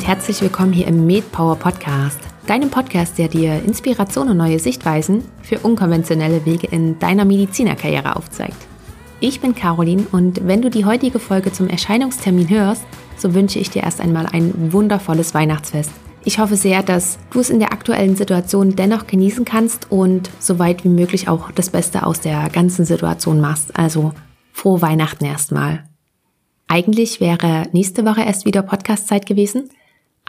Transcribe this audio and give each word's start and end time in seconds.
und 0.00 0.06
herzlich 0.06 0.40
willkommen 0.40 0.72
hier 0.72 0.86
im 0.86 1.04
MedPower 1.04 1.56
Podcast, 1.56 2.18
deinem 2.46 2.70
Podcast, 2.70 3.18
der 3.18 3.28
dir 3.28 3.62
Inspiration 3.62 4.30
und 4.30 4.38
neue 4.38 4.58
Sichtweisen 4.58 5.22
für 5.42 5.58
unkonventionelle 5.58 6.46
Wege 6.46 6.68
in 6.68 6.98
deiner 6.98 7.26
Medizinerkarriere 7.26 8.16
aufzeigt. 8.16 8.56
Ich 9.20 9.42
bin 9.42 9.54
Caroline 9.54 10.06
und 10.10 10.46
wenn 10.46 10.62
du 10.62 10.70
die 10.70 10.86
heutige 10.86 11.18
Folge 11.18 11.52
zum 11.52 11.68
Erscheinungstermin 11.68 12.48
hörst, 12.48 12.86
so 13.18 13.34
wünsche 13.34 13.58
ich 13.58 13.68
dir 13.68 13.82
erst 13.82 14.00
einmal 14.00 14.24
ein 14.24 14.72
wundervolles 14.72 15.34
Weihnachtsfest. 15.34 15.92
Ich 16.24 16.38
hoffe 16.38 16.56
sehr, 16.56 16.82
dass 16.82 17.18
du 17.30 17.40
es 17.40 17.50
in 17.50 17.58
der 17.58 17.74
aktuellen 17.74 18.16
Situation 18.16 18.76
dennoch 18.76 19.06
genießen 19.06 19.44
kannst 19.44 19.92
und 19.92 20.30
so 20.38 20.58
weit 20.58 20.82
wie 20.82 20.88
möglich 20.88 21.28
auch 21.28 21.50
das 21.50 21.68
Beste 21.68 22.06
aus 22.06 22.22
der 22.22 22.48
ganzen 22.48 22.86
Situation 22.86 23.38
machst. 23.38 23.78
Also 23.78 24.12
frohe 24.50 24.80
Weihnachten 24.80 25.26
erstmal. 25.26 25.84
Eigentlich 26.68 27.20
wäre 27.20 27.66
nächste 27.72 28.06
Woche 28.06 28.22
erst 28.22 28.46
wieder 28.46 28.62
Podcastzeit 28.62 29.26
gewesen, 29.26 29.68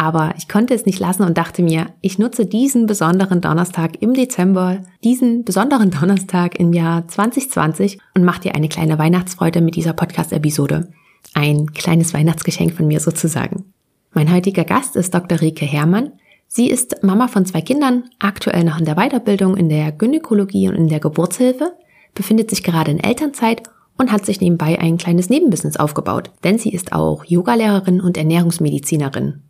aber 0.02 0.34
ich 0.36 0.50
konnte 0.50 0.74
es 0.74 0.88
nicht 0.88 1.00
lassen 1.00 1.22
und 1.22 1.38
dachte 1.38 1.62
mir, 1.62 1.94
ich 2.02 2.18
nutze 2.18 2.48
diesen 2.48 2.88
besonderen 2.88 3.40
Donnerstag 3.40 4.02
im 4.02 4.16
Dezember, 4.16 4.80
diesen 5.04 5.46
besonderen 5.46 5.92
Donnerstag 6.02 6.60
im 6.60 6.74
Jahr 6.74 7.08
2020 7.08 8.00
und 8.16 8.24
mache 8.24 8.42
dir 8.42 8.56
eine 8.56 8.68
kleine 8.68 8.98
Weihnachtsfreude 8.98 9.62
mit 9.62 9.76
dieser 9.76 9.94
Podcast-Episode. 9.94 10.88
Ein 11.36 11.72
kleines 11.74 12.16
Weihnachtsgeschenk 12.16 12.74
von 12.74 12.88
mir 12.88 13.00
sozusagen. 13.00 13.66
Mein 14.12 14.34
heutiger 14.34 14.64
Gast 14.64 14.96
ist 14.96 15.14
Dr. 15.14 15.40
Rike 15.40 15.66
Herrmann. 15.66 16.14
Sie 16.48 16.72
ist 16.72 17.04
Mama 17.04 17.28
von 17.28 17.46
zwei 17.46 17.62
Kindern, 17.62 18.06
aktuell 18.18 18.64
noch 18.64 18.80
in 18.80 18.86
der 18.86 18.96
Weiterbildung 18.96 19.56
in 19.56 19.70
der 19.70 19.92
Gynäkologie 19.92 20.68
und 20.68 20.78
in 20.78 20.88
der 20.88 21.00
Geburtshilfe, 21.00 21.74
befindet 22.16 22.50
sich 22.50 22.64
gerade 22.64 22.90
in 22.90 23.00
Elternzeit 23.00 23.62
und 24.00 24.12
hat 24.12 24.26
sich 24.26 24.42
nebenbei 24.42 24.80
ein 24.80 24.98
kleines 24.98 25.30
Nebenbusiness 25.30 25.78
aufgebaut, 25.78 26.32
denn 26.44 26.58
sie 26.58 26.74
ist 26.74 26.92
auch 26.92 27.24
Yogalehrerin 27.24 28.02
und 28.02 28.18
Ernährungsmedizinerin. 28.18 29.44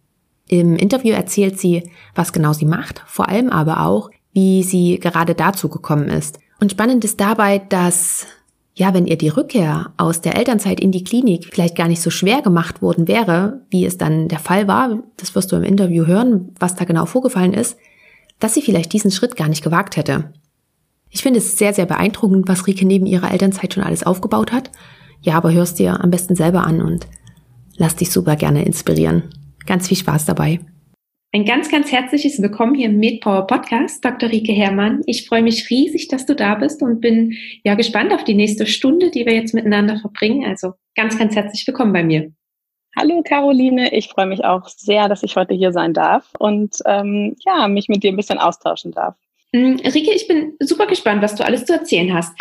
Im 0.52 0.76
Interview 0.76 1.14
erzählt 1.14 1.58
sie, 1.58 1.90
was 2.14 2.34
genau 2.34 2.52
sie 2.52 2.66
macht, 2.66 3.02
vor 3.08 3.30
allem 3.30 3.50
aber 3.50 3.86
auch, 3.86 4.12
wie 4.34 4.64
sie 4.64 5.00
gerade 5.00 5.34
dazu 5.34 5.70
gekommen 5.70 6.10
ist. 6.10 6.40
Und 6.60 6.72
spannend 6.72 7.06
ist 7.06 7.22
dabei, 7.22 7.60
dass 7.60 8.28
ja, 8.74 8.94
wenn 8.94 9.08
ihr 9.08 9.18
die 9.18 9.30
Rückkehr 9.30 9.94
aus 9.96 10.20
der 10.20 10.36
Elternzeit 10.36 10.82
in 10.82 10.92
die 10.92 11.06
Klinik 11.06 11.48
vielleicht 11.54 11.78
gar 11.78 11.88
nicht 11.88 12.02
so 12.02 12.10
schwer 12.10 12.42
gemacht 12.42 12.82
worden 12.82 13.08
wäre, 13.08 13.62
wie 13.70 13.86
es 13.86 13.98
dann 13.98 14.28
der 14.28 14.40
Fall 14.40 14.68
war, 14.68 15.02
das 15.16 15.36
wirst 15.36 15.54
du 15.54 15.56
im 15.56 15.64
Interview 15.64 16.06
hören, 16.06 16.54
was 16.60 16.76
da 16.76 16.84
genau 16.84 17.06
vorgefallen 17.06 17.54
ist, 17.54 17.78
dass 18.40 18.54
sie 18.54 18.62
vielleicht 18.62 18.92
diesen 18.92 19.12
Schritt 19.12 19.38
gar 19.38 19.48
nicht 19.48 19.64
gewagt 19.64 19.96
hätte. 19.96 20.34
Ich 21.10 21.24
finde 21.24 21.40
es 21.40 21.58
sehr, 21.58 21.74
sehr 21.74 21.86
beeindruckend, 21.86 22.50
was 22.50 22.68
Rike 22.68 22.86
neben 22.86 23.06
ihrer 23.06 23.32
Elternzeit 23.32 23.74
schon 23.74 23.84
alles 23.84 24.04
aufgebaut 24.04 24.52
hat. 24.52 24.70
Ja, 25.22 25.36
aber 25.38 25.54
hörst 25.54 25.80
dir 25.80 26.04
am 26.04 26.12
besten 26.12 26.36
selber 26.36 26.66
an 26.66 26.82
und 26.82 27.08
lass 27.78 27.96
dich 27.96 28.12
super 28.12 28.36
gerne 28.36 28.66
inspirieren. 28.66 29.24
Ganz 29.66 29.88
viel 29.88 29.98
Spaß 29.98 30.26
dabei. 30.26 30.60
Ein 31.34 31.46
ganz, 31.46 31.72
ganz 31.72 31.92
herzliches 31.92 32.42
Willkommen 32.42 32.76
hier 32.76 32.88
im 32.88 32.98
MedPower 32.98 33.48
Podcast, 33.48 34.04
Dr. 34.04 34.30
Rike 34.30 34.52
Herrmann. 34.52 35.02
Ich 35.06 35.28
freue 35.28 35.44
mich 35.44 35.70
riesig, 35.70 36.10
dass 36.10 36.26
du 36.26 36.36
da 36.36 36.56
bist 36.56 36.82
und 36.82 37.00
bin 37.00 37.38
ja 37.64 37.76
gespannt 37.76 38.12
auf 38.12 38.26
die 38.26 38.34
nächste 38.34 38.66
Stunde, 38.66 39.12
die 39.12 39.26
wir 39.26 39.34
jetzt 39.34 39.54
miteinander 39.54 39.98
verbringen. 39.98 40.46
Also 40.46 40.74
ganz, 40.94 41.18
ganz 41.18 41.36
herzlich 41.36 41.66
willkommen 41.66 41.94
bei 41.94 42.04
mir. 42.04 42.34
Hallo 42.98 43.22
Caroline, 43.24 43.94
ich 43.94 44.10
freue 44.10 44.26
mich 44.26 44.44
auch 44.44 44.68
sehr, 44.68 45.08
dass 45.08 45.24
ich 45.24 45.38
heute 45.38 45.54
hier 45.54 45.72
sein 45.72 45.94
darf 45.94 46.30
und 46.38 46.76
ähm, 46.86 47.38
ja, 47.46 47.70
mich 47.70 47.88
mit 47.88 48.04
dir 48.04 48.12
ein 48.12 48.18
bisschen 48.18 48.38
austauschen 48.38 48.92
darf. 48.92 49.16
Mm, 49.54 49.76
Rike, 49.86 50.12
ich 50.14 50.28
bin 50.28 50.56
super 50.60 50.88
gespannt, 50.88 51.22
was 51.22 51.36
du 51.36 51.46
alles 51.46 51.64
zu 51.64 51.72
erzählen 51.72 52.14
hast. 52.14 52.34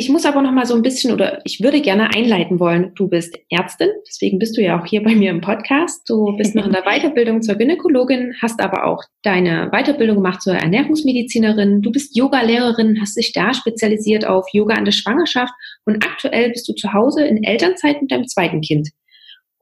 Ich 0.00 0.08
muss 0.08 0.24
aber 0.24 0.40
noch 0.40 0.52
mal 0.52 0.64
so 0.64 0.74
ein 0.74 0.80
bisschen 0.80 1.12
oder 1.12 1.42
ich 1.44 1.60
würde 1.62 1.82
gerne 1.82 2.14
einleiten 2.14 2.58
wollen. 2.58 2.92
Du 2.94 3.06
bist 3.06 3.36
Ärztin, 3.50 3.90
deswegen 4.08 4.38
bist 4.38 4.56
du 4.56 4.62
ja 4.62 4.80
auch 4.80 4.86
hier 4.86 5.02
bei 5.02 5.14
mir 5.14 5.28
im 5.28 5.42
Podcast. 5.42 6.08
Du 6.08 6.34
bist 6.38 6.54
noch 6.54 6.64
in 6.64 6.72
der 6.72 6.84
Weiterbildung 6.86 7.42
zur 7.42 7.56
Gynäkologin, 7.56 8.32
hast 8.40 8.62
aber 8.62 8.86
auch 8.86 9.04
deine 9.20 9.68
Weiterbildung 9.72 10.16
gemacht 10.16 10.40
zur 10.40 10.54
Ernährungsmedizinerin. 10.54 11.82
Du 11.82 11.92
bist 11.92 12.16
Yoga-Lehrerin, 12.16 12.98
hast 12.98 13.18
dich 13.18 13.34
da 13.34 13.52
spezialisiert 13.52 14.26
auf 14.26 14.46
Yoga 14.54 14.76
an 14.76 14.86
der 14.86 14.92
Schwangerschaft 14.92 15.52
und 15.84 16.02
aktuell 16.02 16.48
bist 16.48 16.66
du 16.66 16.72
zu 16.72 16.94
Hause 16.94 17.26
in 17.26 17.44
Elternzeit 17.44 18.00
mit 18.00 18.10
deinem 18.10 18.26
zweiten 18.26 18.62
Kind. 18.62 18.88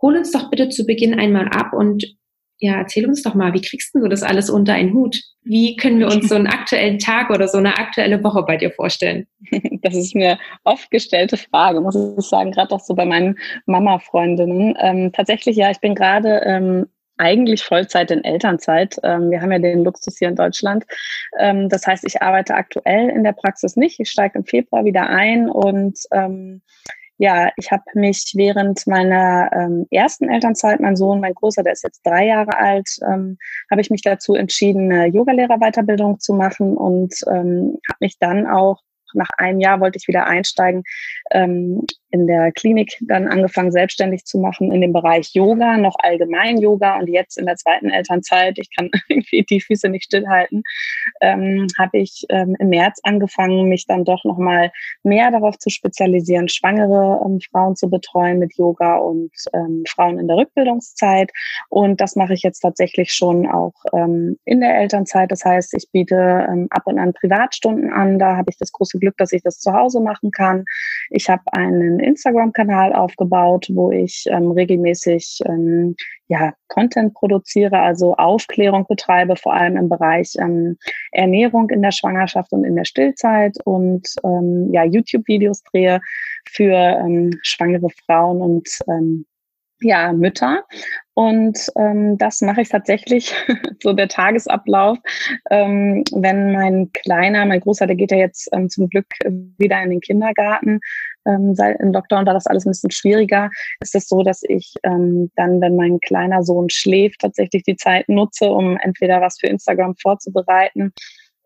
Hol 0.01 0.17
uns 0.17 0.31
doch 0.31 0.51
bitte 0.51 0.69
zu 0.69 0.87
Beginn 0.87 1.19
einmal 1.19 1.49
ab 1.49 1.73
und 1.73 2.07
ja, 2.61 2.77
erzähl 2.79 3.07
uns 3.07 3.23
doch 3.23 3.35
mal, 3.35 3.55
wie 3.55 3.61
kriegst 3.61 3.95
du 3.95 4.09
das 4.09 4.23
alles 4.23 4.51
unter 4.51 4.75
einen 4.75 4.93
Hut? 4.93 5.21
Wie 5.45 5.77
können 5.77 6.01
wir 6.01 6.09
uns 6.09 6.29
so 6.29 6.35
einen 6.35 6.49
aktuellen 6.49 6.99
Tag 6.99 7.31
oder 7.31 7.47
so 7.47 7.59
eine 7.59 7.79
aktuelle 7.79 8.23
Woche 8.25 8.43
bei 8.43 8.57
dir 8.57 8.71
vorstellen? 8.71 9.27
Das 9.81 9.95
ist 9.95 10.15
mir 10.17 10.39
oft 10.65 10.91
gestellte 10.91 11.37
Frage, 11.37 11.81
muss 11.81 11.95
ich 11.95 12.27
sagen, 12.27 12.51
gerade 12.51 12.75
auch 12.75 12.81
so 12.81 12.97
bei 12.97 13.05
meinen 13.05 13.39
Mama-Freundinnen. 13.67 14.77
Ähm, 14.81 15.13
tatsächlich, 15.13 15.57
ja, 15.57 15.71
ich 15.71 15.79
bin 15.79 15.95
gerade 15.95 16.43
ähm, 16.45 16.87
eigentlich 17.17 17.63
Vollzeit 17.63 18.11
in 18.11 18.25
Elternzeit. 18.25 18.97
Ähm, 19.05 19.31
wir 19.31 19.41
haben 19.41 19.53
ja 19.53 19.61
den 19.61 19.85
Luxus 19.85 20.19
hier 20.19 20.29
in 20.29 20.37
Deutschland. 20.37 20.85
Ähm, 21.39 21.69
das 21.69 21.87
heißt, 21.87 22.05
ich 22.05 22.23
arbeite 22.23 22.55
aktuell 22.55 23.09
in 23.11 23.23
der 23.23 23.33
Praxis 23.33 23.77
nicht. 23.77 24.01
Ich 24.01 24.11
steige 24.11 24.39
im 24.39 24.45
Februar 24.45 24.85
wieder 24.85 25.09
ein 25.09 25.49
und 25.49 25.99
ähm, 26.13 26.63
ja, 27.19 27.51
ich 27.57 27.73
habe 27.73 27.83
mich 27.95 28.33
während 28.37 28.87
meiner 28.87 29.51
ähm, 29.53 29.87
ersten 29.91 30.29
Elternzeit, 30.29 30.81
mein 30.81 30.97
Sohn, 30.97 31.21
mein 31.21 31.35
Großer, 31.35 31.65
der 31.65 31.73
ist 31.73 31.83
jetzt 31.83 32.03
drei 32.07 32.27
Jahre 32.27 32.57
alt, 32.57 32.89
ähm, 33.03 33.39
habe 33.71 33.81
ich 33.81 33.91
mich 33.91 34.03
dazu 34.03 34.35
entschieden, 34.35 34.91
eine 34.93 35.07
Yogalehrerweiterbildung 35.07 36.21
zu 36.21 36.33
machen 36.33 36.77
und 36.77 37.15
ähm, 37.27 37.79
habe 37.89 37.99
mich 38.01 38.19
dann 38.19 38.47
auch 38.47 38.83
nach 39.15 39.29
einem 39.39 39.61
Jahr 39.61 39.81
wollte 39.81 39.99
ich 39.99 40.09
wieder 40.09 40.27
einsteigen, 40.27 40.83
ähm, 41.33 41.85
in 42.11 42.27
der 42.27 42.53
Klinik 42.53 42.97
dann 43.01 43.29
angefangen, 43.29 43.71
selbstständig 43.71 44.25
zu 44.25 44.39
machen 44.39 44.73
in 44.73 44.81
dem 44.81 44.93
Bereich 44.93 45.31
Yoga, 45.35 45.77
noch 45.77 45.97
allgemein 45.99 46.59
Yoga 46.59 46.99
und 46.99 47.09
jetzt 47.09 47.37
in 47.39 47.47
der 47.47 47.57
zweiten 47.57 47.91
Elternzeit, 47.91 48.59
ich 48.59 48.71
kann 48.75 48.91
irgendwie 49.09 49.45
die 49.45 49.61
Füße 49.61 49.89
nicht 49.89 50.05
stillhalten, 50.05 50.63
ähm, 51.21 51.67
habe 51.77 51.99
ich 51.99 52.25
ähm, 52.31 52.57
im 52.59 52.71
März 52.71 53.01
angefangen, 53.03 53.69
mich 53.69 53.87
dann 53.87 54.05
doch 54.05 54.25
nochmal 54.25 54.73
mehr 55.03 55.31
darauf 55.31 55.59
zu 55.59 55.71
spezialisieren, 55.71 56.49
schwangere 56.49 57.21
ähm, 57.25 57.41
Frauen 57.51 57.77
zu 57.77 57.91
betreuen 57.91 58.39
mit 58.39 58.57
Yoga 58.57 58.97
und 58.97 59.31
ähm, 59.53 59.85
Frauen 59.87 60.19
in 60.19 60.29
der 60.29 60.37
Rückbildungszeit. 60.39 61.31
Und 61.69 62.01
das 62.01 62.17
mache 62.17 62.35
ich 62.35 62.43
jetzt 62.43 62.61
tatsächlich 62.61 63.13
schon 63.13 63.47
auch 63.47 63.75
ähm, 63.93 64.39
in 64.45 64.61
der 64.61 64.79
Elternzeit. 64.79 65.31
Das 65.31 65.45
heißt, 65.45 65.75
ich 65.75 65.91
biete 65.93 66.47
ähm, 66.49 66.69
ab 66.71 66.83
und 66.87 66.99
an 66.99 67.13
Privatstunden 67.13 67.93
an. 67.93 68.19
Da 68.19 68.37
habe 68.37 68.51
ich 68.51 68.59
das 68.59 68.73
große 68.73 68.98
Glück, 68.99 69.17
dass 69.17 69.33
ich 69.33 69.43
das 69.43 69.59
zu 69.59 69.73
Hause 69.73 70.01
machen 70.01 70.31
kann. 70.31 70.65
Ich 71.11 71.29
habe 71.29 71.43
einen 71.53 72.01
Instagram-Kanal 72.01 72.93
aufgebaut, 72.93 73.69
wo 73.71 73.91
ich 73.91 74.25
ähm, 74.31 74.51
regelmäßig 74.51 75.41
ähm, 75.47 75.97
ja, 76.29 76.53
Content 76.69 77.15
produziere, 77.15 77.79
also 77.81 78.15
Aufklärung 78.17 78.87
betreibe, 78.87 79.37
vor 79.37 79.55
allem 79.55 79.77
im 79.77 79.89
Bereich 79.89 80.35
ähm, 80.39 80.77
Ernährung 81.13 81.71
in 81.71 81.83
der 81.83 81.93
Schwangerschaft 81.93 82.53
und 82.53 82.65
in 82.65 82.77
der 82.77 82.85
Stillzeit 82.85 83.57
und 83.65 84.09
ähm, 84.25 84.69
ja, 84.73 84.85
YouTube-Videos 84.85 85.63
drehe 85.65 86.01
für 86.51 86.75
ähm, 86.75 87.39
schwangere 87.43 87.89
Frauen 88.07 88.41
und 88.43 88.69
ähm, 88.89 89.25
ja, 89.81 90.13
Mütter. 90.13 90.65
Und 91.15 91.59
ähm, 91.77 92.17
das 92.19 92.41
mache 92.41 92.61
ich 92.61 92.69
tatsächlich, 92.69 93.35
so 93.83 93.93
der 93.93 94.09
Tagesablauf. 94.09 94.99
Ähm, 95.51 96.05
wenn 96.13 96.53
mein 96.53 96.93
Kleiner, 96.93 97.45
mein 97.47 97.61
Großer, 97.61 97.87
der 97.87 97.97
geht 97.97 98.13
ja 98.13 98.19
jetzt 98.19 98.49
ähm, 98.53 98.69
zum 98.69 98.89
Glück 98.89 99.07
wieder 99.25 99.83
in 99.83 99.91
den 99.91 100.01
Kindergarten, 100.01 100.81
ähm, 101.27 101.55
im 101.81 101.93
Lockdown 101.93 102.27
war 102.27 102.35
das 102.35 102.47
alles 102.47 102.65
ein 102.65 102.71
bisschen 102.71 102.91
schwieriger, 102.91 103.51
ist 103.81 103.95
es 103.95 104.09
so, 104.09 104.23
dass 104.23 104.43
ich 104.45 104.75
ähm, 104.85 105.31
dann, 105.37 105.61
wenn 105.61 105.77
mein 105.77 106.01
kleiner 106.01 106.43
Sohn 106.43 106.71
schläft, 106.71 107.21
tatsächlich 107.21 107.65
die 107.65 107.77
Zeit 107.77 108.09
nutze, 108.09 108.51
um 108.51 108.77
entweder 108.79 109.21
was 109.21 109.39
für 109.39 109.49
Instagram 109.49 109.95
vorzubereiten 109.97 110.93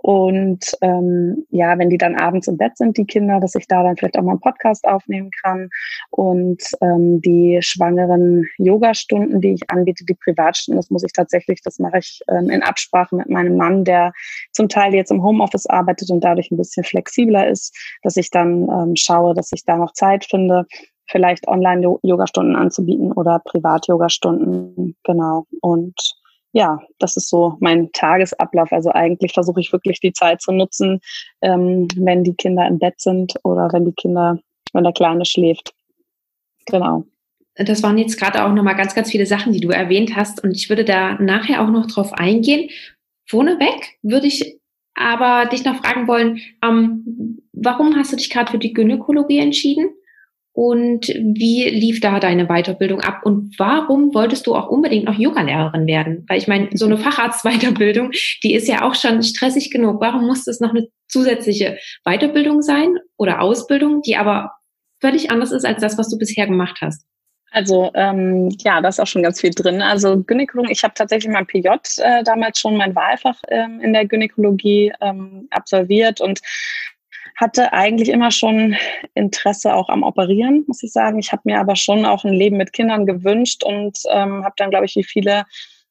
und 0.02 0.76
ähm, 0.80 1.46
ja, 1.50 1.78
wenn 1.78 1.88
die 1.88 1.96
dann 1.96 2.16
abends 2.16 2.48
im 2.48 2.56
Bett 2.56 2.76
sind, 2.76 2.96
die 2.96 3.04
Kinder, 3.04 3.38
dass 3.38 3.54
ich 3.54 3.68
da 3.68 3.84
dann 3.84 3.96
vielleicht 3.96 4.18
auch 4.18 4.22
mal 4.22 4.32
einen 4.32 4.40
Podcast 4.40 4.84
aufnehmen 4.84 5.30
kann. 5.42 5.70
Und 6.10 6.60
ähm, 6.80 7.20
die 7.20 7.58
schwangeren 7.62 8.44
Yoga-Stunden, 8.58 9.40
die 9.40 9.52
ich 9.54 9.70
anbiete, 9.70 10.04
die 10.04 10.14
Privatstunden, 10.14 10.80
das 10.80 10.90
muss 10.90 11.04
ich 11.04 11.12
tatsächlich, 11.12 11.60
das 11.62 11.78
mache 11.78 11.98
ich 11.98 12.20
ähm, 12.28 12.50
in 12.50 12.64
Absprache 12.64 13.14
mit 13.14 13.30
meinem 13.30 13.56
Mann, 13.56 13.84
der 13.84 14.12
zum 14.50 14.68
Teil 14.68 14.92
jetzt 14.92 15.12
im 15.12 15.22
Homeoffice 15.22 15.66
arbeitet 15.66 16.10
und 16.10 16.22
dadurch 16.24 16.50
ein 16.50 16.56
bisschen 16.56 16.82
flexibler 16.82 17.48
ist, 17.48 17.72
dass 18.02 18.16
ich 18.16 18.30
dann 18.30 18.68
ähm, 18.68 18.96
schaue, 18.96 19.34
dass 19.34 19.52
ich 19.52 19.64
da 19.64 19.76
noch 19.76 19.92
Zeit 19.92 20.24
finde, 20.24 20.66
vielleicht 21.06 21.46
Online-Yoga-Stunden 21.46 22.56
anzubieten 22.56 23.12
oder 23.12 23.40
Privat-Yoga-Stunden. 23.44 24.96
Genau. 25.04 25.46
Und 25.60 25.94
ja, 26.52 26.80
das 26.98 27.16
ist 27.16 27.28
so 27.28 27.56
mein 27.60 27.90
Tagesablauf. 27.92 28.72
Also 28.72 28.90
eigentlich 28.92 29.32
versuche 29.32 29.60
ich 29.60 29.72
wirklich 29.72 30.00
die 30.00 30.12
Zeit 30.12 30.42
zu 30.42 30.52
nutzen, 30.52 31.00
ähm, 31.40 31.88
wenn 31.96 32.24
die 32.24 32.34
Kinder 32.34 32.66
im 32.66 32.78
Bett 32.78 33.00
sind 33.00 33.34
oder 33.42 33.70
wenn 33.72 33.86
die 33.86 33.94
Kinder, 33.94 34.38
wenn 34.72 34.84
der 34.84 34.92
Kleine 34.92 35.24
schläft. 35.24 35.72
Genau. 36.66 37.04
Das 37.56 37.82
waren 37.82 37.98
jetzt 37.98 38.18
gerade 38.18 38.44
auch 38.44 38.52
nochmal 38.52 38.76
ganz, 38.76 38.94
ganz 38.94 39.10
viele 39.10 39.26
Sachen, 39.26 39.52
die 39.52 39.60
du 39.60 39.70
erwähnt 39.70 40.16
hast. 40.16 40.42
Und 40.42 40.56
ich 40.56 40.68
würde 40.68 40.84
da 40.84 41.14
nachher 41.14 41.62
auch 41.62 41.70
noch 41.70 41.86
drauf 41.86 42.12
eingehen. 42.12 42.70
Vorneweg 43.26 43.98
würde 44.02 44.26
ich 44.26 44.58
aber 44.94 45.48
dich 45.48 45.64
noch 45.64 45.76
fragen 45.76 46.06
wollen, 46.06 46.40
ähm, 46.62 47.40
warum 47.52 47.96
hast 47.96 48.12
du 48.12 48.16
dich 48.16 48.30
gerade 48.30 48.50
für 48.52 48.58
die 48.58 48.74
Gynäkologie 48.74 49.38
entschieden? 49.38 49.90
Und 50.54 51.08
wie 51.08 51.68
lief 51.70 52.00
da 52.00 52.20
deine 52.20 52.46
Weiterbildung 52.46 53.00
ab? 53.00 53.20
Und 53.24 53.58
warum 53.58 54.14
wolltest 54.14 54.46
du 54.46 54.54
auch 54.54 54.68
unbedingt 54.68 55.06
noch 55.06 55.18
Yoga-Lehrerin 55.18 55.86
werden? 55.86 56.26
Weil 56.28 56.38
ich 56.38 56.46
meine, 56.46 56.68
so 56.74 56.84
eine 56.84 56.98
Facharztweiterbildung, 56.98 58.10
die 58.42 58.54
ist 58.54 58.68
ja 58.68 58.82
auch 58.82 58.94
schon 58.94 59.22
stressig 59.22 59.70
genug. 59.70 60.00
Warum 60.00 60.26
muss 60.26 60.46
es 60.46 60.60
noch 60.60 60.70
eine 60.70 60.88
zusätzliche 61.08 61.78
Weiterbildung 62.04 62.60
sein 62.60 62.96
oder 63.16 63.40
Ausbildung, 63.40 64.02
die 64.02 64.16
aber 64.16 64.52
völlig 65.00 65.30
anders 65.30 65.52
ist 65.52 65.64
als 65.64 65.80
das, 65.80 65.96
was 65.96 66.10
du 66.10 66.18
bisher 66.18 66.46
gemacht 66.46 66.78
hast? 66.82 67.06
Also 67.50 67.90
ähm, 67.94 68.48
ja, 68.60 68.80
da 68.80 68.88
ist 68.88 69.00
auch 69.00 69.06
schon 69.06 69.22
ganz 69.22 69.40
viel 69.40 69.50
drin. 69.50 69.82
Also 69.82 70.22
Gynäkologie, 70.22 70.72
ich 70.72 70.84
habe 70.84 70.94
tatsächlich 70.94 71.30
mein 71.30 71.46
PJ 71.46 71.68
äh, 71.98 72.22
damals 72.24 72.58
schon 72.58 72.78
mein 72.78 72.94
Wahlfach 72.94 73.36
ähm, 73.48 73.78
in 73.80 73.92
der 73.92 74.06
Gynäkologie 74.06 74.92
ähm, 75.02 75.48
absolviert 75.50 76.22
und 76.22 76.40
hatte 77.36 77.72
eigentlich 77.72 78.08
immer 78.08 78.30
schon 78.30 78.76
Interesse 79.14 79.74
auch 79.74 79.88
am 79.88 80.02
Operieren, 80.02 80.64
muss 80.66 80.82
ich 80.82 80.92
sagen. 80.92 81.18
Ich 81.18 81.32
habe 81.32 81.42
mir 81.44 81.58
aber 81.58 81.76
schon 81.76 82.04
auch 82.04 82.24
ein 82.24 82.32
Leben 82.32 82.56
mit 82.56 82.72
Kindern 82.72 83.06
gewünscht 83.06 83.64
und 83.64 83.98
ähm, 84.10 84.44
habe 84.44 84.54
dann, 84.56 84.70
glaube 84.70 84.86
ich, 84.86 84.96
wie 84.96 85.04
viele 85.04 85.44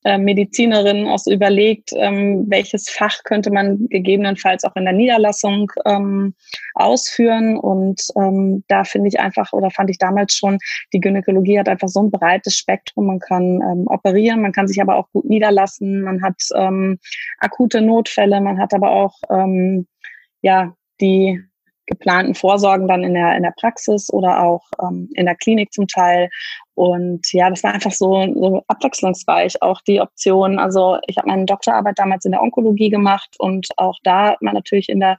äh, 0.03 0.17
Medizinerinnen 0.17 1.07
auch 1.07 1.19
so 1.19 1.31
überlegt, 1.31 1.91
ähm, 1.95 2.45
welches 2.49 2.89
Fach 2.89 3.23
könnte 3.23 3.51
man 3.51 3.87
gegebenenfalls 3.89 4.63
auch 4.63 4.75
in 4.75 4.85
der 4.85 4.93
Niederlassung 4.93 5.71
ähm, 5.85 6.33
ausführen. 6.73 7.57
Und 7.57 8.01
ähm, 8.15 8.63
da 8.67 8.83
finde 8.83 9.09
ich 9.09 9.19
einfach 9.19 9.53
oder 9.53 9.69
fand 9.69 9.91
ich 9.91 9.99
damals 9.99 10.33
schon, 10.33 10.57
die 10.93 10.99
Gynäkologie 10.99 11.59
hat 11.59 11.69
einfach 11.69 11.87
so 11.87 12.01
ein 12.01 12.09
breites 12.09 12.55
Spektrum. 12.55 13.07
Man 13.07 13.19
kann 13.19 13.61
ähm, 13.61 13.83
operieren, 13.87 14.41
man 14.41 14.53
kann 14.53 14.67
sich 14.67 14.81
aber 14.81 14.95
auch 14.95 15.07
gut 15.11 15.25
niederlassen, 15.25 16.01
man 16.01 16.23
hat 16.23 16.41
ähm, 16.55 16.97
akute 17.37 17.81
Notfälle, 17.81 18.41
man 18.41 18.59
hat 18.59 18.73
aber 18.73 18.89
auch 18.91 19.19
ähm, 19.29 19.85
ja 20.41 20.73
die 21.01 21.41
geplanten 21.87 22.35
Vorsorgen 22.35 22.87
dann 22.87 23.03
in 23.03 23.13
der, 23.13 23.35
in 23.35 23.43
der 23.43 23.53
Praxis 23.59 24.11
oder 24.11 24.43
auch 24.43 24.63
ähm, 24.81 25.09
in 25.13 25.25
der 25.25 25.35
Klinik 25.35 25.73
zum 25.73 25.87
Teil. 25.87 26.29
Und 26.73 27.31
ja, 27.33 27.49
das 27.49 27.63
war 27.63 27.73
einfach 27.73 27.91
so, 27.91 28.25
so 28.33 28.63
abwechslungsreich, 28.67 29.61
auch 29.61 29.81
die 29.81 29.99
Option. 29.99 30.57
Also 30.57 30.97
ich 31.07 31.17
habe 31.17 31.27
meine 31.27 31.45
Doktorarbeit 31.45 31.99
damals 31.99 32.25
in 32.25 32.31
der 32.31 32.41
Onkologie 32.41 32.89
gemacht 32.89 33.35
und 33.39 33.67
auch 33.77 33.97
da 34.03 34.29
hat 34.29 34.41
man 34.41 34.53
natürlich 34.53 34.89
in 34.89 34.99
der 34.99 35.17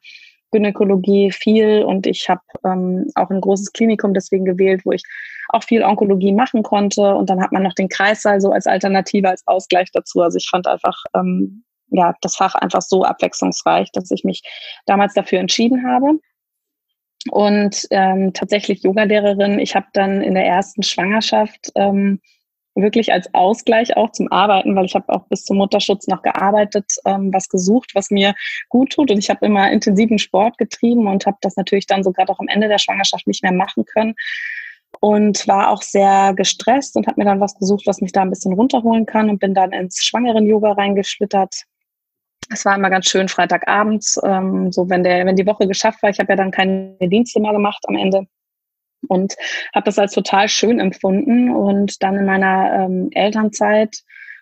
Gynäkologie 0.50 1.30
viel 1.30 1.82
und 1.82 2.06
ich 2.06 2.28
habe 2.28 2.42
ähm, 2.64 3.06
auch 3.14 3.30
ein 3.30 3.40
großes 3.40 3.72
Klinikum 3.72 4.12
deswegen 4.14 4.44
gewählt, 4.44 4.82
wo 4.84 4.92
ich 4.92 5.02
auch 5.48 5.64
viel 5.64 5.82
Onkologie 5.82 6.32
machen 6.32 6.62
konnte 6.62 7.14
und 7.14 7.30
dann 7.30 7.42
hat 7.42 7.52
man 7.52 7.62
noch 7.62 7.74
den 7.74 7.88
Kreissaal 7.88 8.40
so 8.40 8.50
als 8.52 8.66
Alternative, 8.66 9.28
als 9.28 9.46
Ausgleich 9.46 9.90
dazu. 9.92 10.20
Also 10.20 10.36
ich 10.36 10.48
fand 10.50 10.66
einfach 10.66 10.96
ähm, 11.14 11.64
ja 11.96 12.14
das 12.20 12.36
Fach 12.36 12.54
einfach 12.54 12.82
so 12.82 13.04
abwechslungsreich, 13.04 13.90
dass 13.92 14.10
ich 14.10 14.24
mich 14.24 14.42
damals 14.86 15.14
dafür 15.14 15.40
entschieden 15.40 15.86
habe 15.86 16.18
und 17.30 17.86
ähm, 17.90 18.32
tatsächlich 18.32 18.82
Yogalehrerin. 18.82 19.58
Ich 19.58 19.74
habe 19.74 19.86
dann 19.92 20.22
in 20.22 20.34
der 20.34 20.46
ersten 20.46 20.82
Schwangerschaft 20.82 21.70
ähm, 21.74 22.20
wirklich 22.74 23.12
als 23.12 23.32
Ausgleich 23.34 23.96
auch 23.96 24.12
zum 24.12 24.32
Arbeiten, 24.32 24.74
weil 24.74 24.86
ich 24.86 24.94
habe 24.94 25.08
auch 25.10 25.26
bis 25.28 25.44
zum 25.44 25.58
Mutterschutz 25.58 26.06
noch 26.06 26.22
gearbeitet, 26.22 26.86
ähm, 27.04 27.32
was 27.32 27.48
gesucht, 27.48 27.90
was 27.94 28.10
mir 28.10 28.34
gut 28.70 28.92
tut. 28.92 29.10
Und 29.10 29.18
ich 29.18 29.30
habe 29.30 29.44
immer 29.44 29.70
intensiven 29.70 30.18
Sport 30.18 30.58
getrieben 30.58 31.06
und 31.06 31.26
habe 31.26 31.36
das 31.42 31.56
natürlich 31.56 31.86
dann 31.86 32.02
so 32.02 32.12
gerade 32.12 32.32
auch 32.32 32.40
am 32.40 32.48
Ende 32.48 32.68
der 32.68 32.78
Schwangerschaft 32.78 33.26
nicht 33.26 33.42
mehr 33.42 33.52
machen 33.52 33.84
können. 33.84 34.14
Und 35.00 35.48
war 35.48 35.70
auch 35.70 35.82
sehr 35.82 36.34
gestresst 36.34 36.96
und 36.96 37.06
habe 37.06 37.20
mir 37.20 37.24
dann 37.24 37.40
was 37.40 37.54
gesucht, 37.54 37.86
was 37.86 38.00
mich 38.00 38.12
da 38.12 38.22
ein 38.22 38.30
bisschen 38.30 38.52
runterholen 38.52 39.06
kann 39.06 39.30
und 39.30 39.38
bin 39.38 39.54
dann 39.54 39.72
ins 39.72 40.04
Schwangeren-Yoga 40.04 40.72
reingeschlittert 40.72 41.64
es 42.50 42.64
war 42.64 42.76
immer 42.76 42.90
ganz 42.90 43.08
schön 43.08 43.28
Freitagabends, 43.28 44.20
ähm, 44.24 44.72
so 44.72 44.88
wenn 44.88 45.02
der, 45.02 45.24
wenn 45.26 45.36
die 45.36 45.46
Woche 45.46 45.66
geschafft 45.66 46.02
war. 46.02 46.10
Ich 46.10 46.18
habe 46.18 46.32
ja 46.32 46.36
dann 46.36 46.50
keine 46.50 46.96
Dienste 47.00 47.40
mehr 47.40 47.52
gemacht 47.52 47.84
am 47.88 47.96
Ende 47.96 48.26
und 49.08 49.34
habe 49.74 49.84
das 49.84 49.98
als 49.98 50.12
total 50.12 50.48
schön 50.48 50.80
empfunden. 50.80 51.50
Und 51.50 52.02
dann 52.02 52.16
in 52.16 52.26
meiner 52.26 52.84
ähm, 52.84 53.08
Elternzeit 53.12 53.96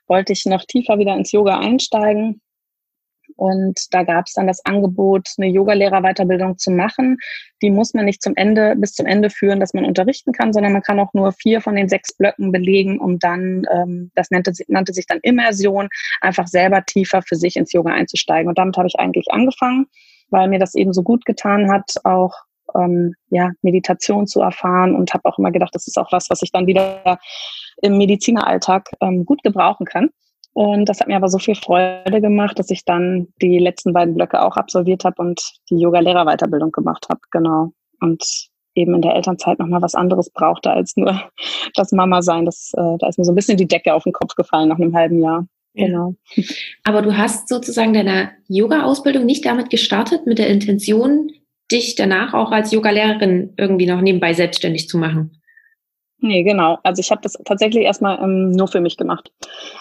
wollte 0.06 0.32
ich 0.32 0.44
noch 0.47 0.64
tiefer 0.64 0.99
wieder 0.99 1.14
ins 1.14 1.32
Yoga 1.32 1.58
einsteigen 1.58 2.41
und 3.36 3.78
da 3.90 4.02
gab 4.02 4.26
es 4.26 4.34
dann 4.34 4.46
das 4.46 4.64
Angebot, 4.64 5.28
eine 5.38 5.48
Yogalehrerweiterbildung 5.48 6.58
zu 6.58 6.70
machen. 6.70 7.18
Die 7.62 7.70
muss 7.70 7.94
man 7.94 8.04
nicht 8.04 8.22
zum 8.22 8.34
Ende, 8.36 8.74
bis 8.76 8.92
zum 8.92 9.06
Ende 9.06 9.30
führen, 9.30 9.60
dass 9.60 9.74
man 9.74 9.84
unterrichten 9.84 10.32
kann, 10.32 10.52
sondern 10.52 10.72
man 10.72 10.82
kann 10.82 11.00
auch 11.00 11.12
nur 11.14 11.32
vier 11.32 11.60
von 11.60 11.76
den 11.76 11.88
sechs 11.88 12.16
Blöcken 12.16 12.52
belegen, 12.52 12.98
um 13.00 13.18
dann, 13.18 13.64
ähm, 13.72 14.10
das 14.14 14.30
nannte, 14.30 14.52
nannte 14.68 14.92
sich 14.92 15.06
dann 15.06 15.20
Immersion, 15.22 15.88
einfach 16.20 16.46
selber 16.46 16.84
tiefer 16.84 17.22
für 17.22 17.36
sich 17.36 17.56
ins 17.56 17.72
Yoga 17.72 17.92
einzusteigen. 17.92 18.48
Und 18.48 18.58
damit 18.58 18.76
habe 18.76 18.88
ich 18.88 18.98
eigentlich 18.98 19.26
angefangen, 19.30 19.86
weil 20.30 20.48
mir 20.48 20.58
das 20.58 20.74
eben 20.74 20.92
so 20.92 21.02
gut 21.02 21.24
getan 21.24 21.70
hat, 21.70 21.94
auch 22.04 22.34
ähm, 22.74 23.14
ja, 23.30 23.50
Meditation 23.62 24.26
zu 24.26 24.40
erfahren 24.40 24.94
und 24.94 25.12
habe 25.12 25.24
auch 25.24 25.38
immer 25.38 25.50
gedacht, 25.50 25.74
das 25.74 25.86
ist 25.86 25.98
auch 25.98 26.12
was, 26.12 26.30
was 26.30 26.42
ich 26.42 26.52
dann 26.52 26.66
wieder 26.66 27.18
im 27.82 27.96
Medizineralltag 27.98 28.90
ähm, 29.00 29.24
gut 29.24 29.42
gebrauchen 29.42 29.86
kann. 29.86 30.10
Und 30.52 30.88
das 30.88 31.00
hat 31.00 31.08
mir 31.08 31.17
aber 31.17 31.29
so 31.29 31.38
viel 31.38 31.55
Freude 31.55 32.20
gemacht, 32.20 32.58
dass 32.58 32.70
ich 32.70 32.85
dann 32.85 33.29
die 33.41 33.58
letzten 33.58 33.93
beiden 33.93 34.14
Blöcke 34.14 34.43
auch 34.43 34.56
absolviert 34.56 35.05
habe 35.05 35.23
und 35.23 35.41
die 35.70 35.79
Yoga-Lehrer-Weiterbildung 35.79 36.73
gemacht 36.73 37.06
habe. 37.08 37.20
Genau. 37.31 37.73
Und 38.00 38.25
eben 38.75 38.94
in 38.94 39.02
der 39.02 39.14
Elternzeit 39.14 39.58
nochmal 39.58 39.82
was 39.82 39.94
anderes 39.94 40.31
brauchte 40.31 40.70
als 40.70 40.97
nur 40.97 41.20
das 41.75 41.93
Mama 41.93 42.23
sein. 42.23 42.44
Das, 42.44 42.73
äh, 42.76 42.99
da 42.99 43.08
ist 43.08 43.19
mir 43.19 43.25
so 43.25 43.32
ein 43.32 43.37
bisschen 43.37 43.56
die 43.56 43.69
Decke 43.69 43.94
auf 43.94 44.05
den 44.05 44.12
Kopf 44.12 44.35
gefallen 44.35 44.69
nach 44.69 44.79
einem 44.79 44.97
halben 44.97 45.23
Jahr. 45.23 45.47
Genau. 45.75 46.14
Aber 46.85 47.02
du 47.02 47.17
hast 47.17 47.49
sozusagen 47.49 47.94
deine 47.94 48.32
Yoga-Ausbildung 48.49 49.25
nicht 49.25 49.44
damit 49.44 49.70
gestartet, 49.70 50.26
mit 50.26 50.38
der 50.38 50.49
Intention, 50.49 51.31
dich 51.70 51.94
danach 51.94 52.35
auch 52.35 52.50
als 52.50 52.73
Yoga-Lehrerin 52.73 53.55
irgendwie 53.56 53.87
noch 53.87 54.00
nebenbei 54.00 54.32
selbstständig 54.32 54.88
zu 54.88 54.99
machen. 54.99 55.39
Nee, 56.22 56.43
genau. 56.43 56.78
Also 56.82 57.00
ich 57.00 57.11
habe 57.11 57.22
das 57.22 57.32
tatsächlich 57.44 57.84
erstmal 57.84 58.22
ähm, 58.22 58.50
nur 58.50 58.69
für 58.69 58.81
mich 58.81 58.96
gemacht. 58.96 59.32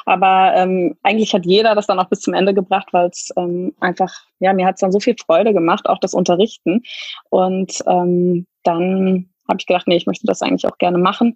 Aber 0.05 0.53
ähm, 0.55 0.95
eigentlich 1.03 1.33
hat 1.33 1.45
jeder 1.45 1.75
das 1.75 1.87
dann 1.87 1.99
auch 1.99 2.07
bis 2.07 2.21
zum 2.21 2.33
Ende 2.33 2.53
gebracht, 2.53 2.87
weil 2.91 3.09
es 3.09 3.29
ähm, 3.35 3.73
einfach, 3.79 4.13
ja, 4.39 4.53
mir 4.53 4.65
hat 4.65 4.75
es 4.75 4.81
dann 4.81 4.91
so 4.91 4.99
viel 4.99 5.15
Freude 5.17 5.53
gemacht, 5.53 5.87
auch 5.87 5.99
das 5.99 6.13
Unterrichten. 6.13 6.81
Und 7.29 7.83
ähm, 7.87 8.47
dann 8.63 9.29
habe 9.49 9.57
ich 9.59 9.65
gedacht, 9.65 9.87
nee, 9.87 9.97
ich 9.97 10.05
möchte 10.05 10.27
das 10.27 10.41
eigentlich 10.41 10.65
auch 10.65 10.77
gerne 10.77 10.97
machen. 10.97 11.35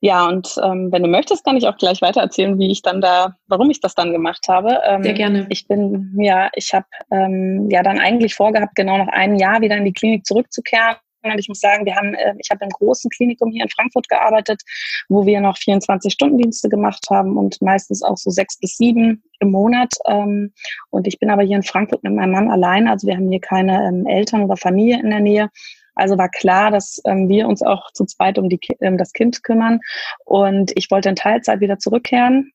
Ja, 0.00 0.26
und 0.26 0.56
ähm, 0.62 0.92
wenn 0.92 1.02
du 1.02 1.08
möchtest, 1.08 1.44
kann 1.44 1.56
ich 1.56 1.66
auch 1.66 1.78
gleich 1.78 2.02
weiter 2.02 2.20
erzählen, 2.20 2.58
wie 2.58 2.70
ich 2.70 2.82
dann 2.82 3.00
da, 3.00 3.36
warum 3.46 3.70
ich 3.70 3.80
das 3.80 3.94
dann 3.94 4.12
gemacht 4.12 4.48
habe. 4.48 4.78
Ähm, 4.86 5.02
Sehr 5.02 5.14
gerne. 5.14 5.46
Ich 5.48 5.66
bin, 5.66 6.14
ja, 6.18 6.50
ich 6.54 6.74
habe 6.74 6.86
ähm, 7.10 7.68
ja 7.70 7.82
dann 7.82 7.98
eigentlich 7.98 8.34
vorgehabt, 8.34 8.74
genau 8.74 8.98
nach 8.98 9.08
einem 9.08 9.36
Jahr 9.36 9.62
wieder 9.62 9.76
in 9.76 9.86
die 9.86 9.94
Klinik 9.94 10.26
zurückzukehren 10.26 10.96
und 11.32 11.38
ich 11.38 11.48
muss 11.48 11.60
sagen, 11.60 11.84
wir 11.84 11.94
haben, 11.96 12.14
äh, 12.14 12.34
ich 12.38 12.50
habe 12.50 12.64
im 12.64 12.70
großen 12.70 13.10
Klinikum 13.10 13.50
hier 13.50 13.64
in 13.64 13.70
Frankfurt 13.70 14.08
gearbeitet, 14.08 14.62
wo 15.08 15.26
wir 15.26 15.40
noch 15.40 15.56
24-Stunden-Dienste 15.56 16.68
gemacht 16.68 17.06
haben 17.10 17.36
und 17.36 17.60
meistens 17.62 18.02
auch 18.02 18.16
so 18.16 18.30
sechs 18.30 18.58
bis 18.58 18.76
sieben 18.76 19.22
im 19.40 19.50
Monat. 19.50 19.92
Ähm, 20.06 20.52
und 20.90 21.06
ich 21.06 21.18
bin 21.18 21.30
aber 21.30 21.42
hier 21.42 21.56
in 21.56 21.62
Frankfurt 21.62 22.02
mit 22.02 22.14
meinem 22.14 22.32
Mann 22.32 22.50
allein. 22.50 22.88
Also 22.88 23.06
wir 23.06 23.16
haben 23.16 23.30
hier 23.30 23.40
keine 23.40 23.86
ähm, 23.88 24.06
Eltern 24.06 24.44
oder 24.44 24.56
Familie 24.56 25.00
in 25.00 25.10
der 25.10 25.20
Nähe. 25.20 25.50
Also 25.94 26.18
war 26.18 26.28
klar, 26.28 26.70
dass 26.70 27.00
ähm, 27.04 27.28
wir 27.28 27.46
uns 27.46 27.62
auch 27.62 27.90
zu 27.92 28.04
zweit 28.04 28.38
um, 28.38 28.48
die, 28.48 28.58
um 28.80 28.98
das 28.98 29.12
Kind 29.12 29.44
kümmern. 29.44 29.80
Und 30.24 30.72
ich 30.74 30.90
wollte 30.90 31.08
in 31.08 31.16
Teilzeit 31.16 31.60
wieder 31.60 31.78
zurückkehren 31.78 32.53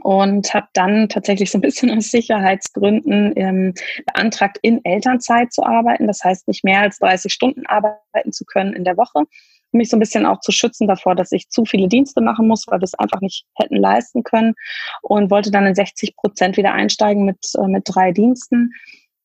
und 0.00 0.52
habe 0.54 0.68
dann 0.72 1.08
tatsächlich 1.08 1.50
so 1.50 1.58
ein 1.58 1.62
bisschen 1.62 1.90
aus 1.90 2.10
Sicherheitsgründen 2.10 3.32
ähm, 3.36 3.74
beantragt, 4.06 4.58
in 4.62 4.84
Elternzeit 4.84 5.52
zu 5.52 5.62
arbeiten. 5.62 6.06
Das 6.06 6.24
heißt, 6.24 6.48
nicht 6.48 6.64
mehr 6.64 6.80
als 6.80 6.98
30 6.98 7.32
Stunden 7.32 7.66
arbeiten 7.66 8.32
zu 8.32 8.44
können 8.44 8.72
in 8.72 8.84
der 8.84 8.96
Woche. 8.96 9.18
Um 9.18 9.78
mich 9.78 9.88
so 9.88 9.96
ein 9.96 10.00
bisschen 10.00 10.26
auch 10.26 10.40
zu 10.40 10.52
schützen 10.52 10.86
davor, 10.86 11.14
dass 11.14 11.32
ich 11.32 11.48
zu 11.48 11.64
viele 11.64 11.88
Dienste 11.88 12.20
machen 12.20 12.46
muss, 12.46 12.64
weil 12.68 12.80
wir 12.80 12.84
es 12.84 12.94
einfach 12.94 13.20
nicht 13.20 13.46
hätten 13.56 13.76
leisten 13.76 14.22
können. 14.22 14.54
Und 15.02 15.30
wollte 15.30 15.50
dann 15.50 15.66
in 15.66 15.74
60 15.74 16.16
Prozent 16.16 16.56
wieder 16.56 16.72
einsteigen 16.72 17.24
mit, 17.24 17.38
äh, 17.58 17.66
mit 17.66 17.84
drei 17.86 18.12
Diensten 18.12 18.70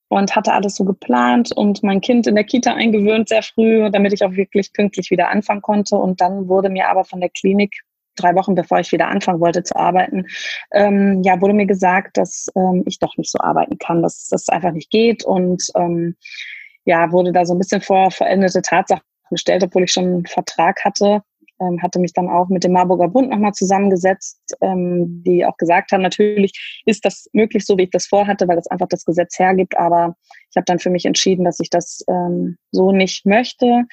und 0.09 0.35
hatte 0.35 0.53
alles 0.53 0.75
so 0.75 0.85
geplant 0.85 1.51
und 1.51 1.83
mein 1.83 1.99
Kind 1.99 2.27
in 2.27 2.35
der 2.35 2.45
Kita 2.45 2.73
eingewöhnt 2.73 3.27
sehr 3.27 3.43
früh, 3.43 3.89
damit 3.91 4.13
ich 4.13 4.23
auch 4.23 4.31
wirklich 4.33 4.71
pünktlich 4.71 5.11
wieder 5.11 5.29
anfangen 5.29 5.61
konnte. 5.61 5.97
Und 5.97 6.21
dann 6.21 6.47
wurde 6.47 6.69
mir 6.69 6.87
aber 6.87 7.03
von 7.03 7.19
der 7.19 7.29
Klinik 7.29 7.81
drei 8.17 8.35
Wochen 8.35 8.55
bevor 8.55 8.79
ich 8.79 8.91
wieder 8.91 9.07
anfangen 9.07 9.39
wollte 9.39 9.63
zu 9.63 9.75
arbeiten, 9.75 10.25
ähm, 10.71 11.21
ja, 11.23 11.39
wurde 11.41 11.53
mir 11.53 11.65
gesagt, 11.65 12.17
dass 12.17 12.47
ähm, 12.55 12.83
ich 12.85 12.99
doch 12.99 13.15
nicht 13.17 13.31
so 13.31 13.39
arbeiten 13.39 13.77
kann, 13.77 14.01
dass 14.01 14.27
das 14.27 14.49
einfach 14.49 14.71
nicht 14.71 14.89
geht. 14.89 15.23
Und 15.23 15.63
ähm, 15.75 16.15
ja, 16.85 17.11
wurde 17.11 17.31
da 17.31 17.45
so 17.45 17.53
ein 17.53 17.59
bisschen 17.59 17.81
vor 17.81 18.11
verendete 18.11 18.61
Tatsachen 18.61 19.03
gestellt, 19.29 19.63
obwohl 19.63 19.83
ich 19.83 19.91
schon 19.91 20.05
einen 20.05 20.25
Vertrag 20.25 20.83
hatte 20.85 21.21
ähm, 21.59 21.81
hatte 21.81 21.99
mich 21.99 22.13
dann 22.13 22.29
auch 22.29 22.49
mit 22.49 22.63
dem 22.63 22.73
Marburger 22.73 23.07
Bund 23.07 23.29
nochmal 23.29 23.53
zusammengesetzt, 23.53 24.39
ähm, 24.61 25.23
die 25.23 25.45
auch 25.45 25.57
gesagt 25.57 25.91
haben, 25.91 26.01
natürlich 26.01 26.81
ist 26.85 27.05
das 27.05 27.29
möglich, 27.33 27.65
so 27.65 27.77
wie 27.77 27.83
ich 27.83 27.89
das 27.89 28.07
vorhatte, 28.07 28.47
weil 28.47 28.55
das 28.55 28.67
einfach 28.67 28.87
das 28.87 29.05
Gesetz 29.05 29.37
hergibt, 29.39 29.77
aber 29.77 30.15
ich 30.49 30.55
habe 30.55 30.65
dann 30.65 30.79
für 30.79 30.89
mich 30.89 31.05
entschieden, 31.05 31.45
dass 31.45 31.59
ich 31.59 31.69
das 31.69 32.03
ähm, 32.07 32.57
so 32.71 32.91
nicht 32.91 33.25
möchte, 33.25 33.83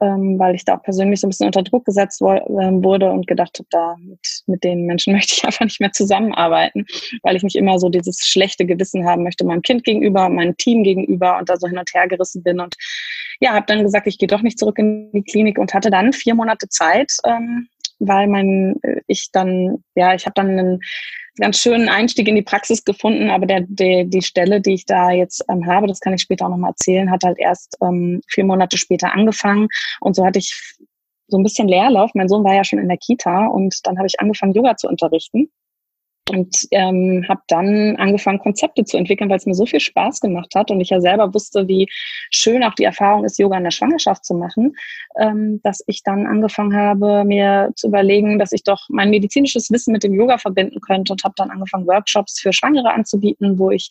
ähm, 0.00 0.38
weil 0.38 0.54
ich 0.54 0.64
da 0.64 0.76
auch 0.76 0.82
persönlich 0.82 1.20
so 1.20 1.26
ein 1.26 1.30
bisschen 1.30 1.46
unter 1.46 1.62
Druck 1.62 1.84
gesetzt 1.84 2.20
wo, 2.20 2.32
äh, 2.32 2.42
wurde 2.82 3.10
und 3.10 3.26
gedacht 3.26 3.58
habe, 3.58 3.68
da 3.70 3.96
mit, 3.98 4.42
mit 4.46 4.64
den 4.64 4.86
Menschen 4.86 5.12
möchte 5.14 5.34
ich 5.36 5.44
einfach 5.44 5.64
nicht 5.64 5.80
mehr 5.80 5.92
zusammenarbeiten, 5.92 6.84
weil 7.22 7.36
ich 7.36 7.42
nicht 7.42 7.56
immer 7.56 7.78
so 7.78 7.88
dieses 7.88 8.18
schlechte 8.26 8.66
Gewissen 8.66 9.06
haben 9.06 9.22
möchte 9.22 9.44
meinem 9.44 9.62
Kind 9.62 9.84
gegenüber, 9.84 10.28
meinem 10.28 10.56
Team 10.56 10.82
gegenüber 10.82 11.38
und 11.38 11.48
da 11.48 11.56
so 11.56 11.66
hin 11.66 11.78
und 11.78 11.92
her 11.94 12.06
gerissen 12.08 12.42
bin 12.42 12.60
und 12.60 12.74
ja, 13.40 13.52
habe 13.52 13.66
dann 13.66 13.82
gesagt, 13.82 14.06
ich 14.06 14.18
gehe 14.18 14.28
doch 14.28 14.42
nicht 14.42 14.58
zurück 14.58 14.78
in 14.78 15.10
die 15.12 15.22
Klinik 15.22 15.58
und 15.58 15.74
hatte 15.74 15.90
dann 15.90 16.12
vier 16.12 16.34
Monate 16.34 16.68
Zeit, 16.68 17.12
ähm, 17.24 17.68
weil 17.98 18.28
mein 18.28 18.76
äh, 18.82 19.00
ich 19.06 19.30
dann 19.32 19.84
ja 19.94 20.14
ich 20.14 20.26
habe 20.26 20.34
dann 20.34 20.50
einen 20.50 20.80
ganz 21.38 21.58
schönen 21.58 21.88
Einstieg 21.88 22.28
in 22.28 22.34
die 22.34 22.42
Praxis 22.42 22.84
gefunden, 22.84 23.30
aber 23.30 23.46
der, 23.46 23.64
der 23.68 24.04
die 24.04 24.22
Stelle, 24.22 24.60
die 24.60 24.74
ich 24.74 24.86
da 24.86 25.10
jetzt 25.10 25.44
ähm, 25.50 25.66
habe, 25.66 25.86
das 25.86 26.00
kann 26.00 26.14
ich 26.14 26.22
später 26.22 26.46
auch 26.46 26.50
nochmal 26.50 26.70
erzählen, 26.70 27.10
hat 27.10 27.24
halt 27.24 27.38
erst 27.38 27.76
ähm, 27.82 28.20
vier 28.28 28.44
Monate 28.44 28.78
später 28.78 29.12
angefangen 29.12 29.68
und 30.00 30.16
so 30.16 30.24
hatte 30.24 30.38
ich 30.38 30.76
so 31.28 31.38
ein 31.38 31.42
bisschen 31.42 31.68
Leerlauf. 31.68 32.12
Mein 32.14 32.28
Sohn 32.28 32.44
war 32.44 32.54
ja 32.54 32.64
schon 32.64 32.78
in 32.78 32.88
der 32.88 32.98
Kita 32.98 33.46
und 33.46 33.80
dann 33.84 33.98
habe 33.98 34.06
ich 34.06 34.20
angefangen, 34.20 34.54
Yoga 34.54 34.76
zu 34.76 34.88
unterrichten 34.88 35.50
und 36.30 36.66
ähm, 36.72 37.24
habe 37.28 37.40
dann 37.46 37.96
angefangen, 37.96 38.38
Konzepte 38.38 38.84
zu 38.84 38.96
entwickeln, 38.96 39.30
weil 39.30 39.38
es 39.38 39.46
mir 39.46 39.54
so 39.54 39.66
viel 39.66 39.80
Spaß 39.80 40.20
gemacht 40.20 40.54
hat 40.54 40.70
und 40.70 40.80
ich 40.80 40.90
ja 40.90 41.00
selber 41.00 41.32
wusste, 41.32 41.68
wie 41.68 41.88
schön 42.30 42.64
auch 42.64 42.74
die 42.74 42.84
Erfahrung 42.84 43.24
ist, 43.24 43.38
Yoga 43.38 43.58
in 43.58 43.64
der 43.64 43.70
Schwangerschaft 43.70 44.24
zu 44.24 44.34
machen, 44.34 44.76
ähm, 45.18 45.60
dass 45.62 45.82
ich 45.86 46.02
dann 46.02 46.26
angefangen 46.26 46.74
habe, 46.76 47.24
mir 47.24 47.70
zu 47.76 47.88
überlegen, 47.88 48.38
dass 48.38 48.52
ich 48.52 48.64
doch 48.64 48.86
mein 48.88 49.10
medizinisches 49.10 49.70
Wissen 49.70 49.92
mit 49.92 50.02
dem 50.02 50.14
Yoga 50.14 50.38
verbinden 50.38 50.80
könnte 50.80 51.12
und 51.12 51.22
habe 51.22 51.34
dann 51.36 51.50
angefangen, 51.50 51.86
Workshops 51.86 52.40
für 52.40 52.52
Schwangere 52.52 52.92
anzubieten, 52.92 53.58
wo 53.58 53.70
ich 53.70 53.90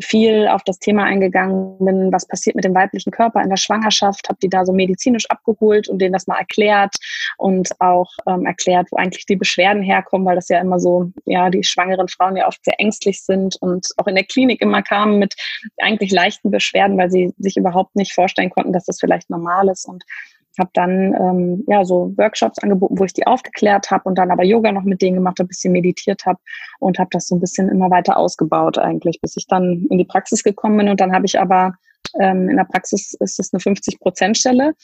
viel 0.00 0.48
auf 0.48 0.62
das 0.64 0.78
Thema 0.78 1.04
eingegangen 1.04 1.78
bin, 1.78 2.12
was 2.12 2.26
passiert 2.26 2.56
mit 2.56 2.64
dem 2.64 2.74
weiblichen 2.74 3.10
Körper 3.10 3.42
in 3.42 3.50
der 3.50 3.56
Schwangerschaft, 3.56 4.28
habe 4.28 4.38
die 4.42 4.48
da 4.48 4.64
so 4.64 4.72
medizinisch 4.72 5.28
abgeholt 5.28 5.88
und 5.88 5.98
denen 6.00 6.12
das 6.12 6.26
mal 6.26 6.38
erklärt 6.38 6.94
und 7.38 7.68
auch 7.80 8.10
ähm, 8.26 8.46
erklärt, 8.46 8.88
wo 8.90 8.96
eigentlich 8.96 9.26
die 9.26 9.36
Beschwerden 9.36 9.82
herkommen, 9.82 10.26
weil 10.26 10.36
das 10.36 10.48
ja 10.48 10.60
immer 10.60 10.78
so, 10.78 11.10
ja, 11.24 11.50
die 11.50 11.64
schwangeren 11.64 12.08
Frauen 12.08 12.36
ja 12.36 12.46
oft 12.46 12.64
sehr 12.64 12.78
ängstlich 12.78 13.22
sind 13.22 13.56
und 13.60 13.86
auch 13.96 14.06
in 14.06 14.14
der 14.14 14.24
Klinik 14.24 14.60
immer 14.60 14.82
kamen 14.82 15.18
mit 15.18 15.34
eigentlich 15.78 16.10
leichten 16.12 16.50
Beschwerden, 16.50 16.98
weil 16.98 17.10
sie 17.10 17.34
sich 17.38 17.56
überhaupt 17.56 17.96
nicht 17.96 18.12
vorstellen 18.12 18.50
konnten, 18.50 18.72
dass 18.72 18.84
das 18.84 19.00
vielleicht 19.00 19.30
normal 19.30 19.68
ist. 19.68 19.86
Und 19.86 20.04
habe 20.58 20.70
dann 20.74 21.14
ähm, 21.14 21.64
ja 21.66 21.84
so 21.84 22.12
Workshops 22.16 22.58
angeboten, 22.58 22.98
wo 22.98 23.04
ich 23.04 23.12
die 23.12 23.26
aufgeklärt 23.26 23.90
habe 23.90 24.08
und 24.08 24.16
dann 24.16 24.30
aber 24.30 24.44
Yoga 24.44 24.72
noch 24.72 24.84
mit 24.84 25.02
denen 25.02 25.16
gemacht 25.16 25.38
habe, 25.38 25.48
bisschen 25.48 25.72
meditiert 25.72 26.26
habe 26.26 26.38
und 26.78 26.98
habe 26.98 27.10
das 27.12 27.26
so 27.26 27.36
ein 27.36 27.40
bisschen 27.40 27.68
immer 27.68 27.90
weiter 27.90 28.16
ausgebaut 28.16 28.78
eigentlich, 28.78 29.20
bis 29.20 29.36
ich 29.36 29.46
dann 29.46 29.86
in 29.90 29.98
die 29.98 30.04
Praxis 30.04 30.42
gekommen 30.42 30.78
bin 30.78 30.88
und 30.88 31.00
dann 31.00 31.12
habe 31.12 31.26
ich 31.26 31.38
aber 31.38 31.74
ähm, 32.18 32.48
in 32.48 32.56
der 32.56 32.64
Praxis 32.64 33.14
ist 33.20 33.38
es 33.38 33.52
eine 33.52 33.60
50 33.60 34.00
Prozent 34.00 34.36
Stelle. 34.36 34.74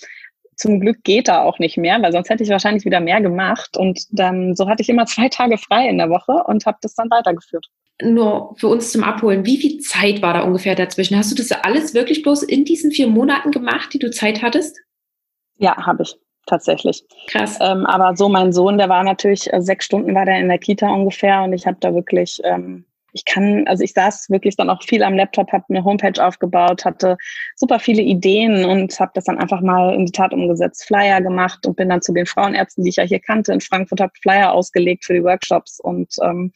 Zum 0.56 0.80
Glück 0.80 1.02
geht 1.02 1.28
da 1.28 1.42
auch 1.42 1.58
nicht 1.58 1.76
mehr, 1.76 2.00
weil 2.00 2.12
sonst 2.12 2.30
hätte 2.30 2.42
ich 2.42 2.48
wahrscheinlich 2.48 2.84
wieder 2.84 3.00
mehr 3.00 3.20
gemacht 3.20 3.76
und 3.76 4.06
dann 4.10 4.54
so 4.54 4.68
hatte 4.68 4.82
ich 4.82 4.88
immer 4.88 5.06
zwei 5.06 5.28
Tage 5.28 5.58
frei 5.58 5.88
in 5.88 5.98
der 5.98 6.08
Woche 6.08 6.44
und 6.46 6.64
habe 6.64 6.78
das 6.80 6.94
dann 6.94 7.10
weitergeführt 7.10 7.66
nur 8.02 8.54
für 8.58 8.68
uns 8.68 8.92
zum 8.92 9.04
Abholen, 9.04 9.46
wie 9.46 9.56
viel 9.56 9.78
Zeit 9.78 10.20
war 10.22 10.34
da 10.34 10.40
ungefähr 10.40 10.74
dazwischen? 10.74 11.16
Hast 11.16 11.30
du 11.30 11.34
das 11.34 11.50
alles 11.50 11.94
wirklich 11.94 12.22
bloß 12.22 12.42
in 12.42 12.64
diesen 12.64 12.90
vier 12.90 13.08
Monaten 13.08 13.50
gemacht, 13.50 13.92
die 13.92 13.98
du 13.98 14.10
Zeit 14.10 14.42
hattest? 14.42 14.78
Ja, 15.58 15.86
habe 15.86 16.02
ich 16.02 16.16
tatsächlich. 16.46 17.04
Krass. 17.28 17.58
Ähm, 17.60 17.84
aber 17.86 18.16
so 18.16 18.28
mein 18.28 18.52
Sohn, 18.52 18.78
der 18.78 18.88
war 18.88 19.02
natürlich 19.02 19.52
äh, 19.52 19.60
sechs 19.60 19.84
Stunden 19.84 20.14
war 20.14 20.24
der 20.24 20.38
in 20.38 20.48
der 20.48 20.58
Kita 20.58 20.88
ungefähr 20.88 21.42
und 21.42 21.52
ich 21.52 21.66
habe 21.66 21.76
da 21.80 21.94
wirklich, 21.94 22.40
ähm, 22.44 22.84
ich 23.12 23.24
kann, 23.24 23.66
also 23.66 23.82
ich 23.82 23.92
saß 23.94 24.30
wirklich 24.30 24.56
dann 24.56 24.70
auch 24.70 24.82
viel 24.82 25.02
am 25.02 25.14
Laptop, 25.16 25.50
habe 25.50 25.64
eine 25.68 25.82
Homepage 25.82 26.24
aufgebaut, 26.24 26.84
hatte 26.84 27.16
super 27.56 27.78
viele 27.78 28.02
Ideen 28.02 28.64
und 28.64 28.98
habe 29.00 29.12
das 29.14 29.24
dann 29.24 29.38
einfach 29.38 29.60
mal 29.60 29.94
in 29.94 30.06
die 30.06 30.12
Tat 30.12 30.32
umgesetzt, 30.32 30.86
Flyer 30.86 31.20
gemacht 31.20 31.66
und 31.66 31.76
bin 31.76 31.88
dann 31.88 32.02
zu 32.02 32.12
den 32.12 32.26
Frauenärzten, 32.26 32.84
die 32.84 32.90
ich 32.90 32.96
ja 32.96 33.04
hier 33.04 33.20
kannte 33.20 33.52
in 33.52 33.60
Frankfurt, 33.60 34.00
habe 34.00 34.12
Flyer 34.20 34.52
ausgelegt 34.52 35.04
für 35.04 35.14
die 35.14 35.24
Workshops 35.24 35.80
und 35.80 36.14
ähm, 36.22 36.52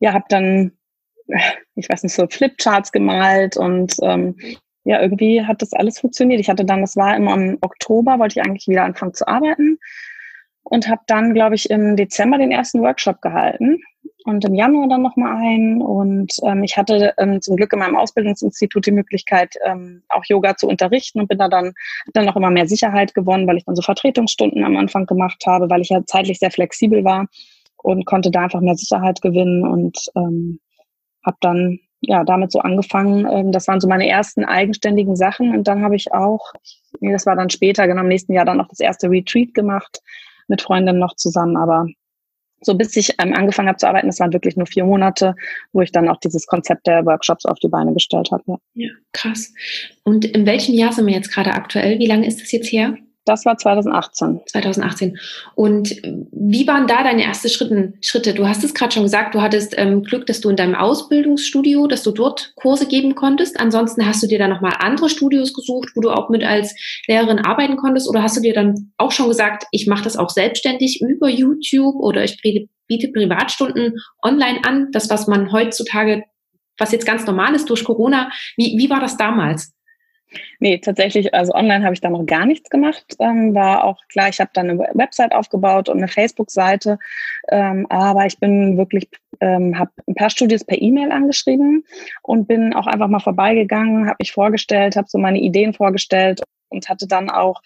ja, 0.00 0.12
habe 0.12 0.24
dann 0.28 0.72
ich 1.74 1.88
weiß 1.88 2.02
nicht, 2.02 2.14
so 2.14 2.26
Flipcharts 2.26 2.92
gemalt 2.92 3.56
und 3.56 3.94
ähm, 4.02 4.36
ja, 4.84 5.00
irgendwie 5.00 5.44
hat 5.44 5.62
das 5.62 5.72
alles 5.72 5.98
funktioniert. 5.98 6.40
Ich 6.40 6.50
hatte 6.50 6.64
dann, 6.64 6.82
das 6.82 6.96
war 6.96 7.16
immer 7.16 7.34
im 7.34 7.58
Oktober, 7.62 8.18
wollte 8.18 8.38
ich 8.38 8.46
eigentlich 8.46 8.68
wieder 8.68 8.84
anfangen 8.84 9.14
zu 9.14 9.26
arbeiten 9.26 9.78
und 10.62 10.88
habe 10.88 11.02
dann, 11.06 11.34
glaube 11.34 11.54
ich, 11.54 11.70
im 11.70 11.96
Dezember 11.96 12.38
den 12.38 12.50
ersten 12.50 12.80
Workshop 12.80 13.20
gehalten 13.20 13.82
und 14.24 14.44
im 14.44 14.54
Januar 14.54 14.88
dann 14.88 15.02
nochmal 15.02 15.36
einen. 15.36 15.82
Und 15.82 16.34
ähm, 16.44 16.64
ich 16.64 16.76
hatte 16.76 17.14
ähm, 17.18 17.40
zum 17.40 17.56
Glück 17.56 17.72
in 17.72 17.78
meinem 17.78 17.96
Ausbildungsinstitut 17.96 18.86
die 18.86 18.92
Möglichkeit, 18.92 19.54
ähm, 19.64 20.02
auch 20.08 20.24
Yoga 20.26 20.56
zu 20.56 20.66
unterrichten 20.66 21.20
und 21.20 21.28
bin 21.28 21.38
da 21.38 21.48
dann, 21.48 21.72
dann 22.12 22.24
noch 22.24 22.36
immer 22.36 22.50
mehr 22.50 22.66
Sicherheit 22.66 23.14
gewonnen, 23.14 23.46
weil 23.46 23.58
ich 23.58 23.64
dann 23.64 23.76
so 23.76 23.82
Vertretungsstunden 23.82 24.64
am 24.64 24.76
Anfang 24.76 25.06
gemacht 25.06 25.44
habe, 25.46 25.68
weil 25.70 25.82
ich 25.82 25.90
ja 25.90 26.04
zeitlich 26.06 26.38
sehr 26.38 26.50
flexibel 26.50 27.04
war 27.04 27.26
und 27.76 28.06
konnte 28.06 28.30
da 28.30 28.44
einfach 28.44 28.60
mehr 28.60 28.76
Sicherheit 28.76 29.20
gewinnen 29.20 29.66
und 29.66 29.98
ähm, 30.16 30.60
habe 31.24 31.36
dann 31.40 31.78
ja, 32.08 32.24
damit 32.24 32.52
so 32.52 32.60
angefangen. 32.60 33.26
Ähm, 33.30 33.52
das 33.52 33.68
waren 33.68 33.80
so 33.80 33.88
meine 33.88 34.08
ersten 34.08 34.44
eigenständigen 34.44 35.16
Sachen. 35.16 35.54
Und 35.54 35.68
dann 35.68 35.82
habe 35.82 35.96
ich 35.96 36.12
auch, 36.12 36.52
nee, 37.00 37.12
das 37.12 37.26
war 37.26 37.36
dann 37.36 37.50
später, 37.50 37.86
genau 37.86 38.02
im 38.02 38.08
nächsten 38.08 38.32
Jahr 38.32 38.44
dann 38.44 38.58
noch 38.58 38.68
das 38.68 38.80
erste 38.80 39.10
Retreat 39.10 39.54
gemacht 39.54 40.00
mit 40.48 40.62
Freundinnen 40.62 40.98
noch 40.98 41.16
zusammen. 41.16 41.56
Aber 41.56 41.86
so 42.60 42.74
bis 42.74 42.96
ich 42.96 43.14
ähm, 43.20 43.34
angefangen 43.34 43.68
habe 43.68 43.78
zu 43.78 43.86
arbeiten, 43.86 44.06
das 44.06 44.20
waren 44.20 44.32
wirklich 44.32 44.56
nur 44.56 44.66
vier 44.66 44.84
Monate, 44.84 45.34
wo 45.72 45.80
ich 45.82 45.92
dann 45.92 46.08
auch 46.08 46.18
dieses 46.18 46.46
Konzept 46.46 46.86
der 46.86 47.04
Workshops 47.04 47.44
auf 47.44 47.58
die 47.58 47.68
Beine 47.68 47.92
gestellt 47.92 48.30
habe. 48.30 48.42
Ja, 48.46 48.56
ja 48.74 48.90
krass. 49.12 49.52
Und 50.02 50.24
in 50.24 50.46
welchem 50.46 50.74
Jahr 50.74 50.92
sind 50.92 51.06
wir 51.06 51.14
jetzt 51.14 51.32
gerade 51.32 51.52
aktuell? 51.52 51.98
Wie 51.98 52.06
lange 52.06 52.26
ist 52.26 52.40
das 52.40 52.52
jetzt 52.52 52.72
her? 52.72 52.96
Das 53.24 53.46
war 53.46 53.56
2018. 53.56 54.40
2018. 54.46 55.18
Und 55.54 55.96
wie 56.32 56.66
waren 56.66 56.86
da 56.86 57.02
deine 57.02 57.24
ersten 57.24 57.48
Schritten, 57.48 57.94
Schritte? 58.02 58.34
Du 58.34 58.46
hast 58.46 58.62
es 58.64 58.74
gerade 58.74 58.92
schon 58.92 59.04
gesagt, 59.04 59.34
du 59.34 59.40
hattest 59.40 59.74
ähm, 59.78 60.02
Glück, 60.02 60.26
dass 60.26 60.40
du 60.40 60.50
in 60.50 60.56
deinem 60.56 60.74
Ausbildungsstudio, 60.74 61.86
dass 61.86 62.02
du 62.02 62.10
dort 62.10 62.52
Kurse 62.56 62.86
geben 62.86 63.14
konntest. 63.14 63.58
Ansonsten 63.58 64.06
hast 64.06 64.22
du 64.22 64.26
dir 64.26 64.38
dann 64.38 64.50
nochmal 64.50 64.74
andere 64.78 65.08
Studios 65.08 65.54
gesucht, 65.54 65.90
wo 65.94 66.02
du 66.02 66.10
auch 66.10 66.28
mit 66.28 66.44
als 66.44 66.74
Lehrerin 67.08 67.38
arbeiten 67.38 67.76
konntest. 67.76 68.10
Oder 68.10 68.22
hast 68.22 68.36
du 68.36 68.42
dir 68.42 68.52
dann 68.52 68.92
auch 68.98 69.12
schon 69.12 69.28
gesagt, 69.28 69.64
ich 69.70 69.86
mache 69.86 70.04
das 70.04 70.18
auch 70.18 70.28
selbstständig 70.28 71.00
über 71.00 71.28
YouTube 71.30 71.96
oder 71.96 72.24
ich 72.24 72.38
biete 72.42 73.08
Privatstunden 73.08 73.94
online 74.22 74.60
an? 74.64 74.88
Das, 74.92 75.08
was 75.08 75.26
man 75.26 75.50
heutzutage, 75.50 76.24
was 76.76 76.92
jetzt 76.92 77.06
ganz 77.06 77.24
normal 77.24 77.54
ist 77.54 77.70
durch 77.70 77.84
Corona. 77.84 78.30
Wie, 78.58 78.76
wie 78.76 78.90
war 78.90 79.00
das 79.00 79.16
damals? 79.16 79.74
Nee, 80.60 80.78
tatsächlich, 80.78 81.34
also 81.34 81.52
online 81.52 81.84
habe 81.84 81.94
ich 81.94 82.00
da 82.00 82.10
noch 82.10 82.24
gar 82.26 82.46
nichts 82.46 82.70
gemacht. 82.70 83.04
Ähm, 83.18 83.54
war 83.54 83.84
auch 83.84 84.00
klar, 84.08 84.28
ich 84.28 84.40
habe 84.40 84.50
dann 84.54 84.70
eine 84.70 84.78
Website 84.94 85.34
aufgebaut 85.34 85.88
und 85.88 85.98
eine 85.98 86.08
Facebook-Seite, 86.08 86.98
ähm, 87.50 87.86
aber 87.90 88.26
ich 88.26 88.38
bin 88.38 88.76
wirklich, 88.76 89.08
ähm, 89.40 89.78
habe 89.78 89.90
ein 90.06 90.14
paar 90.14 90.30
Studios 90.30 90.64
per 90.64 90.80
E-Mail 90.80 91.12
angeschrieben 91.12 91.84
und 92.22 92.48
bin 92.48 92.74
auch 92.74 92.86
einfach 92.86 93.08
mal 93.08 93.20
vorbeigegangen, 93.20 94.06
habe 94.06 94.16
mich 94.20 94.32
vorgestellt, 94.32 94.96
habe 94.96 95.08
so 95.08 95.18
meine 95.18 95.40
Ideen 95.40 95.74
vorgestellt 95.74 96.42
und 96.68 96.88
hatte 96.88 97.06
dann 97.06 97.30
auch 97.30 97.60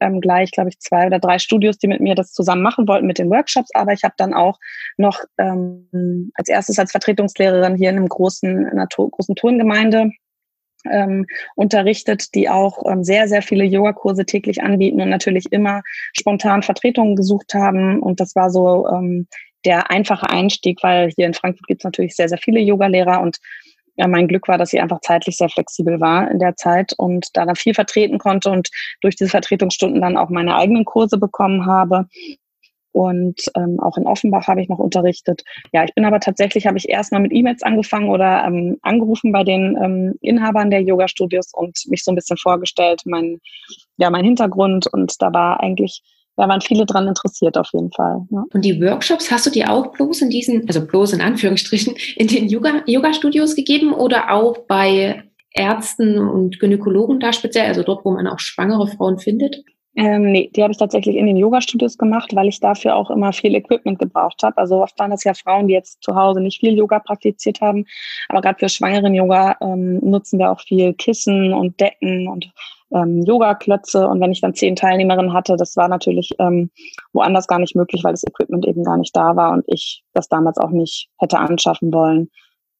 ähm, 0.00 0.20
gleich, 0.20 0.50
glaube 0.50 0.70
ich, 0.70 0.78
zwei 0.80 1.06
oder 1.06 1.18
drei 1.18 1.38
Studios, 1.38 1.78
die 1.78 1.86
mit 1.86 2.00
mir 2.00 2.14
das 2.14 2.32
zusammen 2.32 2.62
machen 2.62 2.88
wollten 2.88 3.06
mit 3.06 3.18
den 3.18 3.30
Workshops. 3.30 3.70
Aber 3.74 3.92
ich 3.92 4.02
habe 4.02 4.14
dann 4.16 4.34
auch 4.34 4.58
noch 4.96 5.20
ähm, 5.38 6.32
als 6.34 6.48
erstes 6.48 6.78
als 6.78 6.90
Vertretungslehrerin 6.90 7.76
hier 7.76 7.90
in 7.90 7.96
einem 7.96 8.08
großen, 8.08 8.50
in 8.50 8.68
einer 8.68 8.86
großen 8.86 9.34
Turngemeinde 9.36 10.10
ähm, 10.90 11.26
unterrichtet, 11.54 12.34
die 12.34 12.48
auch 12.48 12.82
ähm, 12.90 13.04
sehr, 13.04 13.28
sehr 13.28 13.42
viele 13.42 13.64
Yogakurse 13.64 14.24
täglich 14.24 14.62
anbieten 14.62 15.00
und 15.00 15.10
natürlich 15.10 15.52
immer 15.52 15.82
spontan 16.12 16.62
Vertretungen 16.62 17.16
gesucht 17.16 17.54
haben. 17.54 18.00
Und 18.00 18.20
das 18.20 18.34
war 18.34 18.50
so 18.50 18.88
ähm, 18.88 19.26
der 19.64 19.90
einfache 19.90 20.28
Einstieg, 20.28 20.82
weil 20.82 21.10
hier 21.16 21.26
in 21.26 21.34
Frankfurt 21.34 21.66
gibt 21.66 21.80
es 21.80 21.84
natürlich 21.84 22.16
sehr, 22.16 22.28
sehr 22.28 22.38
viele 22.38 22.60
Yogalehrer 22.60 23.20
und 23.20 23.38
ja, 23.96 24.08
mein 24.08 24.26
Glück 24.26 24.48
war, 24.48 24.58
dass 24.58 24.72
ich 24.72 24.80
einfach 24.80 25.00
zeitlich 25.02 25.36
sehr 25.36 25.48
flexibel 25.48 26.00
war 26.00 26.28
in 26.28 26.40
der 26.40 26.56
Zeit 26.56 26.92
und 26.96 27.28
da 27.34 27.46
dann 27.46 27.54
viel 27.54 27.74
vertreten 27.74 28.18
konnte 28.18 28.50
und 28.50 28.68
durch 29.00 29.14
diese 29.14 29.30
Vertretungsstunden 29.30 30.00
dann 30.00 30.16
auch 30.16 30.30
meine 30.30 30.56
eigenen 30.56 30.84
Kurse 30.84 31.16
bekommen 31.16 31.66
habe 31.66 32.06
und 32.94 33.40
ähm, 33.56 33.80
auch 33.80 33.96
in 33.96 34.06
Offenbach 34.06 34.46
habe 34.46 34.62
ich 34.62 34.68
noch 34.68 34.78
unterrichtet. 34.78 35.42
Ja, 35.72 35.82
ich 35.82 35.92
bin 35.94 36.04
aber 36.04 36.20
tatsächlich, 36.20 36.66
habe 36.66 36.78
ich 36.78 36.88
erstmal 36.88 37.20
mit 37.20 37.32
E-Mails 37.34 37.64
angefangen 37.64 38.08
oder 38.08 38.44
ähm, 38.46 38.78
angerufen 38.82 39.32
bei 39.32 39.42
den 39.42 39.76
ähm, 39.82 40.14
Inhabern 40.20 40.70
der 40.70 40.80
Yoga-Studios 40.80 41.50
und 41.54 41.76
mich 41.88 42.04
so 42.04 42.12
ein 42.12 42.14
bisschen 42.14 42.36
vorgestellt, 42.36 43.02
mein, 43.04 43.40
ja, 43.96 44.10
mein 44.10 44.24
Hintergrund 44.24 44.86
und 44.86 45.20
da 45.20 45.32
war 45.32 45.60
eigentlich 45.60 46.02
da 46.36 46.48
waren 46.48 46.60
viele 46.60 46.84
dran 46.84 47.06
interessiert 47.06 47.56
auf 47.56 47.68
jeden 47.72 47.92
Fall. 47.92 48.26
Ja. 48.30 48.44
Und 48.52 48.64
die 48.64 48.80
Workshops 48.80 49.30
hast 49.30 49.46
du 49.46 49.50
dir 49.50 49.70
auch 49.70 49.92
bloß 49.92 50.22
in 50.22 50.30
diesen, 50.30 50.66
also 50.66 50.84
bloß 50.84 51.12
in 51.12 51.20
Anführungsstrichen, 51.20 51.94
in 52.16 52.26
den 52.26 52.48
Yoga-Studios 52.48 53.50
Yoga 53.50 53.54
gegeben 53.54 53.92
oder 53.92 54.32
auch 54.32 54.58
bei 54.66 55.22
Ärzten 55.52 56.18
und 56.18 56.58
Gynäkologen 56.58 57.20
da 57.20 57.32
speziell, 57.32 57.66
also 57.66 57.84
dort, 57.84 58.04
wo 58.04 58.10
man 58.10 58.26
auch 58.26 58.40
schwangere 58.40 58.88
Frauen 58.88 59.18
findet? 59.18 59.64
Ähm, 59.96 60.32
nee, 60.32 60.50
die 60.54 60.62
habe 60.62 60.72
ich 60.72 60.78
tatsächlich 60.78 61.14
in 61.14 61.26
den 61.26 61.36
Yoga-Studios 61.36 61.98
gemacht, 61.98 62.34
weil 62.34 62.48
ich 62.48 62.58
dafür 62.58 62.96
auch 62.96 63.10
immer 63.10 63.32
viel 63.32 63.54
Equipment 63.54 64.00
gebraucht 64.00 64.42
habe. 64.42 64.58
Also 64.58 64.82
oft 64.82 64.98
waren 64.98 65.12
das 65.12 65.22
ja 65.22 65.34
Frauen, 65.34 65.68
die 65.68 65.74
jetzt 65.74 66.02
zu 66.02 66.16
Hause 66.16 66.40
nicht 66.40 66.58
viel 66.58 66.76
Yoga 66.76 66.98
praktiziert 66.98 67.60
haben. 67.60 67.84
Aber 68.28 68.40
gerade 68.40 68.58
für 68.58 68.68
schwangeren 68.68 69.14
Yoga 69.14 69.56
ähm, 69.60 69.98
nutzen 69.98 70.40
wir 70.40 70.50
auch 70.50 70.60
viel 70.60 70.94
Kissen 70.94 71.52
und 71.52 71.78
Decken 71.80 72.26
und 72.26 72.50
ähm, 72.92 73.22
Yoga-Klötze. 73.22 74.08
Und 74.08 74.20
wenn 74.20 74.32
ich 74.32 74.40
dann 74.40 74.54
zehn 74.54 74.74
Teilnehmerinnen 74.74 75.32
hatte, 75.32 75.56
das 75.56 75.76
war 75.76 75.86
natürlich 75.86 76.30
ähm, 76.40 76.70
woanders 77.12 77.46
gar 77.46 77.60
nicht 77.60 77.76
möglich, 77.76 78.02
weil 78.02 78.14
das 78.14 78.24
Equipment 78.24 78.66
eben 78.66 78.82
gar 78.82 78.96
nicht 78.96 79.14
da 79.14 79.36
war 79.36 79.52
und 79.52 79.64
ich 79.68 80.02
das 80.12 80.28
damals 80.28 80.58
auch 80.58 80.70
nicht 80.70 81.08
hätte 81.18 81.38
anschaffen 81.38 81.92
wollen. 81.92 82.30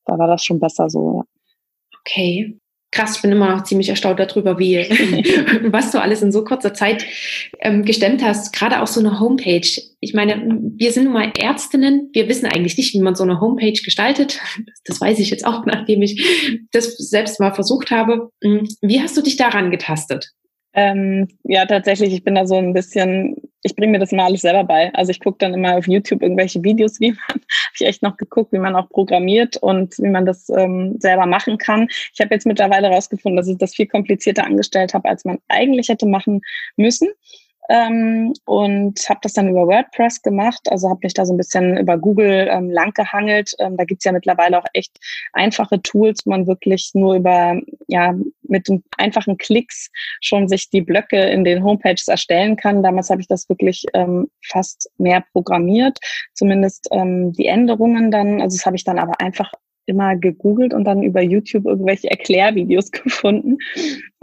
Da 0.04 0.18
war 0.18 0.26
das 0.26 0.44
schon 0.44 0.59
besser 0.59 0.90
so. 0.90 1.18
Ja. 1.18 1.99
Okay. 2.00 2.59
Krass, 2.94 3.16
ich 3.16 3.22
bin 3.22 3.32
immer 3.32 3.54
noch 3.54 3.64
ziemlich 3.64 3.88
erstaunt 3.88 4.20
darüber, 4.20 4.58
wie, 4.58 4.76
was 5.72 5.90
du 5.90 6.00
alles 6.00 6.22
in 6.22 6.32
so 6.32 6.44
kurzer 6.44 6.72
Zeit 6.72 7.04
ähm, 7.60 7.84
gestemmt 7.84 8.22
hast. 8.22 8.54
Gerade 8.54 8.80
auch 8.80 8.86
so 8.86 9.00
eine 9.00 9.20
Homepage. 9.20 9.66
Ich 10.00 10.14
meine, 10.14 10.60
wir 10.76 10.92
sind 10.92 11.04
nun 11.04 11.12
mal 11.12 11.32
Ärztinnen, 11.36 12.10
wir 12.12 12.28
wissen 12.28 12.46
eigentlich 12.46 12.76
nicht, 12.76 12.94
wie 12.94 13.00
man 13.00 13.16
so 13.16 13.24
eine 13.24 13.40
Homepage 13.40 13.80
gestaltet. 13.84 14.40
Das 14.84 15.00
weiß 15.00 15.18
ich 15.18 15.30
jetzt 15.30 15.46
auch, 15.46 15.66
nachdem 15.66 16.02
ich 16.02 16.24
das 16.72 16.96
selbst 16.96 17.40
mal 17.40 17.52
versucht 17.52 17.90
habe. 17.90 18.30
Hm, 18.42 18.68
wie 18.80 19.00
hast 19.00 19.16
du 19.16 19.22
dich 19.22 19.36
daran 19.36 19.70
getastet? 19.70 20.30
Ähm, 20.72 21.28
ja, 21.44 21.66
tatsächlich, 21.66 22.12
ich 22.12 22.24
bin 22.24 22.34
da 22.34 22.46
so 22.46 22.56
ein 22.56 22.72
bisschen, 22.72 23.36
ich 23.64 23.75
bringe 23.75 23.92
mir 23.92 23.99
das 23.99 24.12
mal 24.12 24.26
alles 24.26 24.42
selber 24.42 24.62
bei. 24.62 24.92
Also 24.94 25.11
ich 25.11 25.21
gucke 25.21 25.38
dann 25.38 25.54
immer 25.54 25.76
auf 25.76 25.88
YouTube 25.88 26.23
irgendwelche 26.23 26.62
Videos, 26.62 27.00
wie 27.00 27.12
man, 27.12 27.18
habe 27.28 27.40
ich 27.75 27.87
echt 27.87 28.02
noch 28.02 28.16
geguckt, 28.16 28.52
wie 28.52 28.59
man 28.59 28.76
auch 28.76 28.88
programmiert 28.90 29.56
und 29.56 29.99
wie 29.99 30.11
man 30.11 30.26
das 30.26 30.49
ähm, 30.50 30.97
selber 30.99 31.26
machen 31.26 31.59
kann. 31.59 31.88
Ich 32.12 32.21
habe 32.21 32.35
jetzt 32.35 32.47
mittlerweile 32.47 32.90
herausgefunden, 32.90 33.38
dass 33.38 33.49
ich 33.49 33.56
das 33.59 33.75
viel 33.75 33.87
komplizierter 33.87 34.44
angestellt 34.44 34.92
habe, 34.94 35.09
als 35.09 35.25
man 35.25 35.38
eigentlich 35.49 35.88
hätte 35.88 36.06
machen 36.06 36.42
müssen 36.76 37.09
ähm, 37.68 38.33
und 38.44 38.99
habe 39.09 39.21
das 39.23 39.33
dann 39.33 39.49
über 39.49 39.66
WordPress 39.66 40.23
gemacht. 40.23 40.61
Also 40.71 40.88
habe 40.88 41.00
mich 41.02 41.14
da 41.14 41.25
so 41.25 41.33
ein 41.33 41.38
bisschen 41.38 41.76
über 41.78 41.97
Google 41.97 42.49
ähm, 42.50 42.71
langgehangelt. 42.71 43.54
Ähm, 43.59 43.76
da 43.76 43.85
gibt's 43.85 44.04
ja 44.04 44.12
mittlerweile 44.12 44.59
auch 44.59 44.66
echt 44.75 44.99
einfache 45.33 45.80
Tools, 45.83 46.23
wo 46.25 46.30
man 46.30 46.47
wirklich 46.47 46.90
nur 46.94 47.14
über, 47.14 47.61
ja, 47.88 48.14
mit 48.42 48.68
einfachen 48.99 49.38
Klicks 49.38 49.90
schon 50.21 50.49
sich 50.49 50.71
die 50.71 50.83
Blöcke 50.83 51.18
in 51.18 51.44
den 51.44 51.64
Homepages 51.64 52.09
erstellen 52.09 52.56
kann. 52.56 52.83
Damals 52.83 53.11
habe 53.11 53.21
ich 53.21 53.28
das 53.28 53.49
wirklich 53.49 53.85
ähm, 53.94 54.30
fast 54.44 54.90
mehr 54.99 55.25
programmiert, 55.33 55.99
zumindest 56.35 56.88
ähm, 56.92 57.33
die 57.33 57.47
Änderungen 57.47 58.11
dann. 58.11 58.42
Also 58.42 58.56
das 58.56 58.66
habe 58.66 58.76
ich 58.76 58.85
dann 58.85 58.99
aber 58.99 59.21
einfach 59.21 59.52
immer 59.86 60.16
gegoogelt 60.16 60.74
und 60.74 60.84
dann 60.84 61.02
über 61.02 61.22
YouTube 61.22 61.66
irgendwelche 61.66 62.10
Erklärvideos 62.10 62.90
gefunden. 62.92 63.58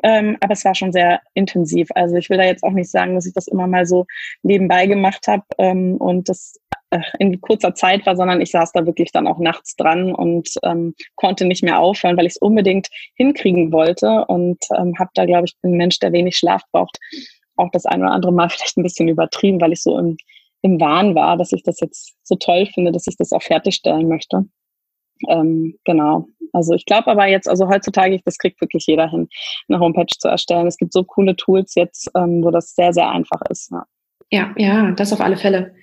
Ähm, 0.03 0.37
aber 0.39 0.53
es 0.53 0.65
war 0.65 0.75
schon 0.75 0.91
sehr 0.91 1.21
intensiv. 1.33 1.89
Also 1.93 2.15
ich 2.15 2.29
will 2.29 2.37
da 2.37 2.43
jetzt 2.43 2.63
auch 2.63 2.71
nicht 2.71 2.89
sagen, 2.89 3.15
dass 3.15 3.27
ich 3.27 3.33
das 3.33 3.47
immer 3.47 3.67
mal 3.67 3.85
so 3.85 4.05
nebenbei 4.41 4.87
gemacht 4.87 5.27
habe 5.27 5.43
ähm, 5.59 5.97
und 5.97 6.27
das 6.27 6.55
äh, 6.91 7.01
in 7.19 7.39
kurzer 7.39 7.73
Zeit 7.73 8.05
war, 8.05 8.15
sondern 8.15 8.41
ich 8.41 8.51
saß 8.51 8.71
da 8.73 8.85
wirklich 8.85 9.11
dann 9.11 9.27
auch 9.27 9.39
nachts 9.39 9.75
dran 9.75 10.13
und 10.13 10.49
ähm, 10.63 10.93
konnte 11.15 11.45
nicht 11.45 11.63
mehr 11.63 11.79
aufhören, 11.79 12.17
weil 12.17 12.25
ich 12.25 12.33
es 12.33 12.41
unbedingt 12.41 12.89
hinkriegen 13.15 13.71
wollte 13.71 14.25
und 14.25 14.57
ähm, 14.77 14.93
habe 14.99 15.11
da, 15.13 15.25
glaube 15.25 15.45
ich, 15.45 15.55
ein 15.63 15.77
Mensch, 15.77 15.99
der 15.99 16.11
wenig 16.11 16.35
Schlaf 16.35 16.63
braucht, 16.71 16.97
auch 17.55 17.69
das 17.71 17.85
ein 17.85 18.01
oder 18.01 18.11
andere 18.11 18.33
Mal 18.33 18.49
vielleicht 18.49 18.77
ein 18.77 18.83
bisschen 18.83 19.07
übertrieben, 19.07 19.61
weil 19.61 19.71
ich 19.71 19.81
so 19.81 19.97
im, 19.97 20.17
im 20.63 20.79
Wahn 20.79 21.15
war, 21.15 21.37
dass 21.37 21.53
ich 21.53 21.63
das 21.63 21.79
jetzt 21.79 22.13
so 22.23 22.35
toll 22.35 22.65
finde, 22.65 22.91
dass 22.91 23.07
ich 23.07 23.15
das 23.17 23.31
auch 23.31 23.41
fertigstellen 23.41 24.07
möchte. 24.07 24.45
Ähm, 25.29 25.75
genau. 25.85 26.27
Also 26.53 26.73
ich 26.73 26.85
glaube 26.85 27.07
aber 27.07 27.27
jetzt, 27.27 27.47
also 27.47 27.67
heutzutage, 27.69 28.19
das 28.25 28.37
kriegt 28.37 28.59
wirklich 28.61 28.85
jeder 28.87 29.09
hin, 29.09 29.29
eine 29.69 29.79
Homepage 29.79 30.05
zu 30.17 30.27
erstellen. 30.27 30.67
Es 30.67 30.77
gibt 30.77 30.93
so 30.93 31.03
coole 31.03 31.35
Tools 31.35 31.75
jetzt, 31.75 32.09
ähm, 32.15 32.43
wo 32.43 32.51
das 32.51 32.75
sehr, 32.75 32.93
sehr 32.93 33.09
einfach 33.09 33.41
ist. 33.49 33.71
Ja. 33.71 33.85
Ja, 34.33 34.53
ja, 34.57 34.91
das 34.91 35.11
auf 35.11 35.19
alle 35.19 35.35
Fälle. 35.35 35.75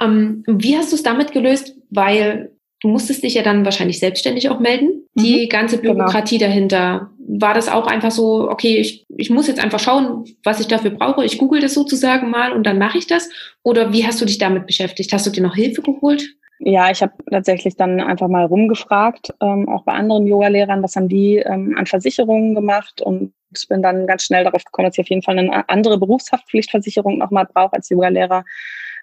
Ähm, 0.00 0.44
wie 0.46 0.76
hast 0.76 0.92
du 0.92 0.96
es 0.96 1.02
damit 1.02 1.32
gelöst? 1.32 1.74
Weil 1.90 2.52
du 2.80 2.88
musstest 2.88 3.24
dich 3.24 3.34
ja 3.34 3.42
dann 3.42 3.64
wahrscheinlich 3.64 3.98
selbstständig 3.98 4.48
auch 4.48 4.60
melden. 4.60 5.06
Mhm, 5.14 5.22
Die 5.22 5.48
ganze 5.48 5.78
genau. 5.78 5.94
Bürokratie 5.94 6.38
genau. 6.38 6.50
dahinter. 6.50 7.10
War 7.18 7.54
das 7.54 7.68
auch 7.68 7.86
einfach 7.86 8.12
so, 8.12 8.48
okay, 8.48 8.78
ich, 8.78 9.06
ich 9.16 9.30
muss 9.30 9.48
jetzt 9.48 9.62
einfach 9.62 9.80
schauen, 9.80 10.24
was 10.44 10.60
ich 10.60 10.68
dafür 10.68 10.90
brauche. 10.90 11.24
Ich 11.24 11.38
google 11.38 11.60
das 11.60 11.74
sozusagen 11.74 12.30
mal 12.30 12.52
und 12.52 12.64
dann 12.64 12.78
mache 12.78 12.98
ich 12.98 13.06
das. 13.08 13.28
Oder 13.62 13.92
wie 13.92 14.06
hast 14.06 14.20
du 14.20 14.24
dich 14.24 14.38
damit 14.38 14.66
beschäftigt? 14.66 15.12
Hast 15.12 15.26
du 15.26 15.30
dir 15.30 15.42
noch 15.42 15.54
Hilfe 15.56 15.82
geholt? 15.82 16.36
Ja, 16.62 16.90
ich 16.90 17.00
habe 17.00 17.14
tatsächlich 17.30 17.76
dann 17.76 18.00
einfach 18.00 18.28
mal 18.28 18.44
rumgefragt, 18.44 19.32
ähm, 19.40 19.66
auch 19.70 19.84
bei 19.84 19.92
anderen 19.92 20.26
Yoga-Lehrern, 20.26 20.82
was 20.82 20.94
haben 20.94 21.08
die 21.08 21.38
ähm, 21.38 21.74
an 21.78 21.86
Versicherungen 21.86 22.54
gemacht 22.54 23.00
und 23.00 23.32
bin 23.68 23.82
dann 23.82 24.06
ganz 24.06 24.24
schnell 24.24 24.44
darauf 24.44 24.62
gekommen, 24.64 24.86
dass 24.86 24.98
ich 24.98 25.00
auf 25.00 25.08
jeden 25.08 25.22
Fall 25.22 25.38
eine 25.38 25.68
andere 25.70 25.98
Berufshaftpflichtversicherung 25.98 27.16
nochmal 27.16 27.46
brauche 27.46 27.72
als 27.72 27.88
Yoga-Lehrer. 27.88 28.44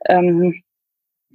Ähm, 0.08 0.62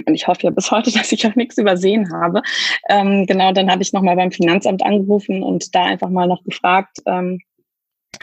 und 0.06 0.14
ich 0.14 0.28
hoffe 0.28 0.44
ja 0.44 0.50
bis 0.50 0.70
heute, 0.70 0.92
dass 0.96 1.10
ich 1.10 1.26
auch 1.26 1.34
nichts 1.34 1.58
übersehen 1.58 2.12
habe. 2.12 2.42
Ähm, 2.88 3.26
genau, 3.26 3.52
dann 3.52 3.70
habe 3.70 3.82
ich 3.82 3.92
nochmal 3.92 4.14
beim 4.14 4.30
Finanzamt 4.30 4.84
angerufen 4.84 5.42
und 5.42 5.74
da 5.74 5.84
einfach 5.84 6.08
mal 6.08 6.28
noch 6.28 6.44
gefragt, 6.44 6.98
ähm, 7.06 7.40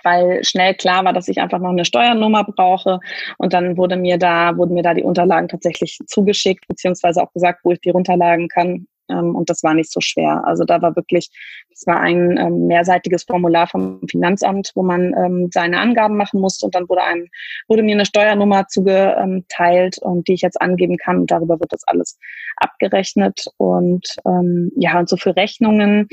weil 0.04 0.43
schnell 0.43 0.75
klar 0.75 1.04
war, 1.06 1.13
dass 1.13 1.28
ich 1.28 1.39
einfach 1.39 1.60
noch 1.60 1.69
eine 1.69 1.86
Steuernummer 1.86 2.43
brauche. 2.43 2.99
Und 3.38 3.54
dann 3.54 3.78
wurde 3.78 3.97
mir 3.97 4.17
da, 4.17 4.56
wurden 4.58 4.73
mir 4.73 4.84
da 4.84 4.93
die 4.93 5.04
Unterlagen 5.04 5.47
tatsächlich 5.47 5.99
zugeschickt, 6.08 6.67
beziehungsweise 6.67 7.21
auch 7.21 7.34
gesagt, 7.34 7.62
wo 7.63 7.71
ich 7.71 7.82
die 7.82 7.89
runterladen 7.89 8.47
kann. 8.47 8.88
Ähm, 9.10 9.36
und 9.36 9.50
das 9.50 9.63
war 9.63 9.74
nicht 9.74 9.91
so 9.91 10.02
schwer. 10.02 10.43
Also 10.45 10.63
da 10.63 10.82
war 10.82 10.95
wirklich, 10.95 11.30
es 11.72 11.86
war 11.88 12.00
ein 12.00 12.38
ähm, 12.38 12.67
mehrseitiges 12.67 13.24
Formular 13.24 13.67
vom 13.67 14.02
Finanzamt, 14.10 14.72
wo 14.76 14.84
man 14.84 15.13
ähm, 15.17 15.50
seine 15.54 15.80
Angaben 15.80 16.17
machen 16.17 16.41
musste. 16.41 16.65
Und 16.65 16.76
dann 16.76 16.88
wurde 16.89 17.04
einem, 17.04 17.28
wurde 17.67 17.84
mir 17.84 17.95
eine 17.95 18.06
Steuernummer 18.06 18.67
zugeteilt 18.67 19.98
und 20.00 20.28
die 20.28 20.34
ich 20.34 20.41
jetzt 20.41 20.62
angeben 20.62 20.98
kann. 20.98 21.19
Und 21.19 21.32
darüber 21.32 21.60
wird 21.60 21.74
das 21.74 21.84
alles 21.88 22.17
abgerechnet. 22.58 23.45
Und 23.58 24.15
ähm, 24.26 24.72
ja, 24.76 25.00
und 25.00 25.10
so 25.10 25.17
für 25.17 25.36
Rechnungen 25.36 26.08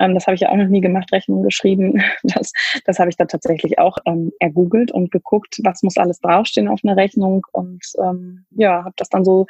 ähm, 0.00 0.14
das 0.14 0.26
habe 0.26 0.34
ich 0.34 0.40
ja 0.40 0.50
auch 0.50 0.56
noch 0.56 0.68
nie 0.68 0.80
gemacht, 0.80 1.12
Rechnung 1.12 1.42
geschrieben. 1.42 2.02
Das, 2.24 2.52
das 2.86 2.98
habe 2.98 3.10
ich 3.10 3.16
dann 3.16 3.28
tatsächlich 3.28 3.78
auch 3.78 3.98
ähm, 4.06 4.32
ergoogelt 4.38 4.90
und 4.90 5.10
geguckt, 5.10 5.58
was 5.64 5.82
muss 5.82 5.96
alles 5.96 6.20
draufstehen 6.20 6.68
auf 6.68 6.80
einer 6.82 6.96
Rechnung. 6.96 7.44
Und 7.52 7.84
ähm, 7.98 8.44
ja, 8.50 8.84
habe 8.84 8.94
das 8.96 9.08
dann 9.08 9.24
so 9.24 9.46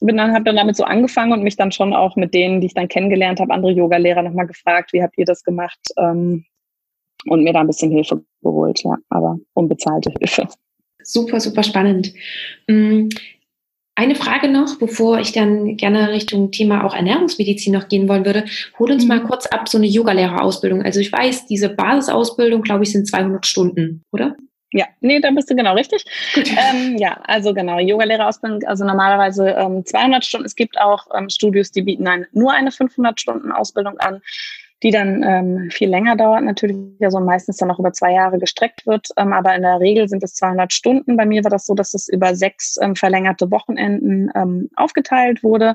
bin 0.00 0.16
dann 0.16 0.32
habe 0.32 0.44
dann 0.44 0.56
damit 0.56 0.76
so 0.76 0.84
angefangen 0.84 1.32
und 1.32 1.42
mich 1.42 1.56
dann 1.56 1.72
schon 1.72 1.92
auch 1.92 2.16
mit 2.16 2.34
denen, 2.34 2.60
die 2.60 2.68
ich 2.68 2.74
dann 2.74 2.88
kennengelernt 2.88 3.40
habe, 3.40 3.52
andere 3.52 3.72
Yoga-Lehrer 3.72 4.22
nochmal 4.22 4.46
gefragt, 4.46 4.92
wie 4.92 5.02
habt 5.02 5.18
ihr 5.18 5.24
das 5.24 5.42
gemacht? 5.42 5.78
Ähm, 5.98 6.44
und 7.26 7.42
mir 7.42 7.52
da 7.52 7.60
ein 7.60 7.66
bisschen 7.66 7.90
Hilfe 7.90 8.22
geholt, 8.42 8.82
ja, 8.84 8.96
aber 9.08 9.38
unbezahlte 9.54 10.12
Hilfe. 10.18 10.48
Super, 11.02 11.40
super 11.40 11.62
spannend. 11.62 12.12
Mm, 12.68 13.08
eine 13.98 14.14
Frage 14.14 14.48
noch, 14.48 14.78
bevor 14.78 15.18
ich 15.18 15.32
dann 15.32 15.76
gerne 15.76 16.10
Richtung 16.10 16.52
Thema 16.52 16.84
auch 16.84 16.94
Ernährungsmedizin 16.94 17.72
noch 17.72 17.88
gehen 17.88 18.08
wollen 18.08 18.24
würde. 18.24 18.44
Hol 18.78 18.92
uns 18.92 19.02
mhm. 19.02 19.08
mal 19.08 19.22
kurz 19.24 19.46
ab, 19.46 19.68
so 19.68 19.78
eine 19.78 19.88
Yogalehrerausbildung. 19.88 20.82
Also 20.82 21.00
ich 21.00 21.10
weiß, 21.10 21.46
diese 21.46 21.68
Basisausbildung, 21.68 22.62
glaube 22.62 22.84
ich, 22.84 22.92
sind 22.92 23.08
200 23.08 23.44
Stunden, 23.44 24.04
oder? 24.12 24.36
Ja, 24.72 24.86
nee, 25.00 25.18
da 25.20 25.30
bist 25.30 25.50
du 25.50 25.56
genau 25.56 25.74
richtig. 25.74 26.04
Ähm, 26.36 26.96
ja, 26.98 27.20
also 27.24 27.54
genau, 27.54 27.78
Yogalehrerausbildung, 27.78 28.64
also 28.64 28.84
normalerweise 28.84 29.50
ähm, 29.50 29.84
200 29.84 30.24
Stunden. 30.24 30.46
Es 30.46 30.56
gibt 30.56 30.78
auch 30.78 31.06
ähm, 31.16 31.30
Studios, 31.30 31.70
die 31.70 31.82
bieten 31.82 32.06
ein, 32.06 32.26
nur 32.32 32.52
eine 32.52 32.70
500 32.70 33.18
Stunden 33.20 33.52
Ausbildung 33.52 33.98
an 33.98 34.20
die 34.84 34.92
dann 34.92 35.24
ähm, 35.24 35.70
viel 35.72 35.88
länger 35.88 36.14
dauert, 36.14 36.44
natürlich 36.44 36.76
also 37.00 37.18
meistens 37.18 37.56
dann 37.56 37.68
auch 37.68 37.80
über 37.80 37.92
zwei 37.92 38.12
Jahre 38.12 38.38
gestreckt 38.38 38.86
wird, 38.86 39.08
ähm, 39.16 39.32
aber 39.32 39.52
in 39.56 39.62
der 39.62 39.80
Regel 39.80 40.08
sind 40.08 40.22
es 40.22 40.34
200 40.34 40.72
Stunden. 40.72 41.16
Bei 41.16 41.26
mir 41.26 41.42
war 41.42 41.50
das 41.50 41.66
so, 41.66 41.74
dass 41.74 41.94
es 41.94 42.08
über 42.08 42.36
sechs 42.36 42.76
ähm, 42.80 42.94
verlängerte 42.94 43.50
Wochenenden 43.50 44.30
aufgeteilt 44.76 45.42
wurde 45.42 45.74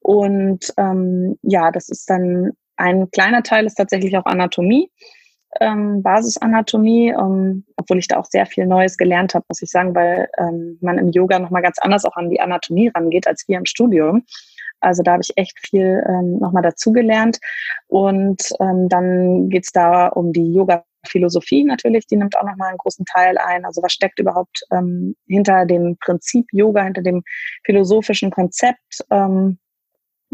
und 0.00 0.72
ja, 1.42 1.72
das 1.72 1.88
ist 1.88 2.08
dann 2.08 2.52
ein 2.76 3.10
kleiner 3.10 3.42
Teil 3.42 3.66
ist 3.66 3.76
tatsächlich 3.76 4.16
auch 4.16 4.26
Anatomie. 4.26 4.90
Ähm, 5.60 6.02
Basisanatomie, 6.02 7.10
ähm, 7.10 7.64
obwohl 7.76 7.98
ich 7.98 8.08
da 8.08 8.18
auch 8.18 8.26
sehr 8.26 8.46
viel 8.46 8.66
Neues 8.66 8.96
gelernt 8.96 9.34
habe, 9.34 9.44
muss 9.48 9.62
ich 9.62 9.70
sagen, 9.70 9.94
weil 9.94 10.28
ähm, 10.38 10.78
man 10.80 10.98
im 10.98 11.10
Yoga 11.10 11.38
nochmal 11.38 11.62
ganz 11.62 11.78
anders 11.78 12.04
auch 12.04 12.16
an 12.16 12.30
die 12.30 12.40
Anatomie 12.40 12.90
rangeht 12.94 13.26
als 13.26 13.44
wir 13.46 13.58
im 13.58 13.66
Studium. 13.66 14.24
Also 14.80 15.02
da 15.02 15.12
habe 15.12 15.22
ich 15.22 15.32
echt 15.36 15.58
viel 15.66 16.04
ähm, 16.06 16.38
nochmal 16.38 16.62
dazugelernt. 16.62 17.38
Und 17.86 18.42
ähm, 18.60 18.88
dann 18.88 19.48
geht's 19.48 19.72
da 19.72 20.08
um 20.08 20.32
die 20.32 20.52
Yoga-Philosophie 20.52 21.64
natürlich, 21.64 22.06
die 22.06 22.16
nimmt 22.16 22.36
auch 22.36 22.44
nochmal 22.44 22.68
einen 22.68 22.78
großen 22.78 23.06
Teil 23.06 23.38
ein. 23.38 23.64
Also 23.64 23.82
was 23.82 23.92
steckt 23.92 24.18
überhaupt 24.18 24.62
ähm, 24.70 25.16
hinter 25.26 25.64
dem 25.64 25.96
Prinzip 26.00 26.46
Yoga, 26.52 26.82
hinter 26.82 27.02
dem 27.02 27.22
philosophischen 27.64 28.30
Konzept? 28.30 29.04
Ähm, 29.10 29.58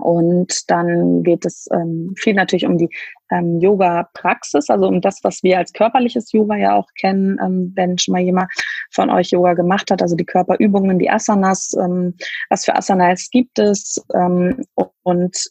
und 0.00 0.70
dann 0.70 1.22
geht 1.22 1.46
es 1.46 1.68
ähm, 1.72 2.14
viel 2.16 2.34
natürlich 2.34 2.66
um 2.66 2.78
die 2.78 2.88
ähm, 3.30 3.60
Yoga-Praxis, 3.60 4.68
also 4.70 4.86
um 4.86 5.00
das, 5.00 5.20
was 5.22 5.42
wir 5.42 5.58
als 5.58 5.72
körperliches 5.72 6.32
Yoga 6.32 6.56
ja 6.56 6.74
auch 6.74 6.88
kennen, 6.98 7.38
ähm, 7.42 7.72
wenn 7.74 7.98
schon 7.98 8.12
mal 8.12 8.22
jemand 8.22 8.50
von 8.90 9.10
euch 9.10 9.30
Yoga 9.30 9.54
gemacht 9.54 9.90
hat, 9.90 10.02
also 10.02 10.16
die 10.16 10.24
Körperübungen, 10.24 10.98
die 10.98 11.10
Asanas, 11.10 11.74
ähm, 11.80 12.14
was 12.48 12.64
für 12.64 12.74
Asanas 12.74 13.30
gibt 13.30 13.58
es 13.58 14.04
ähm, 14.14 14.64
und 15.02 15.50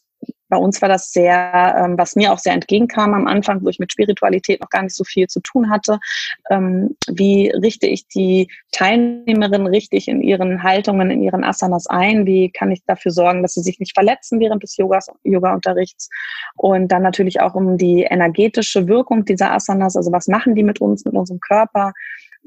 bei 0.49 0.57
uns 0.57 0.81
war 0.81 0.89
das 0.89 1.11
sehr, 1.11 1.75
ähm, 1.77 1.97
was 1.97 2.15
mir 2.15 2.33
auch 2.33 2.39
sehr 2.39 2.53
entgegenkam 2.53 3.13
am 3.13 3.27
Anfang, 3.27 3.63
wo 3.63 3.69
ich 3.69 3.79
mit 3.79 3.91
Spiritualität 3.91 4.61
noch 4.61 4.69
gar 4.69 4.81
nicht 4.81 4.95
so 4.95 5.03
viel 5.03 5.27
zu 5.27 5.39
tun 5.39 5.69
hatte. 5.69 5.99
Ähm, 6.49 6.97
wie 7.07 7.49
richte 7.49 7.87
ich 7.87 8.07
die 8.07 8.51
Teilnehmerinnen 8.71 9.67
richtig 9.67 10.07
in 10.07 10.21
ihren 10.21 10.63
Haltungen, 10.63 11.11
in 11.11 11.21
ihren 11.21 11.43
Asanas 11.43 11.87
ein? 11.87 12.25
Wie 12.25 12.49
kann 12.51 12.71
ich 12.71 12.83
dafür 12.85 13.11
sorgen, 13.11 13.43
dass 13.43 13.53
sie 13.53 13.61
sich 13.61 13.79
nicht 13.79 13.93
verletzen 13.93 14.39
während 14.39 14.63
des 14.63 14.75
Yoga-Unterrichts? 14.77 16.09
Und 16.55 16.91
dann 16.91 17.03
natürlich 17.03 17.41
auch 17.41 17.53
um 17.53 17.77
die 17.77 18.01
energetische 18.01 18.87
Wirkung 18.87 19.25
dieser 19.25 19.53
Asanas, 19.53 19.95
also 19.95 20.11
was 20.11 20.27
machen 20.27 20.55
die 20.55 20.63
mit 20.63 20.81
uns, 20.81 21.05
mit 21.05 21.13
unserem 21.13 21.39
Körper? 21.39 21.93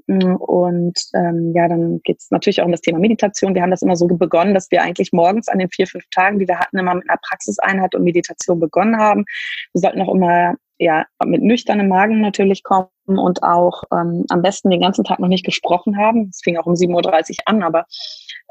Und 0.06 0.98
ähm, 1.14 1.52
ja, 1.54 1.68
dann 1.68 2.00
geht 2.02 2.18
es 2.18 2.30
natürlich 2.30 2.60
auch 2.60 2.66
um 2.66 2.72
das 2.72 2.80
Thema 2.80 2.98
Meditation. 2.98 3.54
Wir 3.54 3.62
haben 3.62 3.70
das 3.70 3.82
immer 3.82 3.96
so 3.96 4.06
begonnen, 4.06 4.54
dass 4.54 4.70
wir 4.70 4.82
eigentlich 4.82 5.12
morgens 5.12 5.48
an 5.48 5.58
den 5.58 5.70
vier, 5.70 5.86
fünf 5.86 6.04
Tagen, 6.10 6.38
die 6.38 6.48
wir 6.48 6.58
hatten, 6.58 6.78
immer 6.78 6.94
mit 6.94 7.08
einer 7.08 7.20
Praxiseinheit 7.22 7.94
und 7.94 8.04
Meditation 8.04 8.60
begonnen 8.60 8.98
haben. 8.98 9.24
Wir 9.72 9.80
sollten 9.80 10.02
auch 10.02 10.12
immer 10.12 10.56
ja 10.78 11.06
mit 11.24 11.42
nüchternem 11.42 11.88
Magen 11.88 12.20
natürlich 12.20 12.62
kommen 12.62 12.88
und 13.06 13.42
auch 13.42 13.82
ähm, 13.92 14.24
am 14.28 14.42
besten 14.42 14.70
den 14.70 14.80
ganzen 14.80 15.04
Tag 15.04 15.18
noch 15.18 15.28
nicht 15.28 15.44
gesprochen 15.44 15.96
haben. 15.96 16.28
Es 16.30 16.40
fing 16.42 16.56
auch 16.56 16.66
um 16.66 16.74
7.30 16.74 17.30
Uhr 17.30 17.36
an, 17.46 17.62
aber 17.62 17.86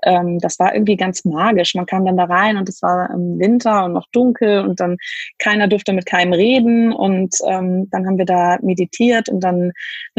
ähm, 0.04 0.40
das 0.40 0.60
war 0.60 0.74
irgendwie 0.74 0.96
ganz 0.96 1.26
magisch. 1.26 1.76
Man 1.76 1.86
kam 1.86 2.06
dann 2.06 2.18
da 2.18 2.26
rein 2.26 2.58
und 2.58 2.68
es 2.68 2.82
war 2.82 3.10
im 3.10 3.40
Winter 3.40 3.86
und 3.86 3.94
noch 3.94 4.08
dunkel 4.12 4.60
und 4.60 4.80
dann 4.80 4.98
keiner 5.40 5.68
durfte 5.68 5.94
mit 5.94 6.06
keinem 6.06 6.34
reden 6.34 6.92
und 6.92 7.36
ähm, 7.48 7.90
dann 7.92 8.06
haben 8.06 8.18
wir 8.18 8.26
da 8.26 8.58
meditiert 8.62 9.30
und 9.30 9.42
dann 9.42 9.56
eine 9.62 9.72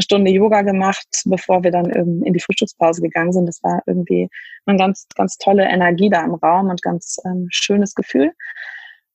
Stunde 0.03 0.31
Yoga 0.31 0.63
gemacht, 0.63 1.07
bevor 1.25 1.63
wir 1.63 1.71
dann 1.71 1.91
in 1.91 2.33
die 2.33 2.41
Frühstückspause 2.41 3.03
gegangen 3.03 3.33
sind. 3.33 3.47
Das 3.47 3.63
war 3.63 3.83
irgendwie 3.87 4.29
eine 4.67 4.79
ganz, 4.79 5.07
ganz 5.17 5.37
tolle 5.37 5.65
Energie 5.65 6.09
da 6.11 6.25
im 6.25 6.35
Raum 6.35 6.71
und 6.71 6.83
ganz 6.83 7.19
ähm, 7.25 7.49
schönes 7.51 7.95
Gefühl. 7.95 8.33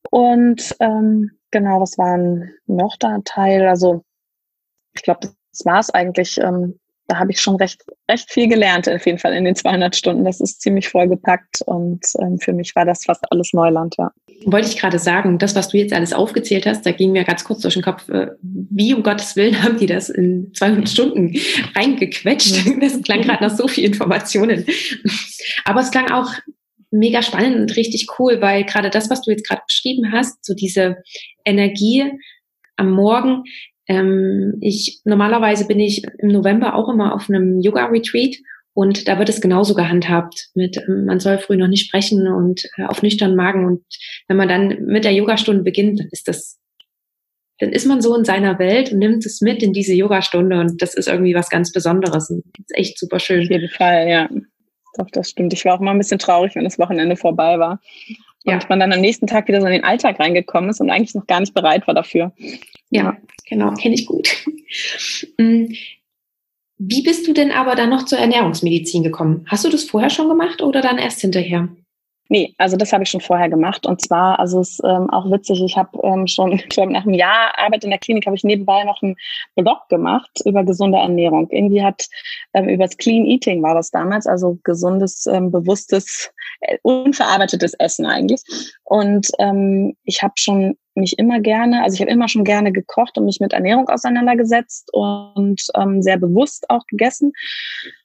Und 0.10 0.76
ähm, 0.80 1.32
genau, 1.52 1.82
was 1.82 1.98
waren 1.98 2.52
noch 2.66 2.98
da 2.98 3.20
Teil? 3.26 3.68
Also 3.68 4.04
ich 4.98 5.04
glaube, 5.04 5.20
das 5.22 5.66
war 5.66 5.80
es 5.80 5.90
eigentlich. 5.90 6.38
Ähm, 6.40 6.80
da 7.08 7.20
habe 7.20 7.32
ich 7.32 7.40
schon 7.40 7.56
recht, 7.56 7.84
recht 8.12 8.30
viel 8.30 8.50
gelernt, 8.50 8.90
auf 8.90 9.06
jeden 9.06 9.18
Fall 9.18 9.34
in 9.34 9.46
den 9.46 9.56
200 9.56 9.96
Stunden. 9.96 10.26
Das 10.26 10.42
ist 10.42 10.62
ziemlich 10.62 10.90
vollgepackt 10.90 11.62
und 11.66 12.02
ähm, 12.20 12.38
für 12.38 12.52
mich 12.52 12.76
war 12.76 12.86
das 12.86 13.06
fast 13.06 13.24
alles 13.32 13.54
Neuland, 13.54 13.96
ja. 13.98 14.12
Wollte 14.46 14.68
ich 14.68 14.78
gerade 14.78 15.00
sagen, 15.00 15.38
das, 15.40 15.56
was 15.56 15.70
du 15.70 15.78
jetzt 15.78 15.94
alles 15.94 16.12
aufgezählt 16.12 16.66
hast, 16.66 16.86
da 16.86 16.92
ging 16.92 17.14
mir 17.14 17.24
ganz 17.24 17.44
kurz 17.44 17.62
durch 17.62 17.76
den 17.76 17.84
Kopf, 17.84 18.08
äh, 18.10 18.32
wie 18.42 18.94
um 18.94 19.04
Gottes 19.04 19.36
Willen 19.36 19.64
haben 19.64 19.78
die 19.78 19.86
das 19.86 20.10
in 20.10 20.52
200 20.54 20.90
Stunden 20.90 21.34
reingequetscht? 21.76 22.66
Mhm. 22.66 22.82
Das 22.82 23.02
klang 23.02 23.22
gerade 23.22 23.44
nach 23.44 23.56
so 23.56 23.68
viel 23.68 23.86
Informationen. 23.86 24.66
Aber 25.64 25.80
es 25.80 25.92
klang 25.92 26.12
auch 26.12 26.30
mega 26.92 27.22
spannend 27.22 27.58
und 27.58 27.76
richtig 27.76 28.08
cool, 28.20 28.42
weil 28.42 28.66
gerade 28.66 28.90
das, 28.90 29.10
was 29.10 29.22
du 29.22 29.32
jetzt 29.32 29.48
gerade 29.48 29.62
beschrieben 29.66 30.12
hast, 30.12 30.44
so 30.46 30.54
diese 30.54 30.98
Energie 31.46 32.12
am 32.76 32.92
Morgen, 32.92 33.44
ähm, 33.88 34.58
ich 34.62 35.02
normalerweise 35.06 35.66
bin 35.66 35.80
ich 35.80 36.04
im 36.20 36.30
November 36.30 36.76
auch 36.76 36.90
immer 36.90 37.14
auf 37.16 37.30
einem 37.30 37.62
Yoga-Retreat 37.62 38.38
und 38.78 39.08
da 39.08 39.18
wird 39.18 39.28
es 39.28 39.42
genauso 39.42 39.74
gehandhabt 39.74 40.50
mit, 40.54 40.78
ähm, 40.78 41.06
man 41.06 41.20
soll 41.20 41.40
früh 41.40 41.58
noch 41.58 41.68
nicht 41.68 41.88
sprechen 41.88 42.28
und 42.28 42.64
äh, 42.78 42.84
auf 42.84 43.02
nüchternen 43.02 43.36
Magen. 43.36 43.66
Und 43.66 43.84
wenn 44.28 44.38
man 44.38 44.48
dann 44.48 44.86
mit 44.86 45.04
der 45.04 45.14
Yogastunde 45.14 45.64
beginnt, 45.64 46.00
dann 46.00 46.10
ist 46.12 46.28
das, 46.28 46.60
dann 47.58 47.72
ist 47.72 47.88
man 47.88 48.02
so 48.02 48.16
in 48.16 48.24
seiner 48.24 48.60
Welt 48.60 48.92
und 48.92 49.00
nimmt 49.00 49.26
es 49.26 49.42
mit 49.42 49.64
in 49.64 49.74
diese 49.74 49.96
Yogastunde 49.96 50.60
und 50.60 50.80
das 50.80 50.94
ist 50.94 51.08
irgendwie 51.08 51.34
was 51.34 51.50
ganz 51.50 51.72
Besonderes. 51.72 52.30
Und 52.30 52.44
das 52.56 52.66
ist 52.68 52.78
echt 52.78 53.00
super 53.00 53.20
schön. 53.20 53.46
Auf 53.46 53.50
jeden 53.50 53.70
Fall, 53.70 54.08
ja. 54.08 54.30
Doch, 54.98 55.10
das 55.12 55.32
stimmt. 55.32 55.54
Ich 55.54 55.66
war 55.66 55.74
auch 55.74 55.80
mal 55.80 55.92
ein 55.92 55.98
bisschen 55.98 56.20
traurig, 56.20 56.54
wenn 56.54 56.64
das 56.64 56.78
Wochenende 56.78 57.16
vorbei 57.16 57.58
war. 57.58 57.82
Und 58.48 58.54
ja. 58.54 58.70
man 58.70 58.80
dann 58.80 58.94
am 58.94 59.02
nächsten 59.02 59.28
Tag 59.28 59.50
wieder 59.50 59.60
so 59.60 59.68
in 59.68 59.74
den 59.74 59.84
Alltag 59.84 60.22
reingekommen 60.22 60.70
ist 60.70 60.80
und 60.80 60.90
eigentlich 60.90 61.14
noch 61.14 61.28
gar 61.28 61.42
nicht 61.42 61.54
bereit 61.54 61.86
war 61.86 61.94
dafür. 61.94 62.32
Ja, 62.90 63.18
genau, 63.46 63.74
kenne 63.74 63.96
ich 63.96 64.06
gut. 64.06 64.30
Mm, 65.38 65.72
wie 66.78 67.04
bist 67.04 67.26
du 67.26 67.32
denn 67.32 67.52
aber 67.52 67.76
dann 67.76 67.90
noch 67.90 68.04
zur 68.04 68.20
Ernährungsmedizin 68.20 69.02
gekommen? 69.02 69.46
Hast 69.48 69.64
du 69.64 69.70
das 69.70 69.86
vorher 69.86 70.10
schon 70.10 70.28
gemacht 70.28 70.62
oder 70.62 70.82
dann 70.82 70.98
erst 70.98 71.22
hinterher? 71.22 71.70
Nee, 72.30 72.54
also 72.58 72.76
das 72.78 72.92
habe 72.94 73.04
ich 73.04 73.10
schon 73.10 73.22
vorher 73.22 73.50
gemacht. 73.50 73.86
Und 73.86 74.02
zwar, 74.02 74.40
also 74.40 74.60
es 74.60 74.74
ist 74.74 74.84
ähm, 74.84 75.10
auch 75.10 75.30
witzig, 75.32 75.62
ich 75.64 75.78
habe 75.78 75.98
ähm, 76.04 76.28
schon, 76.28 76.52
ich 76.54 76.70
glaube, 76.70 76.92
nach 76.92 77.06
einem 77.06 77.14
Jahr 77.14 77.58
Arbeit 77.58 77.84
in 77.84 77.90
der 77.90 78.00
Klinik 78.00 78.26
habe 78.26 78.36
ich 78.36 78.44
nebenbei 78.44 78.84
noch 78.84 79.02
einen 79.02 79.16
Blog 79.56 79.88
gemacht 79.90 80.30
über 80.46 80.64
gesunde 80.64 80.98
Ernährung. 80.98 81.48
Irgendwie 81.50 81.84
hat 81.84 82.08
ähm, 82.54 82.68
über 82.68 82.86
das 82.86 82.98
Clean 82.98 83.26
Eating 83.26 83.64
war 83.64 83.74
das 83.74 83.92
damals, 83.92 84.28
also 84.28 84.58
gesundes, 84.64 85.26
ähm, 85.28 85.52
bewusstes, 85.52 86.32
äh, 86.62 86.78
unverarbeitetes 86.82 87.74
Essen 87.76 88.06
eigentlich. 88.06 88.42
Und 88.84 89.30
ähm, 89.40 89.96
ich 90.04 90.22
habe 90.22 90.34
schon 90.38 90.78
mich 90.98 91.18
immer 91.18 91.40
gerne, 91.40 91.84
also 91.84 91.96
ich 91.96 92.02
habe 92.02 92.12
immer 92.12 92.28
schon 92.28 92.44
gerne 92.44 92.72
gekocht 92.72 93.18
und 93.18 93.26
mich 93.26 93.40
mit 93.40 93.54
Ernährung 93.54 93.88
auseinandergesetzt 93.90 94.90
und 94.94 95.62
ähm, 95.76 96.02
sehr 96.02 96.18
bewusst 96.18 96.70
auch 96.70 96.86
gegessen 96.88 97.32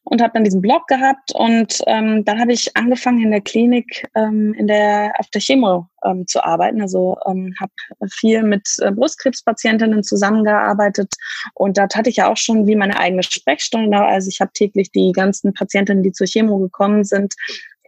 und 0.05 0.20
habe 0.20 0.33
dann 0.35 0.44
diesen 0.44 0.61
Blog 0.61 0.87
gehabt 0.88 1.33
und 1.35 1.78
ähm, 1.87 2.24
dann 2.24 2.40
habe 2.40 2.52
ich 2.52 2.76
angefangen 2.76 3.22
in 3.22 3.31
der 3.31 3.40
Klinik 3.40 4.09
ähm, 4.14 4.55
in 4.55 4.66
der 4.66 5.12
auf 5.18 5.28
der 5.31 5.40
Chemo 5.40 5.87
ähm, 6.05 6.26
zu 6.26 6.44
arbeiten. 6.44 6.81
Also 6.81 7.16
ähm, 7.26 7.55
habe 7.61 7.72
viel 8.11 8.42
mit 8.42 8.68
äh, 8.81 8.90
Brustkrebspatientinnen 8.90 10.02
zusammengearbeitet 10.02 11.14
und 11.55 11.78
dort 11.78 11.94
hatte 11.94 12.11
ich 12.11 12.16
ja 12.16 12.31
auch 12.31 12.37
schon 12.37 12.66
wie 12.66 12.76
meine 12.76 12.98
eigene 12.98 13.22
Sprechstunde. 13.22 13.98
Also 13.98 14.28
ich 14.28 14.40
habe 14.40 14.52
täglich 14.52 14.90
die 14.90 15.12
ganzen 15.12 15.55
Patientinnen, 15.55 16.02
die 16.02 16.12
zur 16.12 16.26
Chemo 16.26 16.59
gekommen 16.59 17.05
sind, 17.05 17.35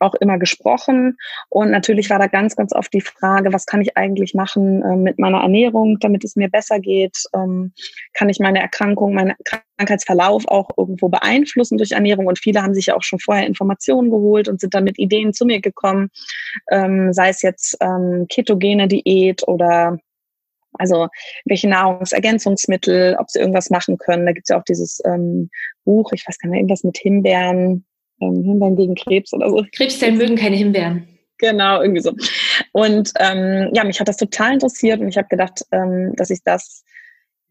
auch 0.05 0.15
immer 0.15 0.39
gesprochen. 0.39 1.17
Und 1.49 1.71
natürlich 1.71 2.11
war 2.11 2.19
da 2.19 2.27
ganz, 2.27 2.57
ganz 2.57 2.73
oft 2.73 2.93
die 2.93 3.01
Frage, 3.01 3.53
was 3.53 3.67
kann 3.67 3.81
ich 3.81 3.97
eigentlich 3.97 4.35
machen 4.35 4.83
äh, 4.83 4.97
mit 4.97 5.19
meiner 5.19 5.41
Ernährung, 5.41 5.99
damit 6.01 6.25
es 6.25 6.37
mir 6.37 6.49
besser 6.49 6.81
geht? 6.81 7.17
Ähm, 7.35 7.73
kann 8.13 8.29
ich 8.29 8.39
meine 8.39 8.61
Erkrankung, 8.61 9.15
meinen 9.15 9.35
Krankheitsverlauf 9.45 10.47
auch 10.47 10.69
irgendwo 10.77 11.09
beeinflussen 11.09 11.79
durch 11.79 11.93
Ernährung? 11.93 12.27
Und 12.27 12.39
viele 12.39 12.63
haben 12.63 12.75
sich 12.75 12.87
ja 12.87 12.97
auch 12.97 13.03
schon 13.03 13.19
vorher 13.19 13.47
Informationen 13.47 14.11
geholt 14.11 14.49
und 14.49 14.61
sind 14.61 14.75
dann 14.75 14.85
mit 14.85 14.99
Ideen 14.99 15.33
zu 15.33 15.45
mir 15.47 15.61
gekommen, 15.61 16.11
ähm, 16.71 17.13
sei 17.13 17.31
es 17.31 17.43
jetzt 17.43 17.77
ähm, 17.81 18.27
ketogene 18.29 18.89
Diät 18.89 19.47
oder 19.49 19.99
also 20.79 21.09
welche 21.45 21.69
Nahrungsergänzungsmittel, 21.69 23.17
ob 23.19 23.31
sie 23.31 23.39
irgendwas 23.39 23.71
machen 23.71 23.99
können. 23.99 24.27
Da 24.27 24.33
gibt 24.33 24.47
es 24.47 24.49
ja 24.49 24.59
auch 24.59 24.65
dieses 24.65 25.01
ähm, 25.05 25.51
Buch, 25.85 26.13
ich 26.13 26.27
weiß 26.27 26.39
gar 26.39 26.51
nicht, 26.51 26.59
irgendwas 26.59 26.85
mit 26.85 26.99
Himbeeren, 26.99 27.85
ähm, 28.21 28.43
Himbeeren 28.43 28.77
gegen 28.77 28.95
Krebs 28.95 29.33
oder 29.33 29.51
so. 29.51 29.65
Krebszellen 29.73 30.17
mögen 30.17 30.37
keine 30.37 30.57
Himbeeren. 30.57 31.09
Genau, 31.39 31.83
irgendwie 31.83 32.01
so. 32.01 32.13
Und 32.73 33.13
ähm, 33.19 33.71
ja, 33.75 33.85
mich 33.85 34.01
hat 34.01 34.09
das 34.09 34.17
total 34.17 34.55
interessiert 34.55 35.01
und 35.01 35.09
ich 35.09 35.17
habe 35.17 35.29
gedacht, 35.29 35.63
ähm, 35.73 36.13
dass 36.17 36.31
ich 36.31 36.43
das 36.45 36.85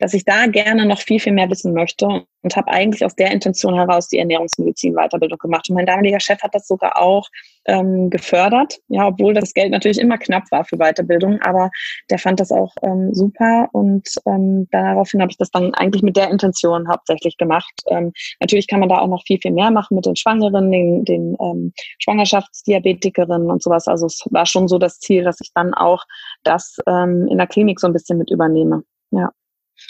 dass 0.03 0.13
ich 0.13 0.25
da 0.25 0.47
gerne 0.47 0.85
noch 0.85 0.99
viel, 0.99 1.17
viel 1.17 1.31
mehr 1.31 1.49
wissen 1.49 1.73
möchte 1.73 2.05
und 2.05 2.55
habe 2.57 2.67
eigentlich 2.67 3.05
aus 3.05 3.15
der 3.15 3.31
Intention 3.31 3.73
heraus 3.73 4.09
die 4.09 4.17
Ernährungsmedizin-Weiterbildung 4.17 5.37
gemacht. 5.37 5.69
Und 5.69 5.75
mein 5.75 5.85
damaliger 5.85 6.19
Chef 6.19 6.41
hat 6.43 6.53
das 6.53 6.67
sogar 6.67 7.01
auch 7.01 7.25
ähm, 7.67 8.09
gefördert, 8.09 8.79
ja, 8.89 9.07
obwohl 9.07 9.33
das 9.33 9.53
Geld 9.53 9.71
natürlich 9.71 10.01
immer 10.01 10.17
knapp 10.17 10.43
war 10.51 10.65
für 10.65 10.75
Weiterbildung, 10.75 11.39
aber 11.39 11.71
der 12.09 12.19
fand 12.19 12.41
das 12.41 12.51
auch 12.51 12.73
ähm, 12.81 13.13
super 13.13 13.69
und 13.71 14.09
ähm, 14.25 14.67
daraufhin 14.71 15.21
habe 15.21 15.31
ich 15.31 15.37
das 15.37 15.51
dann 15.51 15.73
eigentlich 15.73 16.03
mit 16.03 16.17
der 16.17 16.29
Intention 16.29 16.89
hauptsächlich 16.89 17.37
gemacht. 17.37 17.73
Ähm, 17.87 18.11
natürlich 18.41 18.67
kann 18.67 18.81
man 18.81 18.89
da 18.89 18.99
auch 18.99 19.07
noch 19.07 19.23
viel, 19.25 19.39
viel 19.41 19.53
mehr 19.53 19.71
machen 19.71 19.95
mit 19.95 20.05
den 20.05 20.17
Schwangeren, 20.17 20.69
den, 20.69 21.05
den 21.05 21.37
ähm, 21.39 21.71
Schwangerschaftsdiabetikerinnen 21.99 23.49
und 23.49 23.63
sowas. 23.63 23.87
Also 23.87 24.07
es 24.07 24.21
war 24.31 24.45
schon 24.45 24.67
so 24.67 24.77
das 24.79 24.99
Ziel, 24.99 25.23
dass 25.23 25.39
ich 25.39 25.51
dann 25.55 25.73
auch 25.73 26.03
das 26.43 26.75
ähm, 26.87 27.29
in 27.31 27.37
der 27.37 27.47
Klinik 27.47 27.79
so 27.79 27.87
ein 27.87 27.93
bisschen 27.93 28.17
mit 28.17 28.29
übernehme. 28.29 28.83
Ja. 29.11 29.31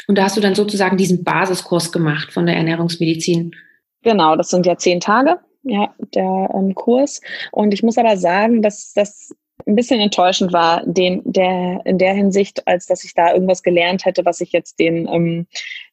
Und 0.08 0.18
da 0.18 0.24
hast 0.24 0.38
du 0.38 0.42
dann 0.42 0.56
sozusagen 0.56 0.98
diesen 0.98 1.24
Basiskurs 1.24 1.92
gemacht 1.92 2.32
von 2.32 2.46
der 2.46 2.56
Ernährungsmedizin. 2.56 3.52
Genau, 4.04 4.36
das 4.36 4.50
sind 4.50 4.66
ja 4.66 4.78
zehn 4.78 5.00
Tage, 5.00 5.40
ja, 5.64 5.94
der 6.14 6.50
ähm, 6.54 6.76
Kurs. 6.76 7.22
Und 7.52 7.74
ich 7.74 7.84
muss 7.84 7.98
aber 7.98 8.18
sagen, 8.18 8.62
dass 8.62 8.94
das 8.94 9.34
ein 9.66 9.76
bisschen 9.76 10.00
enttäuschend 10.00 10.52
war, 10.52 10.84
den, 10.86 11.22
der, 11.26 11.82
in 11.86 11.98
der 11.98 12.14
Hinsicht, 12.14 12.68
als 12.68 12.86
dass 12.86 13.04
ich 13.04 13.14
da 13.14 13.34
irgendwas 13.34 13.64
gelernt 13.64 14.06
hätte, 14.06 14.26
was 14.26 14.42
ich 14.42 14.52
jetzt 14.52 14.80
den 14.80 15.08
ähm, 15.08 15.48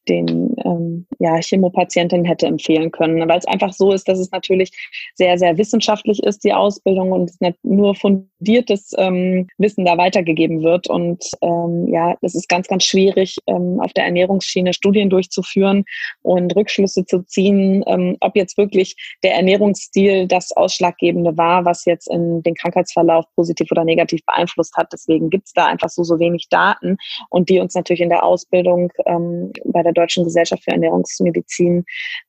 den 0.09 0.55
ähm, 0.65 1.07
ja, 1.19 1.37
Chemopatientinnen 1.37 2.25
hätte 2.25 2.47
empfehlen 2.47 2.91
können. 2.91 3.29
Weil 3.29 3.39
es 3.39 3.47
einfach 3.47 3.73
so 3.73 3.93
ist, 3.93 4.09
dass 4.09 4.19
es 4.19 4.31
natürlich 4.31 4.71
sehr, 5.15 5.39
sehr 5.39 5.59
wissenschaftlich 5.59 6.23
ist, 6.23 6.45
die 6.45 6.53
Ausbildung, 6.53 7.13
und 7.13 7.31
es 7.31 7.41
nicht 7.41 7.59
nur 7.63 7.95
fundiertes 7.95 8.93
ähm, 8.99 9.49
Wissen 9.59 9.85
da 9.85 9.99
weitergegeben 9.99 10.63
wird. 10.63 10.89
Und 10.89 11.25
ähm, 11.43 11.89
ja, 11.89 12.17
es 12.23 12.35
ist 12.35 12.49
ganz, 12.49 12.67
ganz 12.69 12.85
schwierig, 12.85 13.37
ähm, 13.47 13.81
auf 13.81 13.93
der 13.93 14.05
Ernährungsschiene 14.05 14.73
Studien 14.73 15.11
durchzuführen 15.11 15.85
und 16.23 16.55
Rückschlüsse 16.57 17.05
zu 17.05 17.23
ziehen, 17.23 17.85
ähm, 17.87 18.17
ob 18.21 18.37
jetzt 18.37 18.57
wirklich 18.57 18.97
der 19.23 19.35
Ernährungsstil 19.35 20.27
das 20.27 20.53
Ausschlaggebende 20.53 21.37
war, 21.37 21.65
was 21.65 21.85
jetzt 21.85 22.11
in 22.11 22.43
den 22.43 22.55
Krankheitsverlauf 22.55 23.25
positiv 23.35 23.71
oder 23.71 23.85
negativ 23.85 24.25
beeinflusst 24.27 24.77
hat. 24.77 24.89
Deswegen 24.93 25.31
gibt 25.31 25.47
es 25.47 25.53
da 25.53 25.67
einfach 25.67 25.89
so, 25.89 26.03
so 26.03 26.19
wenig 26.19 26.49
Daten 26.51 26.97
und 27.29 27.49
die 27.49 27.59
uns 27.61 27.75
natürlich 27.75 28.01
in 28.01 28.09
der 28.09 28.25
Ausbildung 28.25 28.93
ähm, 29.07 29.53
bei 29.65 29.83
der 29.83 29.90
der 29.91 30.03
Deutschen 30.03 30.25
Gesellschaft 30.25 30.65
für 30.65 30.73
Ernährungsmedizin 30.73 31.85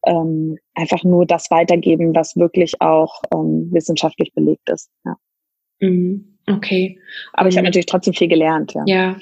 ähm, 0.05 0.57
einfach 0.75 1.03
nur 1.03 1.25
das 1.25 1.49
weitergeben, 1.51 2.15
was 2.15 2.35
wirklich 2.35 2.81
auch 2.81 3.21
ähm, 3.33 3.69
wissenschaftlich 3.71 4.33
belegt 4.33 4.69
ist. 4.69 4.89
Ja. 5.05 5.15
Mhm. 5.79 6.27
Okay. 6.47 6.99
Aber 7.33 7.49
ich 7.49 7.57
habe 7.57 7.65
natürlich 7.65 7.85
trotzdem 7.85 8.13
viel 8.13 8.27
gelernt. 8.27 8.73
Ja. 8.73 8.83
ja. 8.85 9.19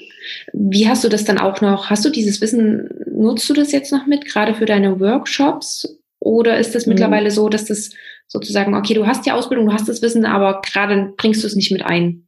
Wie 0.52 0.88
hast 0.88 1.04
du 1.04 1.08
das 1.08 1.24
dann 1.24 1.38
auch 1.38 1.60
noch? 1.60 1.90
Hast 1.90 2.04
du 2.04 2.10
dieses 2.10 2.40
Wissen, 2.40 2.88
nutzt 3.12 3.48
du 3.48 3.54
das 3.54 3.72
jetzt 3.72 3.92
noch 3.92 4.06
mit, 4.06 4.24
gerade 4.26 4.54
für 4.54 4.64
deine 4.64 5.00
Workshops? 5.00 6.00
Oder 6.18 6.58
ist 6.58 6.74
das 6.74 6.86
mhm. 6.86 6.92
mittlerweile 6.94 7.30
so, 7.30 7.48
dass 7.48 7.66
das 7.66 7.90
sozusagen, 8.26 8.74
okay, 8.74 8.94
du 8.94 9.06
hast 9.06 9.26
die 9.26 9.32
Ausbildung, 9.32 9.66
du 9.66 9.72
hast 9.72 9.88
das 9.88 10.02
Wissen, 10.02 10.24
aber 10.24 10.60
gerade 10.62 11.12
bringst 11.16 11.42
du 11.42 11.46
es 11.46 11.56
nicht 11.56 11.72
mit 11.72 11.82
ein? 11.82 12.26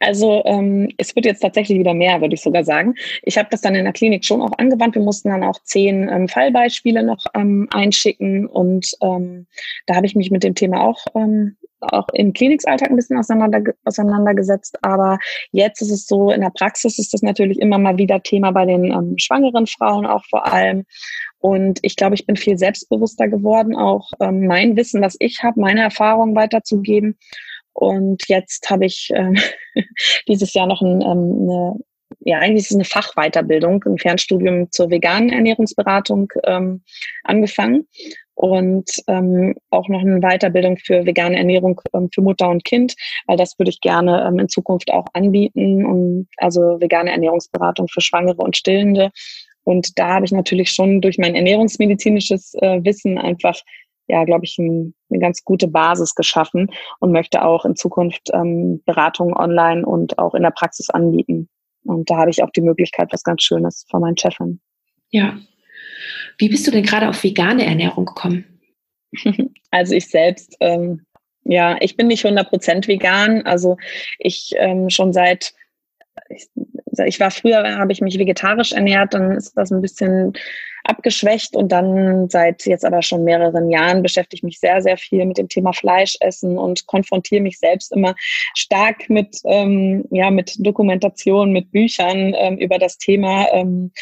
Also 0.00 0.42
ähm, 0.44 0.88
es 0.98 1.14
wird 1.14 1.26
jetzt 1.26 1.40
tatsächlich 1.40 1.78
wieder 1.78 1.94
mehr, 1.94 2.20
würde 2.20 2.34
ich 2.34 2.42
sogar 2.42 2.64
sagen. 2.64 2.94
Ich 3.22 3.38
habe 3.38 3.48
das 3.50 3.60
dann 3.60 3.74
in 3.74 3.84
der 3.84 3.92
Klinik 3.92 4.24
schon 4.24 4.42
auch 4.42 4.52
angewandt. 4.58 4.96
Wir 4.96 5.02
mussten 5.02 5.30
dann 5.30 5.44
auch 5.44 5.60
zehn 5.62 6.08
ähm, 6.08 6.28
Fallbeispiele 6.28 7.02
noch 7.02 7.24
ähm, 7.34 7.68
einschicken 7.72 8.46
und 8.46 8.90
ähm, 9.02 9.46
da 9.86 9.94
habe 9.94 10.06
ich 10.06 10.16
mich 10.16 10.30
mit 10.30 10.42
dem 10.42 10.54
Thema 10.54 10.82
auch 10.82 11.04
ähm, 11.14 11.56
auch 11.92 12.08
im 12.12 12.32
Klinikalltag 12.32 12.90
ein 12.90 12.96
bisschen 12.96 13.18
auseinander, 13.18 13.62
auseinandergesetzt. 13.84 14.78
Aber 14.82 15.18
jetzt 15.52 15.82
ist 15.82 15.90
es 15.90 16.06
so, 16.06 16.30
in 16.30 16.40
der 16.40 16.50
Praxis 16.50 16.98
ist 16.98 17.12
das 17.12 17.22
natürlich 17.22 17.60
immer 17.60 17.78
mal 17.78 17.98
wieder 17.98 18.22
Thema 18.22 18.50
bei 18.52 18.66
den 18.66 18.84
ähm, 18.86 19.14
schwangeren 19.18 19.66
Frauen 19.66 20.06
auch 20.06 20.24
vor 20.26 20.50
allem. 20.50 20.84
Und 21.38 21.78
ich 21.82 21.96
glaube, 21.96 22.14
ich 22.14 22.26
bin 22.26 22.36
viel 22.36 22.56
selbstbewusster 22.56 23.28
geworden, 23.28 23.76
auch 23.76 24.10
ähm, 24.20 24.46
mein 24.46 24.76
Wissen, 24.76 25.02
was 25.02 25.16
ich 25.18 25.42
habe, 25.42 25.60
meine 25.60 25.82
Erfahrungen 25.82 26.34
weiterzugeben. 26.34 27.18
Und 27.74 28.22
jetzt 28.28 28.70
habe 28.70 28.86
ich 28.86 29.10
ähm, 29.14 29.36
dieses 30.28 30.54
Jahr 30.54 30.66
noch 30.66 30.80
ein, 30.80 31.02
ähm, 31.02 31.48
eine, 31.50 31.74
ja, 32.20 32.38
eigentlich 32.38 32.62
ist 32.62 32.70
es 32.70 32.76
eine 32.76 32.84
Fachweiterbildung, 32.84 33.84
ein 33.84 33.98
Fernstudium 33.98 34.70
zur 34.70 34.90
veganen 34.90 35.30
Ernährungsberatung 35.30 36.32
ähm, 36.44 36.82
angefangen 37.24 37.86
und 38.34 38.90
ähm, 39.06 39.54
auch 39.70 39.88
noch 39.88 40.00
eine 40.00 40.20
Weiterbildung 40.20 40.76
für 40.78 41.06
vegane 41.06 41.36
Ernährung 41.36 41.80
ähm, 41.92 42.08
für 42.12 42.22
Mutter 42.22 42.48
und 42.48 42.64
Kind, 42.64 42.94
weil 43.26 43.36
das 43.36 43.58
würde 43.58 43.70
ich 43.70 43.80
gerne 43.80 44.24
ähm, 44.26 44.38
in 44.38 44.48
Zukunft 44.48 44.90
auch 44.90 45.06
anbieten. 45.12 45.84
Und 45.84 46.28
also 46.38 46.80
vegane 46.80 47.10
Ernährungsberatung 47.10 47.88
für 47.88 48.00
Schwangere 48.00 48.42
und 48.42 48.56
Stillende. 48.56 49.10
Und 49.62 49.98
da 49.98 50.08
habe 50.14 50.26
ich 50.26 50.32
natürlich 50.32 50.70
schon 50.70 51.00
durch 51.00 51.16
mein 51.16 51.34
ernährungsmedizinisches 51.34 52.54
äh, 52.60 52.84
Wissen 52.84 53.18
einfach, 53.18 53.60
ja, 54.06 54.24
glaube 54.24 54.44
ich, 54.44 54.58
ein, 54.58 54.94
eine 55.10 55.20
ganz 55.20 55.44
gute 55.44 55.68
Basis 55.68 56.14
geschaffen 56.14 56.70
und 57.00 57.12
möchte 57.12 57.44
auch 57.44 57.64
in 57.64 57.76
Zukunft 57.76 58.30
ähm, 58.32 58.82
Beratungen 58.84 59.34
online 59.34 59.84
und 59.86 60.18
auch 60.18 60.34
in 60.34 60.42
der 60.42 60.50
Praxis 60.50 60.90
anbieten. 60.90 61.48
Und 61.84 62.10
da 62.10 62.16
habe 62.16 62.30
ich 62.30 62.42
auch 62.42 62.50
die 62.50 62.60
Möglichkeit, 62.62 63.12
was 63.12 63.22
ganz 63.22 63.42
Schönes 63.42 63.84
von 63.90 64.00
meinen 64.00 64.16
Chefin. 64.16 64.60
Ja. 65.10 65.38
Wie 66.38 66.48
bist 66.48 66.66
du 66.66 66.70
denn 66.70 66.84
gerade 66.84 67.08
auf 67.08 67.22
vegane 67.22 67.64
Ernährung 67.64 68.06
gekommen? 68.06 68.44
Also 69.70 69.96
ich 69.96 70.06
selbst, 70.08 70.56
ähm, 70.60 71.04
ja, 71.42 71.76
ich 71.80 71.96
bin 71.96 72.06
nicht 72.06 72.24
100% 72.24 72.86
vegan. 72.86 73.44
Also 73.44 73.76
ich 74.20 74.52
ähm, 74.56 74.88
schon 74.88 75.12
seit 75.12 75.52
ich, 76.98 77.20
war 77.20 77.30
früher, 77.30 77.76
habe 77.76 77.92
ich 77.92 78.00
mich 78.00 78.18
vegetarisch 78.18 78.72
ernährt, 78.72 79.14
dann 79.14 79.32
ist 79.32 79.56
das 79.56 79.70
ein 79.70 79.80
bisschen 79.80 80.32
abgeschwächt 80.84 81.56
und 81.56 81.72
dann 81.72 82.28
seit 82.28 82.66
jetzt 82.66 82.84
aber 82.84 83.02
schon 83.02 83.24
mehreren 83.24 83.70
Jahren 83.70 84.02
beschäftige 84.02 84.40
ich 84.40 84.42
mich 84.42 84.60
sehr, 84.60 84.82
sehr 84.82 84.98
viel 84.98 85.24
mit 85.24 85.38
dem 85.38 85.48
Thema 85.48 85.72
Fleischessen 85.72 86.58
und 86.58 86.86
konfrontiere 86.86 87.42
mich 87.42 87.58
selbst 87.58 87.90
immer 87.92 88.14
stark 88.54 89.08
mit, 89.08 89.38
ähm, 89.44 90.04
ja, 90.10 90.30
mit 90.30 90.54
Dokumentation, 90.58 91.52
mit 91.52 91.72
Büchern 91.72 92.34
ähm, 92.36 92.58
über 92.58 92.78
das 92.78 92.98
Thema 92.98 93.46
ähm, 93.52 93.92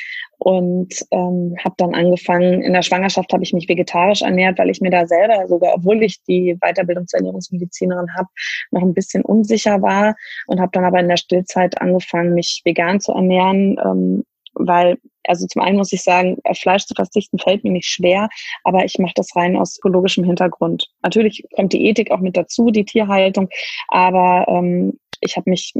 und 0.45 0.93
ähm, 1.13 1.55
habe 1.63 1.77
dann 1.79 1.95
angefangen, 1.95 2.63
in 2.63 2.73
der 2.73 2.83
Schwangerschaft 2.83 3.33
habe 3.33 3.45
ich 3.45 3.53
mich 3.53 3.69
vegetarisch 3.69 4.23
ernährt, 4.23 4.59
weil 4.59 4.71
ich 4.71 4.81
mir 4.81 4.91
da 4.91 5.07
selber 5.07 5.47
sogar, 5.47 5.73
obwohl 5.75 6.03
ich 6.03 6.21
die 6.25 6.57
Weiterbildung 6.61 7.07
zur 7.07 7.19
Ernährungsmedizinerin 7.19 8.13
habe, 8.17 8.29
noch 8.73 8.83
ein 8.83 8.93
bisschen 8.93 9.23
unsicher 9.23 9.83
war 9.83 10.17
und 10.49 10.61
habe 10.61 10.73
dann 10.73 10.85
aber 10.85 10.99
in 10.99 11.07
der 11.07 11.17
Stillzeit 11.17 11.81
angefangen, 11.81 12.35
mich 12.35 12.61
vegan 12.65 12.99
zu 12.99 13.13
ernähren, 13.13 13.79
ähm, 13.85 14.25
weil, 14.55 14.99
also 15.29 15.47
zum 15.47 15.63
einen 15.63 15.77
muss 15.77 15.93
ich 15.93 16.03
sagen, 16.03 16.39
auf 16.43 16.59
Fleisch 16.59 16.87
zu 16.87 16.95
verzichten 16.95 17.39
fällt 17.39 17.63
mir 17.63 17.71
nicht 17.71 17.87
schwer, 17.87 18.29
aber 18.65 18.85
ich 18.85 18.99
mache 18.99 19.15
das 19.15 19.37
rein 19.37 19.57
aus 19.57 19.79
ökologischem 19.79 20.25
Hintergrund. 20.25 20.89
Natürlich 21.05 21.45
kommt 21.55 21.73
die 21.73 21.87
Ethik 21.87 22.11
auch 22.11 22.19
mit 22.19 22.37
dazu, 22.37 22.73
die 22.73 22.85
Tierhaltung, 22.85 23.49
aber 23.87 24.45
ähm, 24.49 24.99
ich 25.21 25.37
habe 25.37 25.49
mich 25.49 25.73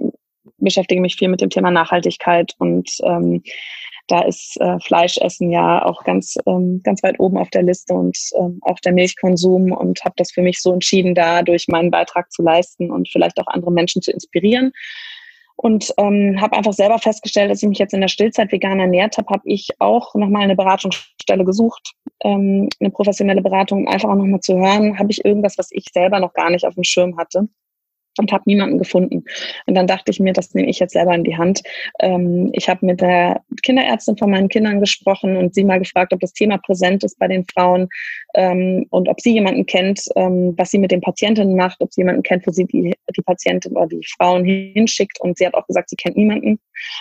beschäftige 0.59 1.01
mich 1.01 1.17
viel 1.17 1.29
mit 1.29 1.41
dem 1.41 1.51
Thema 1.51 1.71
Nachhaltigkeit 1.71 2.55
und 2.59 2.89
ähm, 3.05 3.43
da 4.09 4.23
ist 4.23 4.61
äh, 4.61 4.79
Fleischessen 4.81 5.51
ja 5.51 5.85
auch 5.85 6.05
ganz, 6.05 6.37
ähm, 6.47 6.81
ganz 6.83 7.03
weit 7.03 7.21
oben 7.21 7.39
auf 7.39 7.51
der 7.51 7.63
Liste 7.63 7.95
und 7.95 8.17
ähm, 8.39 8.59
auch 8.63 8.79
der 8.81 8.93
Milchkonsum 8.93 9.73
und 9.73 10.05
habe 10.05 10.15
das 10.17 10.33
für 10.33 10.43
mich 10.43 10.61
so 10.61 10.73
entschieden, 10.73 11.15
da 11.15 11.43
durch 11.43 11.69
meinen 11.69 11.91
Beitrag 11.91 12.31
zu 12.33 12.43
leisten 12.43 12.91
und 12.91 13.09
vielleicht 13.09 13.39
auch 13.41 13.47
andere 13.47 13.73
Menschen 13.73 14.03
zu 14.03 14.11
inspirieren. 14.13 14.73
Und 15.57 15.93
ähm, 15.99 16.41
habe 16.41 16.57
einfach 16.57 16.73
selber 16.73 16.99
festgestellt, 16.99 17.51
dass 17.51 17.63
ich 17.63 17.69
mich 17.69 17.79
jetzt 17.79 17.95
in 17.95 18.01
der 18.01 18.09
Stillzeit 18.09 18.51
vegan 18.51 18.81
ernährt 18.81 19.17
habe, 19.19 19.29
habe 19.29 19.43
ich 19.45 19.69
auch 19.79 20.15
nochmal 20.15 20.43
eine 20.43 20.57
Beratungsstelle 20.57 21.45
gesucht, 21.45 21.93
ähm, 22.25 22.69
eine 22.81 22.91
professionelle 22.91 23.43
Beratung, 23.43 23.81
um 23.81 23.89
einfach 23.89 24.09
auch 24.09 24.17
nochmal 24.17 24.41
zu 24.41 24.57
hören, 24.57 24.99
habe 24.99 25.13
ich 25.13 25.25
irgendwas, 25.25 25.59
was 25.59 25.69
ich 25.71 25.85
selber 25.93 26.19
noch 26.19 26.33
gar 26.33 26.51
nicht 26.51 26.67
auf 26.67 26.75
dem 26.75 26.85
Schirm 26.85 27.17
hatte 27.17 27.49
und 28.19 28.33
habe 28.33 28.45
niemanden 28.47 28.79
gefunden. 28.79 29.25
Und 29.67 29.75
dann 29.75 29.87
dachte 29.87 30.11
ich 30.11 30.21
mir, 30.21 30.33
das 30.33 30.55
nehme 30.55 30.69
ich 30.69 30.79
jetzt 30.79 30.93
selber 30.93 31.15
in 31.15 31.25
die 31.25 31.37
Hand. 31.37 31.63
Ähm, 32.01 32.51
ich 32.53 32.69
habe 32.69 32.85
mit 32.85 33.01
der 33.01 33.41
Kinderärztin 33.63 34.17
von 34.17 34.31
meinen 34.31 34.49
Kindern 34.49 34.81
gesprochen 34.81 35.37
und 35.37 35.55
sie 35.55 35.65
mal 35.65 35.79
gefragt, 35.79 36.13
ob 36.13 36.21
das 36.21 36.33
Thema 36.33 36.59
präsent 36.59 37.05
ist 37.05 37.19
bei 37.19 37.29
den 37.29 37.45
Frauen 37.53 37.89
ähm, 38.35 38.87
und 38.91 39.09
ob 39.09 39.21
sie 39.21 39.33
jemanden 39.33 39.67
kennt, 39.67 40.03
ähm, 40.17 40.55
was 40.57 40.71
sie 40.71 40.79
mit 40.79 40.91
den 40.91 41.01
Patientinnen 41.01 41.57
macht, 41.57 41.81
ob 41.81 41.93
sie 41.93 42.03
jemanden 42.03 42.23
kennt, 42.23 42.47
wo 42.47 42.51
sie 42.51 42.67
die, 42.67 42.95
die 43.17 43.23
Patientin 43.23 43.77
oder 43.77 43.87
die 43.87 44.07
Frauen 44.17 44.45
hinschickt. 44.45 45.21
Und 45.21 45.39
sie 45.39 45.47
hat 45.47 45.55
auch 45.55 45.67
gesagt, 45.67 45.91
sie 45.91 45.97
kennt 45.97 46.17
niemanden. 46.17 46.59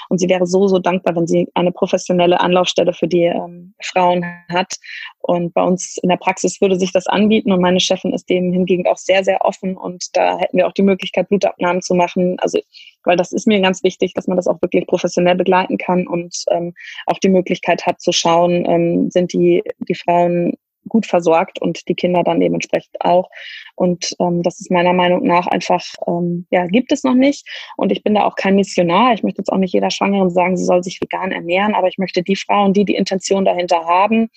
Und 0.09 0.19
sie 0.19 0.29
wäre 0.29 0.45
so, 0.45 0.67
so 0.67 0.79
dankbar, 0.79 1.15
wenn 1.15 1.27
sie 1.27 1.47
eine 1.55 1.71
professionelle 1.71 2.39
Anlaufstelle 2.39 2.93
für 2.93 3.07
die 3.07 3.23
ähm, 3.23 3.73
Frauen 3.81 4.25
hat. 4.49 4.75
Und 5.19 5.53
bei 5.53 5.63
uns 5.63 5.97
in 6.01 6.09
der 6.09 6.17
Praxis 6.17 6.61
würde 6.61 6.79
sich 6.79 6.91
das 6.91 7.07
anbieten. 7.07 7.51
Und 7.51 7.61
meine 7.61 7.79
Chefin 7.79 8.13
ist 8.13 8.29
dem 8.29 8.51
hingegen 8.51 8.87
auch 8.87 8.97
sehr, 8.97 9.23
sehr 9.23 9.43
offen. 9.43 9.77
Und 9.77 10.05
da 10.13 10.37
hätten 10.37 10.57
wir 10.57 10.67
auch 10.67 10.73
die 10.73 10.83
Möglichkeit, 10.83 11.00
Blutabnahmen 11.29 11.81
zu 11.81 11.95
machen. 11.95 12.37
Also, 12.39 12.59
weil 13.03 13.17
das 13.17 13.31
ist 13.31 13.47
mir 13.47 13.59
ganz 13.61 13.83
wichtig, 13.83 14.13
dass 14.13 14.27
man 14.27 14.37
das 14.37 14.47
auch 14.47 14.61
wirklich 14.61 14.87
professionell 14.87 15.35
begleiten 15.35 15.77
kann 15.77 16.07
und 16.07 16.35
ähm, 16.49 16.73
auch 17.07 17.19
die 17.19 17.29
Möglichkeit 17.29 17.85
hat 17.85 18.01
zu 18.01 18.11
schauen, 18.11 18.65
ähm, 18.67 19.09
sind 19.09 19.33
die, 19.33 19.63
die 19.79 19.95
Frauen 19.95 20.53
gut 20.87 21.05
versorgt 21.05 21.61
und 21.61 21.87
die 21.87 21.95
Kinder 21.95 22.23
dann 22.23 22.39
dementsprechend 22.39 22.95
auch. 23.01 23.29
Und 23.75 24.15
ähm, 24.19 24.43
das 24.43 24.59
ist 24.59 24.71
meiner 24.71 24.93
Meinung 24.93 25.23
nach 25.25 25.47
einfach, 25.47 25.83
ähm, 26.07 26.47
ja, 26.49 26.65
gibt 26.67 26.91
es 26.91 27.03
noch 27.03 27.13
nicht. 27.13 27.47
Und 27.77 27.91
ich 27.91 28.03
bin 28.03 28.15
da 28.15 28.25
auch 28.25 28.35
kein 28.35 28.55
Missionar. 28.55 29.13
Ich 29.13 29.23
möchte 29.23 29.41
jetzt 29.41 29.51
auch 29.51 29.57
nicht 29.57 29.73
jeder 29.73 29.91
Schwangeren 29.91 30.29
sagen, 30.29 30.57
sie 30.57 30.65
soll 30.65 30.83
sich 30.83 30.99
vegan 31.01 31.31
ernähren, 31.31 31.75
aber 31.75 31.87
ich 31.87 31.97
möchte 31.97 32.23
die 32.23 32.35
Frauen, 32.35 32.73
die 32.73 32.85
die 32.85 32.95
Intention 32.95 33.45
dahinter 33.45 33.85
haben, 33.85 34.29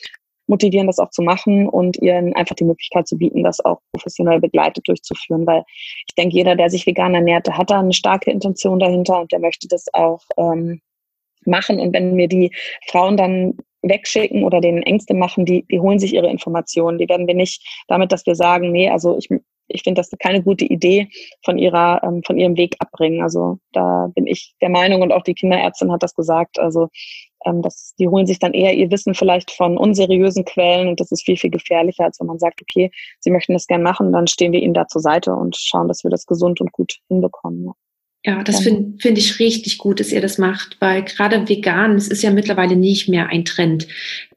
motivieren, 0.47 0.87
das 0.87 0.99
auch 0.99 1.11
zu 1.11 1.23
machen 1.23 1.69
und 1.69 1.97
ihnen 2.03 2.35
einfach 2.35 2.55
die 2.55 2.65
Möglichkeit 2.65 3.09
zu 3.09 3.17
bieten, 3.17 3.43
das 3.43 3.65
auch 3.65 3.81
professionell 3.93 4.41
begleitet 4.41 4.87
durchzuführen. 4.89 5.47
Weil 5.47 5.65
ich 6.07 6.15
denke, 6.17 6.37
jeder, 6.37 6.57
der 6.57 6.71
sich 6.71 6.87
vegan 6.87 7.15
ernährt, 7.15 7.49
hat 7.51 7.71
da 7.71 7.81
eine 7.81 7.93
starke 7.93 8.31
Intention 8.31 8.79
dahinter 8.79 9.21
und 9.21 9.33
der 9.33 9.41
möchte 9.41 9.69
das 9.69 9.87
auch 9.93 10.21
ähm, 10.37 10.81
machen. 11.47 11.81
Und 11.81 11.95
wenn 11.95 12.15
mir 12.15 12.29
die 12.29 12.51
Frauen 12.89 13.17
dann 13.17 13.55
wegschicken 13.83 14.45
oder 14.45 14.61
denen 14.61 14.83
Ängste 14.83 15.15
machen, 15.15 15.45
die, 15.45 15.65
die 15.71 15.81
holen 15.81 15.99
sich 15.99 16.15
ihre 16.15 16.31
Informationen. 16.31 16.99
Die 16.99 17.09
werden 17.09 17.27
wir 17.27 17.35
nicht 17.35 17.63
damit, 17.89 18.13
dass 18.13 18.27
wir 18.27 18.35
sagen, 18.35 18.73
nee, 18.73 18.89
also 18.89 19.19
ich, 19.19 19.29
ich 19.69 19.83
finde 19.83 20.01
das 20.01 20.11
keine 20.19 20.43
gute 20.43 20.65
Idee, 20.65 21.09
von 21.45 21.59
ihrer, 21.59 22.03
ähm, 22.03 22.23
von 22.25 22.39
ihrem 22.39 22.57
Weg 22.57 22.77
abbringen. 22.79 23.23
Also 23.23 23.59
da 23.73 24.11
bin 24.15 24.27
ich 24.27 24.55
der 24.61 24.71
Meinung 24.71 25.03
und 25.03 25.13
auch 25.13 25.23
die 25.23 25.35
Kinderärztin 25.35 25.93
hat 25.93 26.03
das 26.03 26.15
gesagt. 26.15 26.59
Also 26.59 26.89
ähm, 27.45 27.63
das, 27.63 27.95
die 27.99 28.09
holen 28.09 28.27
sich 28.27 28.39
dann 28.39 28.53
eher 28.53 28.75
ihr 28.75 28.91
Wissen 28.91 29.15
vielleicht 29.15 29.51
von 29.51 29.77
unseriösen 29.77 30.45
Quellen 30.45 30.89
und 30.89 31.01
das 31.01 31.13
ist 31.13 31.25
viel, 31.25 31.37
viel 31.37 31.51
gefährlicher, 31.51 32.05
als 32.05 32.21
wenn 32.21 32.27
man 32.27 32.39
sagt, 32.39 32.61
okay, 32.63 32.91
sie 33.21 33.31
möchten 33.31 33.53
das 33.53 33.67
gern 33.67 33.83
machen, 33.83 34.13
dann 34.13 34.27
stehen 34.27 34.53
wir 34.53 34.61
ihnen 34.61 34.75
da 34.75 34.87
zur 34.87 35.01
Seite 35.01 35.33
und 35.33 35.57
schauen, 35.57 35.89
dass 35.89 36.05
wir 36.05 36.11
das 36.11 36.27
gesund 36.27 36.61
und 36.61 36.73
gut 36.73 36.99
hinbekommen. 37.09 37.67
Ja. 37.67 37.73
Ja, 38.27 38.43
das 38.43 38.61
finde 38.61 38.97
find 39.03 39.19
ich 39.19 39.39
richtig 39.39 39.77
gut, 39.77 40.01
dass 40.01 40.11
ihr 40.11 40.23
das 40.23 40.39
macht, 40.39 40.79
weil 40.81 41.03
gerade 41.03 41.47
vegan, 41.47 41.97
es 41.97 42.09
ist 42.09 42.23
ja 42.23 42.31
mittlerweile 42.31 42.75
nicht 42.75 43.07
mehr 43.07 43.27
ein 43.27 43.45
Trend. 43.45 43.87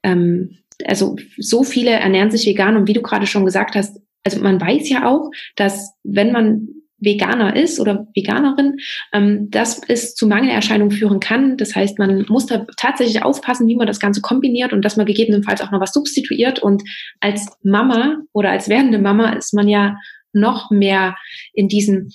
Ähm, 0.03 0.57
also 0.83 1.15
so 1.37 1.63
viele 1.63 1.91
ernähren 1.91 2.29
sich 2.29 2.45
vegan 2.45 2.75
und 2.75 2.89
wie 2.89 2.93
du 2.93 3.01
gerade 3.01 3.25
schon 3.27 3.45
gesagt 3.45 3.75
hast, 3.75 4.01
also 4.25 4.41
man 4.41 4.59
weiß 4.59 4.89
ja 4.89 5.09
auch, 5.09 5.31
dass 5.55 5.93
wenn 6.03 6.33
man 6.33 6.67
Veganer 6.99 7.55
ist 7.55 7.79
oder 7.79 8.07
Veganerin, 8.15 8.77
ähm, 9.13 9.49
dass 9.49 9.81
es 9.87 10.15
zu 10.15 10.27
Mangelerscheinungen 10.27 10.95
führen 10.95 11.19
kann. 11.19 11.57
Das 11.57 11.75
heißt, 11.75 11.99
man 11.99 12.25
muss 12.27 12.47
da 12.47 12.65
tatsächlich 12.77 13.23
aufpassen, 13.23 13.67
wie 13.67 13.75
man 13.75 13.87
das 13.87 13.99
Ganze 13.99 14.21
kombiniert 14.21 14.73
und 14.73 14.83
dass 14.83 14.97
man 14.97 15.05
gegebenenfalls 15.05 15.61
auch 15.61 15.71
noch 15.71 15.81
was 15.81 15.93
substituiert. 15.93 16.59
Und 16.59 16.83
als 17.19 17.47
Mama 17.63 18.17
oder 18.33 18.49
als 18.51 18.69
werdende 18.69 18.99
Mama 18.99 19.33
ist 19.33 19.53
man 19.53 19.67
ja 19.67 19.97
noch 20.33 20.71
mehr 20.71 21.15
in 21.53 21.67
diesen 21.67 22.11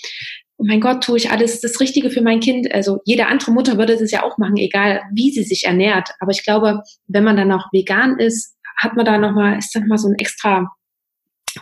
oh 0.58 0.64
mein 0.64 0.80
Gott, 0.80 1.02
tue 1.02 1.16
ich 1.16 1.30
alles 1.30 1.60
das 1.60 1.80
Richtige 1.80 2.08
für 2.10 2.22
mein 2.22 2.38
Kind? 2.38 2.72
Also 2.72 3.00
jede 3.04 3.26
andere 3.26 3.50
Mutter 3.50 3.78
würde 3.78 3.96
das 3.96 4.12
ja 4.12 4.22
auch 4.22 4.38
machen, 4.38 4.56
egal 4.56 5.02
wie 5.12 5.32
sie 5.32 5.42
sich 5.42 5.64
ernährt. 5.64 6.10
Aber 6.20 6.30
ich 6.30 6.44
glaube, 6.44 6.82
wenn 7.08 7.24
man 7.24 7.36
dann 7.36 7.50
auch 7.50 7.66
vegan 7.72 8.18
ist, 8.18 8.56
hat 8.76 8.94
man 8.94 9.04
da 9.04 9.18
nochmal, 9.18 9.58
ist 9.58 9.74
dann 9.74 9.88
mal 9.88 9.98
so 9.98 10.08
ein 10.08 10.14
extra 10.18 10.68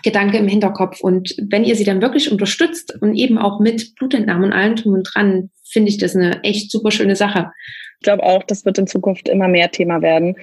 Gedanke 0.02 0.38
im 0.38 0.48
Hinterkopf. 0.48 1.00
Und 1.00 1.34
wenn 1.48 1.64
ihr 1.64 1.76
sie 1.76 1.84
dann 1.84 2.02
wirklich 2.02 2.30
unterstützt 2.30 2.96
und 3.00 3.14
eben 3.14 3.38
auch 3.38 3.60
mit 3.60 3.94
Blutentnahmen 3.96 4.44
und 4.44 4.52
allem 4.52 4.76
drum 4.76 4.94
und 4.94 5.10
dran, 5.12 5.50
finde 5.64 5.90
ich 5.90 5.98
das 5.98 6.16
eine 6.16 6.42
echt 6.42 6.70
super 6.70 6.90
schöne 6.90 7.16
Sache. 7.16 7.50
Ich 8.00 8.04
glaube 8.04 8.22
auch, 8.22 8.42
das 8.44 8.64
wird 8.64 8.78
in 8.78 8.86
Zukunft 8.86 9.28
immer 9.28 9.46
mehr 9.46 9.70
Thema 9.70 10.00
werden. 10.00 10.36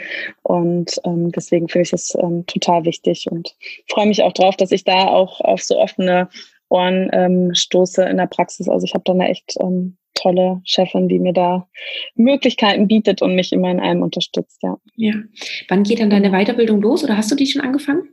Und 0.44 1.00
ähm, 1.06 1.32
deswegen 1.32 1.68
finde 1.70 1.84
ich 1.84 1.92
das 1.92 2.16
ähm, 2.22 2.46
total 2.46 2.86
wichtig 2.86 3.28
und 3.32 3.56
freue 3.90 4.08
mich 4.08 4.22
auch 4.22 4.34
drauf, 4.34 4.56
dass 4.56 4.72
ich 4.72 4.84
da 4.84 5.08
auch 5.08 5.42
auf 5.42 5.64
so 5.64 5.80
offene 5.80 6.30
Ohren 6.70 7.10
ähm, 7.14 7.56
stoße 7.56 8.04
in 8.04 8.18
der 8.18 8.28
Praxis. 8.28 8.70
Also 8.70 8.86
ich 8.86 8.94
habe 8.94 9.04
da 9.06 9.14
eine 9.14 9.30
echt 9.30 9.56
ähm, 9.60 9.98
tolle 10.14 10.62
Chefin, 10.66 11.08
die 11.08 11.20
mir 11.20 11.34
da 11.34 11.68
Möglichkeiten 12.16 12.88
bietet 12.88 13.22
und 13.22 13.36
mich 13.36 13.52
immer 13.52 13.72
in 13.72 13.80
allem 13.80 14.02
unterstützt. 14.02 14.62
Ja. 14.62 14.78
ja. 14.96 15.14
Wann 15.68 15.84
geht 15.84 16.00
dann 16.00 16.10
deine 16.10 16.32
Weiterbildung 16.32 16.82
los 16.82 17.04
oder 17.04 17.18
hast 17.18 17.32
du 17.32 17.36
die 17.36 17.48
schon 17.48 17.62
angefangen? 17.62 18.10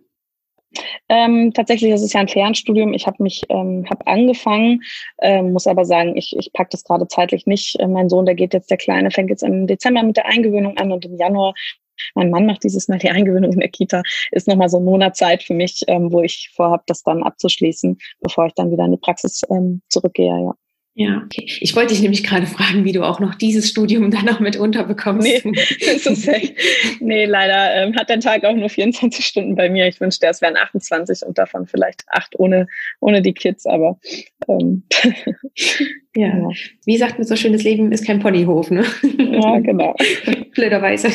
Ähm, 1.08 1.52
tatsächlich 1.54 1.92
ist 1.92 2.02
es 2.02 2.12
ja 2.12 2.20
ein 2.20 2.28
Fernstudium. 2.28 2.92
Ich 2.92 3.06
habe 3.06 3.22
mich 3.22 3.42
ähm, 3.48 3.86
hab 3.88 4.08
angefangen, 4.08 4.80
ähm, 5.20 5.52
muss 5.52 5.66
aber 5.66 5.84
sagen, 5.84 6.16
ich, 6.16 6.34
ich 6.38 6.52
packe 6.52 6.70
das 6.72 6.84
gerade 6.84 7.08
zeitlich 7.08 7.46
nicht. 7.46 7.78
Äh, 7.80 7.88
mein 7.88 8.08
Sohn, 8.08 8.26
der 8.26 8.34
geht 8.34 8.54
jetzt, 8.54 8.70
der 8.70 8.78
Kleine, 8.78 9.10
fängt 9.10 9.30
jetzt 9.30 9.42
im 9.42 9.66
Dezember 9.66 10.02
mit 10.02 10.16
der 10.16 10.26
Eingewöhnung 10.26 10.76
an 10.78 10.92
und 10.92 11.04
im 11.04 11.16
Januar 11.16 11.54
mein 12.14 12.30
Mann 12.30 12.46
macht 12.46 12.64
dieses 12.64 12.88
Mal 12.88 12.98
die 12.98 13.10
Eingewöhnung 13.10 13.52
in 13.52 13.60
der 13.60 13.68
Kita, 13.68 14.02
ist 14.32 14.48
nochmal 14.48 14.68
so 14.68 14.78
ein 14.78 14.84
Monat 14.84 15.16
Zeit 15.16 15.42
für 15.42 15.54
mich, 15.54 15.82
ähm, 15.86 16.12
wo 16.12 16.22
ich 16.22 16.50
vorhabe, 16.54 16.82
das 16.86 17.02
dann 17.02 17.22
abzuschließen, 17.22 17.98
bevor 18.20 18.46
ich 18.46 18.54
dann 18.54 18.70
wieder 18.70 18.84
in 18.84 18.92
die 18.92 18.98
Praxis 18.98 19.42
ähm, 19.50 19.80
zurückgehe, 19.88 20.26
ja. 20.26 20.54
Ja, 20.96 21.22
okay. 21.24 21.44
Ich 21.60 21.74
wollte 21.74 21.92
dich 21.92 22.02
nämlich 22.02 22.22
gerade 22.22 22.46
fragen, 22.46 22.84
wie 22.84 22.92
du 22.92 23.02
auch 23.02 23.18
noch 23.18 23.34
dieses 23.34 23.68
Studium 23.68 24.12
dann 24.12 24.26
noch 24.26 24.38
mit 24.38 24.54
unterbekommst. 24.56 25.26
Nee, 25.26 25.42
echt, 25.80 26.54
nee 27.00 27.24
leider 27.24 27.74
ähm, 27.74 27.96
hat 27.96 28.08
der 28.08 28.20
Tag 28.20 28.44
auch 28.44 28.54
nur 28.54 28.68
24 28.68 29.26
Stunden 29.26 29.56
bei 29.56 29.68
mir. 29.68 29.88
Ich 29.88 30.00
wünschte, 30.00 30.28
es 30.28 30.40
wären 30.40 30.56
28 30.56 31.26
und 31.26 31.36
davon 31.36 31.66
vielleicht 31.66 32.04
acht 32.06 32.38
ohne, 32.38 32.68
ohne 33.00 33.22
die 33.22 33.32
Kids, 33.32 33.66
aber 33.66 33.98
ähm, 34.48 34.84
ja. 36.14 36.28
ja. 36.28 36.48
Wie 36.86 36.96
sagt 36.96 37.18
man 37.18 37.26
so 37.26 37.34
schön, 37.34 37.52
das 37.52 37.64
Leben 37.64 37.90
ist 37.90 38.06
kein 38.06 38.20
Ponyhof, 38.20 38.70
ne? 38.70 38.84
Ja, 39.18 39.58
genau. 39.58 39.96
Blöderweise. 40.54 41.08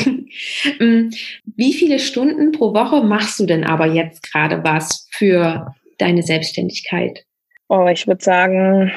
Ähm, 0.81 1.11
wie 1.55 1.71
viele 1.71 1.99
Stunden 1.99 2.51
pro 2.51 2.73
Woche 2.73 3.01
machst 3.01 3.39
du 3.39 3.45
denn 3.45 3.63
aber 3.63 3.85
jetzt 3.85 4.29
gerade 4.29 4.61
was 4.61 5.07
für 5.11 5.73
deine 5.97 6.21
Selbstständigkeit? 6.21 7.23
Oh, 7.69 7.87
ich 7.87 8.07
würde 8.07 8.21
sagen, 8.21 8.91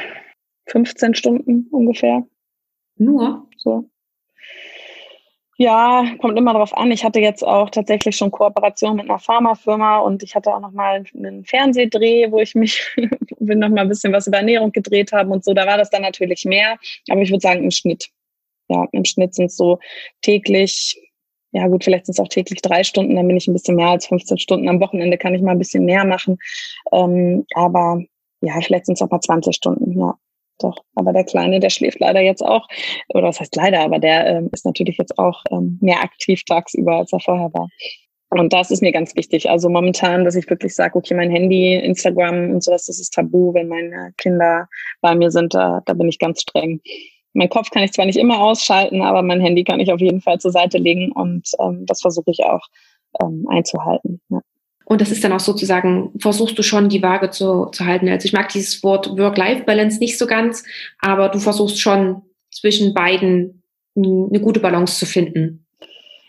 15 0.66 1.14
Stunden 1.14 1.68
ungefähr. 1.70 2.24
Nur? 2.96 3.48
So. 3.56 3.88
Ja, 5.58 6.04
kommt 6.18 6.38
immer 6.38 6.54
drauf 6.54 6.76
an. 6.76 6.90
Ich 6.90 7.04
hatte 7.04 7.20
jetzt 7.20 7.46
auch 7.46 7.70
tatsächlich 7.70 8.16
schon 8.16 8.30
Kooperation 8.30 8.96
mit 8.96 9.08
einer 9.08 9.18
Pharmafirma 9.18 9.98
und 9.98 10.22
ich 10.22 10.34
hatte 10.34 10.52
auch 10.52 10.60
noch 10.60 10.72
mal 10.72 11.04
einen 11.14 11.44
Fernsehdreh, 11.44 12.32
wo 12.32 12.40
ich 12.40 12.54
mich 12.54 12.82
will 13.38 13.56
noch 13.56 13.68
mal 13.68 13.82
ein 13.82 13.88
bisschen 13.88 14.12
was 14.12 14.26
über 14.26 14.38
Ernährung 14.38 14.72
gedreht 14.72 15.12
habe 15.12 15.30
und 15.30 15.44
so. 15.44 15.52
Da 15.52 15.66
war 15.66 15.76
das 15.76 15.90
dann 15.90 16.02
natürlich 16.02 16.44
mehr, 16.44 16.78
aber 17.08 17.20
ich 17.20 17.30
würde 17.30 17.42
sagen 17.42 17.64
im 17.64 17.70
Schnitt. 17.70 18.08
Ja, 18.68 18.86
im 18.92 19.04
Schnitt 19.04 19.34
sind 19.34 19.46
es 19.46 19.56
so 19.56 19.78
täglich, 20.22 21.00
ja 21.52 21.68
gut, 21.68 21.84
vielleicht 21.84 22.06
sind 22.06 22.14
es 22.14 22.20
auch 22.20 22.28
täglich 22.28 22.62
drei 22.62 22.82
Stunden, 22.82 23.14
dann 23.14 23.28
bin 23.28 23.36
ich 23.36 23.46
ein 23.46 23.52
bisschen 23.52 23.76
mehr 23.76 23.90
als 23.90 24.06
15 24.06 24.38
Stunden. 24.38 24.68
Am 24.68 24.80
Wochenende 24.80 25.18
kann 25.18 25.34
ich 25.34 25.42
mal 25.42 25.52
ein 25.52 25.58
bisschen 25.58 25.84
mehr 25.84 26.04
machen, 26.04 26.38
ähm, 26.92 27.44
aber 27.54 28.02
ja, 28.40 28.58
vielleicht 28.62 28.86
sind 28.86 28.94
es 28.94 29.02
auch 29.02 29.10
mal 29.10 29.20
20 29.20 29.54
Stunden, 29.54 29.96
ja 29.96 30.16
doch. 30.58 30.76
Aber 30.94 31.12
der 31.12 31.24
Kleine, 31.24 31.60
der 31.60 31.70
schläft 31.70 32.00
leider 32.00 32.20
jetzt 32.20 32.42
auch, 32.42 32.66
oder 33.08 33.28
was 33.28 33.40
heißt 33.40 33.56
leider, 33.56 33.80
aber 33.80 33.98
der 33.98 34.26
ähm, 34.26 34.50
ist 34.52 34.64
natürlich 34.64 34.98
jetzt 34.98 35.18
auch 35.18 35.42
ähm, 35.50 35.78
mehr 35.80 36.02
aktiv 36.02 36.44
tagsüber, 36.44 36.96
als 36.98 37.12
er 37.12 37.20
vorher 37.20 37.52
war. 37.52 37.68
Und 38.30 38.52
das 38.54 38.70
ist 38.70 38.80
mir 38.80 38.92
ganz 38.92 39.14
wichtig. 39.14 39.50
Also 39.50 39.68
momentan, 39.68 40.24
dass 40.24 40.36
ich 40.36 40.48
wirklich 40.48 40.74
sage, 40.74 40.96
okay, 40.96 41.12
mein 41.14 41.30
Handy, 41.30 41.74
Instagram 41.74 42.52
und 42.52 42.64
sowas, 42.64 42.86
das 42.86 42.98
ist 42.98 43.12
tabu, 43.12 43.52
wenn 43.52 43.68
meine 43.68 44.14
Kinder 44.16 44.68
bei 45.02 45.14
mir 45.14 45.30
sind, 45.30 45.52
da, 45.52 45.82
da 45.84 45.92
bin 45.92 46.08
ich 46.08 46.18
ganz 46.18 46.40
streng. 46.40 46.80
Mein 47.34 47.50
Kopf 47.50 47.70
kann 47.70 47.82
ich 47.82 47.92
zwar 47.92 48.06
nicht 48.06 48.18
immer 48.18 48.40
ausschalten, 48.40 49.02
aber 49.02 49.22
mein 49.22 49.40
Handy 49.40 49.64
kann 49.64 49.80
ich 49.80 49.92
auf 49.92 50.00
jeden 50.00 50.22
Fall 50.22 50.38
zur 50.38 50.50
Seite 50.50 50.78
legen 50.78 51.12
und 51.12 51.48
ähm, 51.60 51.84
das 51.84 52.00
versuche 52.00 52.30
ich 52.30 52.42
auch 52.42 52.66
ähm, 53.22 53.46
einzuhalten. 53.50 54.22
Ja. 54.30 54.40
Und 54.84 55.00
das 55.00 55.10
ist 55.10 55.22
dann 55.24 55.32
auch 55.32 55.40
sozusagen, 55.40 56.10
versuchst 56.18 56.58
du 56.58 56.62
schon 56.62 56.88
die 56.88 57.02
Waage 57.02 57.30
zu, 57.30 57.66
zu 57.66 57.86
halten. 57.86 58.08
Also 58.08 58.26
ich 58.26 58.32
mag 58.32 58.48
dieses 58.50 58.82
Wort 58.82 59.16
Work-Life-Balance 59.16 59.98
nicht 59.98 60.18
so 60.18 60.26
ganz, 60.26 60.64
aber 60.98 61.28
du 61.28 61.38
versuchst 61.38 61.80
schon 61.80 62.22
zwischen 62.50 62.94
beiden 62.94 63.62
eine 63.96 64.40
gute 64.40 64.60
Balance 64.60 64.98
zu 64.98 65.06
finden. 65.06 65.62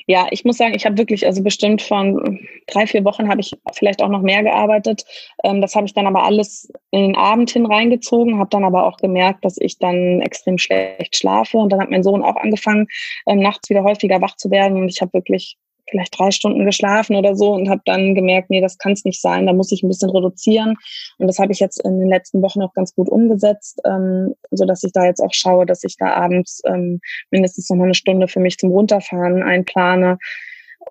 Ja, 0.06 0.28
ich 0.32 0.44
muss 0.44 0.58
sagen, 0.58 0.74
ich 0.76 0.86
habe 0.86 0.98
wirklich, 0.98 1.26
also 1.26 1.42
bestimmt 1.44 1.82
von 1.82 2.40
drei, 2.68 2.88
vier 2.88 3.06
Wochen 3.06 3.30
habe 3.30 3.40
ich 3.40 3.54
vielleicht 3.74 4.02
auch 4.02 4.10
noch 4.10 4.22
mehr 4.22 4.44
gearbeitet. 4.44 5.04
Ähm, 5.44 5.62
das 5.62 5.76
habe 5.76 5.86
ich 5.86 5.94
dann 5.94 6.08
aber 6.08 6.24
alles 6.24 6.70
in 6.92 7.02
den 7.04 7.16
Abend 7.16 7.50
hin 7.52 7.66
reingezogen, 7.66 8.38
habe 8.38 8.50
dann 8.50 8.66
aber 8.66 8.86
auch 8.86 8.98
gemerkt, 8.98 9.46
dass 9.46 9.58
ich 9.58 9.80
dann 9.80 10.20
extrem 10.20 10.58
schlecht 10.58 11.16
schlafe. 11.16 11.58
Und 11.58 11.72
dann 11.72 11.80
hat 11.80 11.90
mein 11.90 12.04
Sohn 12.04 12.22
auch 12.22 12.36
angefangen, 12.36 12.88
ähm, 13.28 13.40
nachts 13.40 13.70
wieder 13.70 13.84
häufiger 13.84 14.20
wach 14.22 14.36
zu 14.36 14.52
werden. 14.52 14.78
Und 14.78 14.90
ich 14.90 15.00
habe 15.02 15.14
wirklich 15.14 15.58
vielleicht 15.90 16.18
drei 16.18 16.32
Stunden 16.32 16.66
geschlafen 16.66 17.16
oder 17.16 17.36
so 17.36 17.54
und 17.54 17.70
habe 17.70 17.82
dann 17.86 18.16
gemerkt, 18.16 18.50
nee, 18.50 18.62
das 18.62 18.78
kann 18.78 18.94
es 18.94 19.06
nicht 19.06 19.22
sein, 19.22 19.46
da 19.46 19.54
muss 19.54 19.72
ich 19.72 19.84
ein 19.84 19.90
bisschen 19.90 20.10
reduzieren. 20.10 20.76
Und 21.18 21.28
das 21.28 21.40
habe 21.40 21.52
ich 21.52 21.60
jetzt 21.60 21.84
in 21.84 22.00
den 22.00 22.10
letzten 22.10 22.42
Wochen 22.42 22.62
auch 22.62 22.74
ganz 22.74 22.94
gut 22.96 23.10
umgesetzt, 23.10 23.80
ähm, 23.86 24.34
so 24.52 24.66
dass 24.66 24.84
ich 24.84 24.92
da 24.92 25.06
jetzt 25.06 25.22
auch 25.22 25.34
schaue, 25.34 25.66
dass 25.66 25.84
ich 25.84 25.98
da 25.98 26.14
abends 26.14 26.62
ähm, 26.66 27.00
mindestens 27.32 27.70
noch 27.70 27.78
mal 27.78 27.86
eine 27.86 27.96
Stunde 27.96 28.28
für 28.28 28.40
mich 28.40 28.58
zum 28.58 28.72
Runterfahren 28.72 29.44
einplane. 29.44 30.18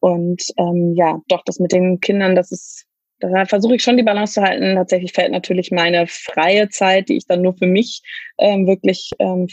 Und 0.00 0.42
ähm, 0.58 0.94
ja, 0.96 1.20
doch, 1.28 1.42
das 1.44 1.58
mit 1.58 1.72
den 1.72 2.00
Kindern, 2.00 2.34
das 2.34 2.50
ist 2.50 2.86
da 3.30 3.46
versuche 3.46 3.76
ich 3.76 3.82
schon 3.82 3.96
die 3.96 4.02
Balance 4.02 4.34
zu 4.34 4.42
halten. 4.42 4.74
Tatsächlich 4.74 5.12
fällt 5.12 5.30
natürlich 5.30 5.70
meine 5.70 6.06
freie 6.08 6.68
Zeit, 6.70 7.08
die 7.08 7.16
ich 7.16 7.26
dann 7.26 7.42
nur 7.42 7.54
für 7.54 7.66
mich 7.66 8.02
ähm, 8.38 8.66
wirklich 8.66 9.10
ähm, 9.20 9.46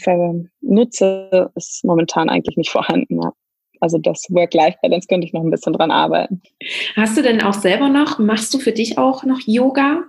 nutze, 0.60 1.50
ist 1.54 1.84
momentan 1.84 2.28
eigentlich 2.28 2.56
nicht 2.56 2.70
vorhanden. 2.70 3.22
Ja. 3.22 3.32
Also 3.80 3.98
das 3.98 4.26
Work-Life-Balance 4.28 5.08
könnte 5.08 5.26
ich 5.26 5.32
noch 5.32 5.42
ein 5.42 5.50
bisschen 5.50 5.72
dran 5.72 5.90
arbeiten. 5.90 6.42
Hast 6.96 7.16
du 7.16 7.22
denn 7.22 7.42
auch 7.42 7.54
selber 7.54 7.88
noch, 7.88 8.18
machst 8.18 8.52
du 8.54 8.58
für 8.58 8.72
dich 8.72 8.98
auch 8.98 9.24
noch 9.24 9.40
Yoga? 9.46 10.04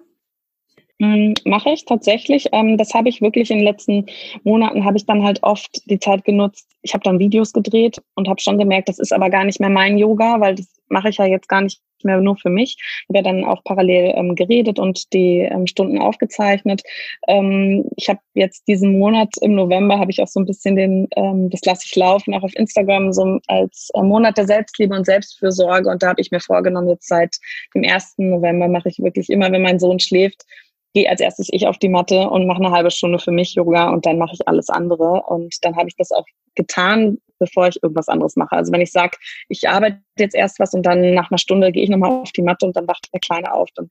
Hm, 1.01 1.33
mache 1.45 1.71
ich 1.71 1.85
tatsächlich. 1.85 2.49
Ähm, 2.51 2.77
das 2.77 2.93
habe 2.93 3.09
ich 3.09 3.21
wirklich 3.21 3.49
in 3.49 3.57
den 3.57 3.65
letzten 3.65 4.05
Monaten, 4.43 4.85
habe 4.85 4.97
ich 4.97 5.05
dann 5.07 5.23
halt 5.23 5.41
oft 5.41 5.81
die 5.89 5.99
Zeit 5.99 6.23
genutzt. 6.25 6.67
Ich 6.83 6.93
habe 6.93 7.03
dann 7.03 7.17
Videos 7.17 7.53
gedreht 7.53 8.01
und 8.13 8.27
habe 8.27 8.39
schon 8.39 8.59
gemerkt, 8.59 8.87
das 8.87 8.99
ist 8.99 9.11
aber 9.11 9.31
gar 9.31 9.43
nicht 9.43 9.59
mehr 9.59 9.69
mein 9.69 9.97
Yoga, 9.97 10.39
weil 10.39 10.55
das 10.55 10.67
mache 10.91 11.09
ich 11.09 11.17
ja 11.17 11.25
jetzt 11.25 11.47
gar 11.47 11.61
nicht 11.61 11.81
mehr 12.03 12.19
nur 12.19 12.35
für 12.37 12.49
mich. 12.49 12.77
Ich 12.79 13.15
habe 13.15 13.23
dann 13.23 13.43
auch 13.43 13.63
parallel 13.63 14.13
ähm, 14.15 14.35
geredet 14.35 14.79
und 14.79 15.13
die 15.13 15.39
ähm, 15.39 15.67
Stunden 15.67 15.99
aufgezeichnet. 15.99 16.83
Ähm, 17.27 17.89
ich 17.95 18.09
habe 18.09 18.19
jetzt 18.33 18.67
diesen 18.67 18.99
Monat 18.99 19.29
im 19.41 19.55
November 19.55 19.99
habe 19.99 20.11
ich 20.11 20.21
auch 20.21 20.27
so 20.27 20.39
ein 20.39 20.45
bisschen 20.45 20.75
den, 20.75 21.07
ähm, 21.15 21.49
das 21.49 21.61
lasse 21.65 21.83
ich 21.85 21.95
laufen, 21.95 22.33
auch 22.33 22.43
auf 22.43 22.55
Instagram 22.55 23.13
so 23.13 23.39
als 23.47 23.89
äh, 23.93 24.01
Monat 24.01 24.37
der 24.37 24.47
Selbstliebe 24.47 24.95
und 24.95 25.05
Selbstfürsorge. 25.05 25.89
Und 25.89 26.03
da 26.03 26.09
habe 26.09 26.21
ich 26.21 26.31
mir 26.31 26.39
vorgenommen, 26.39 26.89
jetzt 26.89 27.07
seit 27.07 27.37
dem 27.75 27.83
1. 27.83 28.15
November 28.17 28.67
mache 28.67 28.89
ich 28.89 28.99
wirklich 28.99 29.29
immer, 29.29 29.51
wenn 29.51 29.61
mein 29.61 29.79
Sohn 29.79 29.99
schläft, 29.99 30.45
gehe 30.93 31.09
als 31.09 31.21
erstes 31.21 31.47
ich 31.51 31.67
auf 31.67 31.77
die 31.77 31.89
Matte 31.89 32.29
und 32.29 32.47
mache 32.47 32.63
eine 32.63 32.71
halbe 32.71 32.91
Stunde 32.91 33.19
für 33.19 33.31
mich 33.31 33.55
Yoga 33.55 33.89
und 33.89 34.05
dann 34.05 34.17
mache 34.17 34.33
ich 34.33 34.47
alles 34.47 34.69
andere. 34.69 35.23
Und 35.27 35.55
dann 35.61 35.75
habe 35.75 35.87
ich 35.87 35.95
das 35.95 36.11
auch 36.11 36.25
getan, 36.55 37.17
bevor 37.39 37.67
ich 37.67 37.81
irgendwas 37.81 38.07
anderes 38.07 38.35
mache. 38.35 38.55
Also 38.55 38.71
wenn 38.71 38.81
ich 38.81 38.91
sage, 38.91 39.17
ich 39.49 39.67
arbeite 39.67 39.99
jetzt 40.17 40.35
erst 40.35 40.59
was 40.59 40.73
und 40.73 40.85
dann 40.85 41.13
nach 41.13 41.31
einer 41.31 41.37
Stunde 41.37 41.71
gehe 41.71 41.83
ich 41.83 41.89
nochmal 41.89 42.11
auf 42.11 42.31
die 42.31 42.43
Matte 42.43 42.65
und 42.65 42.75
dann 42.75 42.87
wacht 42.87 43.09
der 43.13 43.19
Kleine 43.19 43.53
auf, 43.53 43.69
dann 43.75 43.89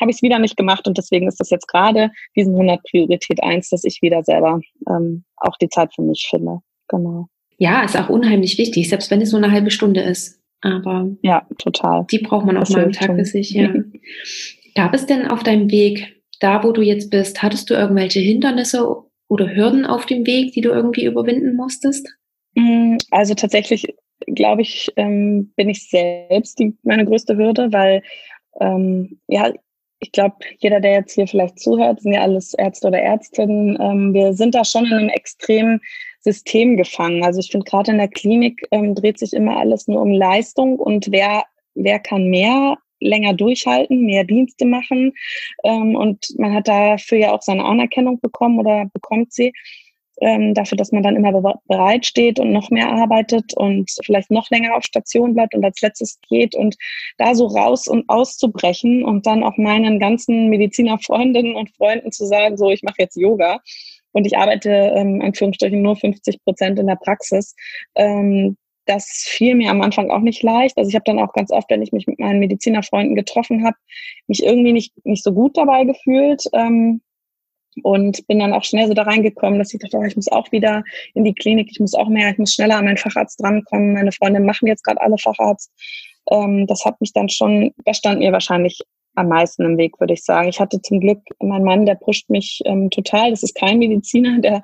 habe 0.00 0.10
ich 0.10 0.18
es 0.18 0.22
wieder 0.22 0.38
nicht 0.38 0.56
gemacht 0.56 0.86
und 0.86 0.96
deswegen 0.96 1.28
ist 1.28 1.40
das 1.40 1.50
jetzt 1.50 1.68
gerade 1.68 2.10
diesen 2.36 2.52
Monat 2.52 2.80
Priorität 2.88 3.42
eins, 3.42 3.68
dass 3.70 3.84
ich 3.84 4.00
wieder 4.02 4.22
selber 4.22 4.60
ähm, 4.88 5.24
auch 5.36 5.56
die 5.58 5.68
Zeit 5.68 5.92
für 5.94 6.02
mich 6.02 6.28
finde. 6.30 6.60
Genau. 6.88 7.26
Ja, 7.58 7.82
ist 7.82 7.96
auch 7.96 8.08
unheimlich 8.08 8.58
wichtig, 8.58 8.88
selbst 8.88 9.10
wenn 9.10 9.20
es 9.20 9.32
nur 9.32 9.42
eine 9.42 9.52
halbe 9.52 9.70
Stunde 9.70 10.00
ist. 10.00 10.40
Aber 10.62 11.08
ja, 11.22 11.46
total. 11.58 12.06
Die 12.10 12.18
braucht 12.18 12.46
man 12.46 12.56
auch 12.56 12.62
das 12.62 12.70
mal 12.70 12.84
am 12.84 12.92
Tag 12.92 13.16
für 13.16 13.24
sich. 13.24 13.50
Ja. 13.50 13.72
Gab 14.74 14.94
es 14.94 15.06
denn 15.06 15.26
auf 15.28 15.42
deinem 15.42 15.70
Weg, 15.70 16.22
da 16.40 16.64
wo 16.64 16.72
du 16.72 16.82
jetzt 16.82 17.10
bist, 17.10 17.42
hattest 17.42 17.68
du 17.68 17.74
irgendwelche 17.74 18.20
Hindernisse 18.20 18.88
oder 19.32 19.54
Hürden 19.54 19.86
auf 19.86 20.04
dem 20.04 20.26
Weg, 20.26 20.52
die 20.52 20.60
du 20.60 20.70
irgendwie 20.70 21.06
überwinden 21.06 21.56
musstest? 21.56 22.06
Mm, 22.54 22.98
also 23.10 23.34
tatsächlich, 23.34 23.94
glaube 24.26 24.60
ich, 24.60 24.92
ähm, 24.96 25.52
bin 25.56 25.70
ich 25.70 25.88
selbst 25.88 26.58
die, 26.58 26.76
meine 26.82 27.06
größte 27.06 27.38
Hürde, 27.38 27.72
weil 27.72 28.02
ähm, 28.60 29.18
ja, 29.28 29.50
ich 30.00 30.12
glaube, 30.12 30.36
jeder, 30.58 30.80
der 30.80 30.92
jetzt 30.92 31.14
hier 31.14 31.26
vielleicht 31.26 31.58
zuhört, 31.60 32.02
sind 32.02 32.12
ja 32.12 32.20
alles 32.20 32.52
Ärzte 32.52 32.88
oder 32.88 32.98
Ärztinnen. 32.98 33.78
Ähm, 33.80 34.12
wir 34.12 34.34
sind 34.34 34.54
da 34.54 34.66
schon 34.66 34.84
in 34.84 34.92
einem 34.92 35.08
extremen 35.08 35.80
System 36.20 36.76
gefangen. 36.76 37.24
Also 37.24 37.40
ich 37.40 37.50
finde 37.50 37.64
gerade 37.64 37.92
in 37.92 37.98
der 37.98 38.08
Klinik 38.08 38.66
ähm, 38.70 38.94
dreht 38.94 39.18
sich 39.18 39.32
immer 39.32 39.56
alles 39.56 39.88
nur 39.88 40.02
um 40.02 40.10
Leistung 40.10 40.78
und 40.78 41.10
wer 41.10 41.44
wer 41.74 41.98
kann 42.00 42.28
mehr 42.28 42.76
länger 43.02 43.34
durchhalten, 43.34 44.02
mehr 44.02 44.24
Dienste 44.24 44.64
machen. 44.64 45.12
Ähm, 45.64 45.94
und 45.96 46.26
man 46.38 46.54
hat 46.54 46.68
dafür 46.68 47.18
ja 47.18 47.32
auch 47.32 47.42
seine 47.42 47.64
Anerkennung 47.64 48.20
bekommen 48.20 48.58
oder 48.58 48.86
bekommt 48.92 49.32
sie 49.32 49.52
ähm, 50.22 50.54
dafür, 50.54 50.76
dass 50.76 50.92
man 50.92 51.02
dann 51.02 51.16
immer 51.16 51.32
bereit 51.66 52.06
steht 52.06 52.38
und 52.38 52.52
noch 52.52 52.70
mehr 52.70 52.88
arbeitet 52.90 53.54
und 53.54 53.90
vielleicht 54.04 54.30
noch 54.30 54.50
länger 54.50 54.76
auf 54.76 54.84
Station 54.84 55.34
bleibt 55.34 55.54
und 55.54 55.64
als 55.64 55.80
letztes 55.80 56.18
geht 56.28 56.54
und 56.54 56.76
da 57.18 57.34
so 57.34 57.46
raus 57.46 57.88
und 57.88 58.08
auszubrechen 58.08 59.04
und 59.04 59.26
dann 59.26 59.42
auch 59.42 59.56
meinen 59.56 59.98
ganzen 59.98 60.48
Medizinerfreundinnen 60.48 61.56
und 61.56 61.74
Freunden 61.76 62.12
zu 62.12 62.26
sagen, 62.26 62.56
so, 62.56 62.70
ich 62.70 62.82
mache 62.82 62.96
jetzt 62.98 63.16
Yoga 63.16 63.60
und 64.12 64.26
ich 64.26 64.36
arbeite 64.36 64.70
ähm, 64.70 65.20
Anführungsstrichen 65.22 65.82
nur 65.82 65.96
50 65.96 66.44
Prozent 66.44 66.78
in 66.78 66.86
der 66.86 66.96
Praxis. 66.96 67.56
Ähm, 67.94 68.56
das 68.86 69.24
fiel 69.28 69.54
mir 69.54 69.70
am 69.70 69.82
Anfang 69.82 70.10
auch 70.10 70.20
nicht 70.20 70.42
leicht. 70.42 70.76
Also 70.76 70.88
ich 70.88 70.94
habe 70.94 71.04
dann 71.06 71.18
auch 71.18 71.32
ganz 71.32 71.50
oft, 71.50 71.70
wenn 71.70 71.82
ich 71.82 71.92
mich 71.92 72.06
mit 72.06 72.18
meinen 72.18 72.40
Medizinerfreunden 72.40 73.14
getroffen 73.14 73.64
habe, 73.64 73.76
mich 74.26 74.42
irgendwie 74.42 74.72
nicht, 74.72 74.92
nicht 75.04 75.24
so 75.24 75.32
gut 75.32 75.56
dabei 75.56 75.84
gefühlt. 75.84 76.44
Ähm, 76.52 77.00
und 77.82 78.26
bin 78.26 78.38
dann 78.38 78.52
auch 78.52 78.64
schnell 78.64 78.86
so 78.86 78.94
da 78.94 79.02
reingekommen, 79.02 79.58
dass 79.58 79.72
ich 79.72 79.80
dachte, 79.80 79.96
oh, 79.96 80.02
ich 80.02 80.16
muss 80.16 80.28
auch 80.28 80.50
wieder 80.52 80.84
in 81.14 81.24
die 81.24 81.34
Klinik, 81.34 81.68
ich 81.70 81.80
muss 81.80 81.94
auch 81.94 82.08
mehr, 82.08 82.30
ich 82.30 82.38
muss 82.38 82.52
schneller 82.52 82.76
an 82.76 82.84
meinen 82.84 82.98
Facharzt 82.98 83.40
drankommen. 83.40 83.94
Meine 83.94 84.12
Freunde 84.12 84.40
machen 84.40 84.68
jetzt 84.68 84.84
gerade 84.84 85.00
alle 85.00 85.16
Facharzt. 85.18 85.72
Ähm, 86.30 86.66
das 86.66 86.84
hat 86.84 87.00
mich 87.00 87.12
dann 87.12 87.28
schon, 87.28 87.72
das 87.84 87.98
stand 87.98 88.18
mir 88.18 88.32
wahrscheinlich 88.32 88.78
am 89.14 89.28
meisten 89.28 89.62
im 89.64 89.78
Weg, 89.78 89.98
würde 90.00 90.14
ich 90.14 90.24
sagen. 90.24 90.48
Ich 90.48 90.60
hatte 90.60 90.80
zum 90.82 91.00
Glück 91.00 91.20
mein 91.40 91.64
Mann, 91.64 91.86
der 91.86 91.96
pusht 91.96 92.30
mich 92.30 92.60
ähm, 92.64 92.90
total. 92.90 93.30
Das 93.30 93.42
ist 93.42 93.54
kein 93.54 93.78
Mediziner, 93.78 94.40
der 94.40 94.62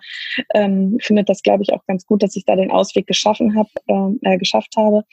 ähm, 0.55 0.99
findet 1.01 1.29
das, 1.29 1.43
glaube 1.43 1.63
ich, 1.63 1.73
auch 1.73 1.85
ganz 1.87 2.07
gut, 2.07 2.23
dass 2.23 2.37
ich 2.37 2.45
da 2.45 2.57
den 2.57 2.71
Ausweg 2.71 3.07
geschaffen 3.07 3.57
habe, 3.57 3.71
äh, 3.87 4.35
äh, 4.35 4.39
geschafft 4.39 4.75
habe. 4.77 5.05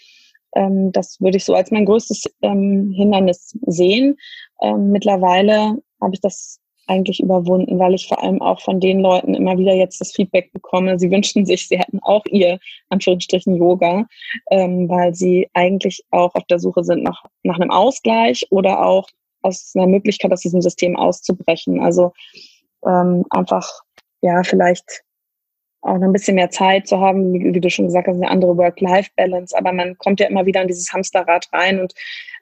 Ähm, 0.56 0.92
das 0.92 1.20
würde 1.20 1.38
ich 1.38 1.46
so 1.46 1.54
als 1.54 1.72
mein 1.72 1.86
größtes 1.86 2.24
ähm, 2.42 2.92
Hindernis 2.96 3.58
sehen. 3.66 4.18
Ähm, 4.62 4.92
mittlerweile 4.92 5.78
habe 6.02 6.14
ich 6.14 6.22
das 6.22 6.60
eigentlich 6.88 7.20
überwunden, 7.20 7.80
weil 7.80 7.96
ich 7.96 8.08
vor 8.08 8.22
allem 8.22 8.42
auch 8.42 8.62
von 8.62 8.80
den 8.80 9.00
Leuten 9.00 9.34
immer 9.34 9.58
wieder 9.58 9.74
jetzt 9.74 10.00
das 10.02 10.12
Feedback 10.12 10.52
bekomme, 10.54 11.00
sie 11.00 11.10
wünschten 11.10 11.46
sich, 11.46 11.68
sie 11.68 11.80
hätten 11.80 12.00
auch 12.04 12.24
ihr, 12.28 12.60
Anführungsstrichen, 12.90 13.56
Yoga, 13.56 14.06
ähm, 14.52 14.88
weil 14.90 15.14
sie 15.16 15.50
eigentlich 15.54 16.04
auch 16.12 16.34
auf 16.36 16.46
der 16.46 16.60
Suche 16.60 16.84
sind 16.84 17.04
nach, 17.04 17.24
nach 17.44 17.60
einem 17.60 17.72
Ausgleich 17.72 18.46
oder 18.52 18.86
auch 18.86 19.08
aus 19.46 19.74
einer 19.76 19.88
Möglichkeit 19.88 20.32
aus 20.32 20.42
diesem 20.42 20.62
System 20.62 20.96
auszubrechen. 20.96 21.80
Also 21.80 22.14
ähm, 22.86 23.26
einfach, 23.30 23.70
ja, 24.22 24.44
vielleicht 24.44 25.04
auch 25.82 25.96
noch 25.96 26.08
ein 26.08 26.14
bisschen 26.14 26.36
mehr 26.36 26.50
Zeit 26.50 26.88
zu 26.88 27.00
haben, 27.00 27.34
wie, 27.34 27.54
wie 27.54 27.62
du 27.62 27.70
schon 27.70 27.86
gesagt 27.86 28.08
hast, 28.08 28.16
eine 28.16 28.30
andere 28.30 28.58
Work-Life-Balance, 28.58 29.56
aber 29.56 29.72
man 29.72 29.98
kommt 29.98 30.20
ja 30.20 30.28
immer 30.28 30.46
wieder 30.46 30.62
in 30.62 30.68
dieses 30.68 30.92
Hamsterrad 30.92 31.48
rein 31.54 31.80
und 31.80 31.94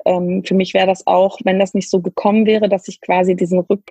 ähm, 0.06 0.44
für 0.46 0.56
mich 0.56 0.74
wäre 0.74 0.88
das 0.88 1.06
auch, 1.08 1.38
wenn 1.44 1.60
das 1.60 1.74
nicht 1.74 1.90
so 1.90 2.02
gekommen 2.02 2.46
wäre, 2.46 2.70
dass 2.70 2.88
ich 2.88 3.02
quasi 3.02 3.36
diesen 3.36 3.60
Rück, 3.60 3.84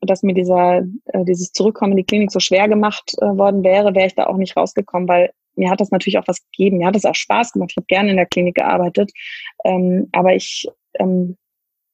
dass 0.00 0.22
mir 0.22 0.34
dieser, 0.34 0.82
äh, 1.06 1.24
dieses 1.24 1.52
Zurückkommen 1.52 1.92
in 1.92 1.98
die 1.98 2.04
Klinik 2.04 2.32
so 2.32 2.40
schwer 2.40 2.68
gemacht 2.68 3.14
äh, 3.20 3.26
worden 3.26 3.62
wäre, 3.64 3.94
wäre 3.94 4.06
ich 4.06 4.14
da 4.14 4.26
auch 4.26 4.36
nicht 4.36 4.56
rausgekommen, 4.56 5.08
weil 5.08 5.30
mir 5.56 5.70
hat 5.70 5.80
das 5.80 5.90
natürlich 5.90 6.18
auch 6.18 6.28
was 6.28 6.42
gegeben. 6.50 6.78
Mir 6.78 6.86
hat 6.86 6.96
es 6.96 7.06
auch 7.06 7.14
Spaß 7.14 7.52
gemacht. 7.52 7.70
Ich 7.72 7.76
habe 7.76 7.86
gerne 7.86 8.10
in 8.10 8.16
der 8.16 8.26
Klinik 8.26 8.56
gearbeitet. 8.56 9.10
Ähm, 9.64 10.08
aber 10.12 10.34
ich, 10.34 10.68
ähm, 10.98 11.36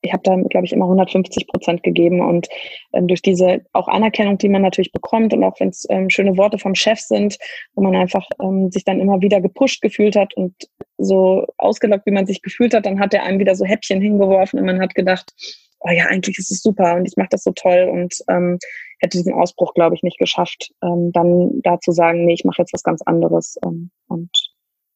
ich 0.02 0.12
habe 0.12 0.22
da, 0.24 0.34
glaube 0.34 0.66
ich, 0.66 0.72
immer 0.72 0.84
150 0.84 1.46
Prozent 1.46 1.82
gegeben. 1.82 2.20
Und 2.20 2.48
ähm, 2.92 3.06
durch 3.06 3.22
diese 3.22 3.62
auch 3.72 3.88
Anerkennung, 3.88 4.36
die 4.36 4.48
man 4.48 4.62
natürlich 4.62 4.92
bekommt 4.92 5.32
und 5.32 5.44
auch 5.44 5.58
wenn 5.60 5.68
es 5.68 5.86
ähm, 5.90 6.10
schöne 6.10 6.36
Worte 6.36 6.58
vom 6.58 6.74
Chef 6.74 6.98
sind, 6.98 7.38
wo 7.74 7.82
man 7.82 7.94
einfach 7.94 8.26
ähm, 8.42 8.70
sich 8.70 8.84
dann 8.84 9.00
immer 9.00 9.20
wieder 9.20 9.40
gepusht 9.40 9.80
gefühlt 9.80 10.16
hat 10.16 10.34
und 10.34 10.54
so 10.98 11.46
ausgelockt, 11.56 12.06
wie 12.06 12.12
man 12.12 12.26
sich 12.26 12.42
gefühlt 12.42 12.74
hat, 12.74 12.84
dann 12.84 13.00
hat 13.00 13.14
er 13.14 13.22
einem 13.22 13.38
wieder 13.38 13.54
so 13.54 13.64
Häppchen 13.64 14.00
hingeworfen 14.00 14.58
und 14.58 14.66
man 14.66 14.80
hat 14.80 14.94
gedacht, 14.94 15.32
oh 15.80 15.90
ja, 15.90 16.06
eigentlich 16.06 16.38
ist 16.38 16.50
es 16.50 16.62
super 16.62 16.94
und 16.96 17.06
ich 17.06 17.16
mache 17.16 17.30
das 17.30 17.44
so 17.44 17.52
toll 17.52 17.88
und 17.90 18.14
ähm, 18.28 18.58
hätte 18.98 19.18
diesen 19.18 19.34
Ausbruch, 19.34 19.74
glaube 19.74 19.94
ich, 19.96 20.02
nicht 20.02 20.18
geschafft, 20.18 20.72
ähm, 20.82 21.10
dann 21.12 21.60
da 21.62 21.80
zu 21.80 21.92
sagen, 21.92 22.24
nee, 22.24 22.34
ich 22.34 22.44
mache 22.44 22.62
jetzt 22.62 22.72
was 22.72 22.84
ganz 22.84 23.02
anderes. 23.02 23.56
Ähm, 23.64 23.90
und 24.08 24.30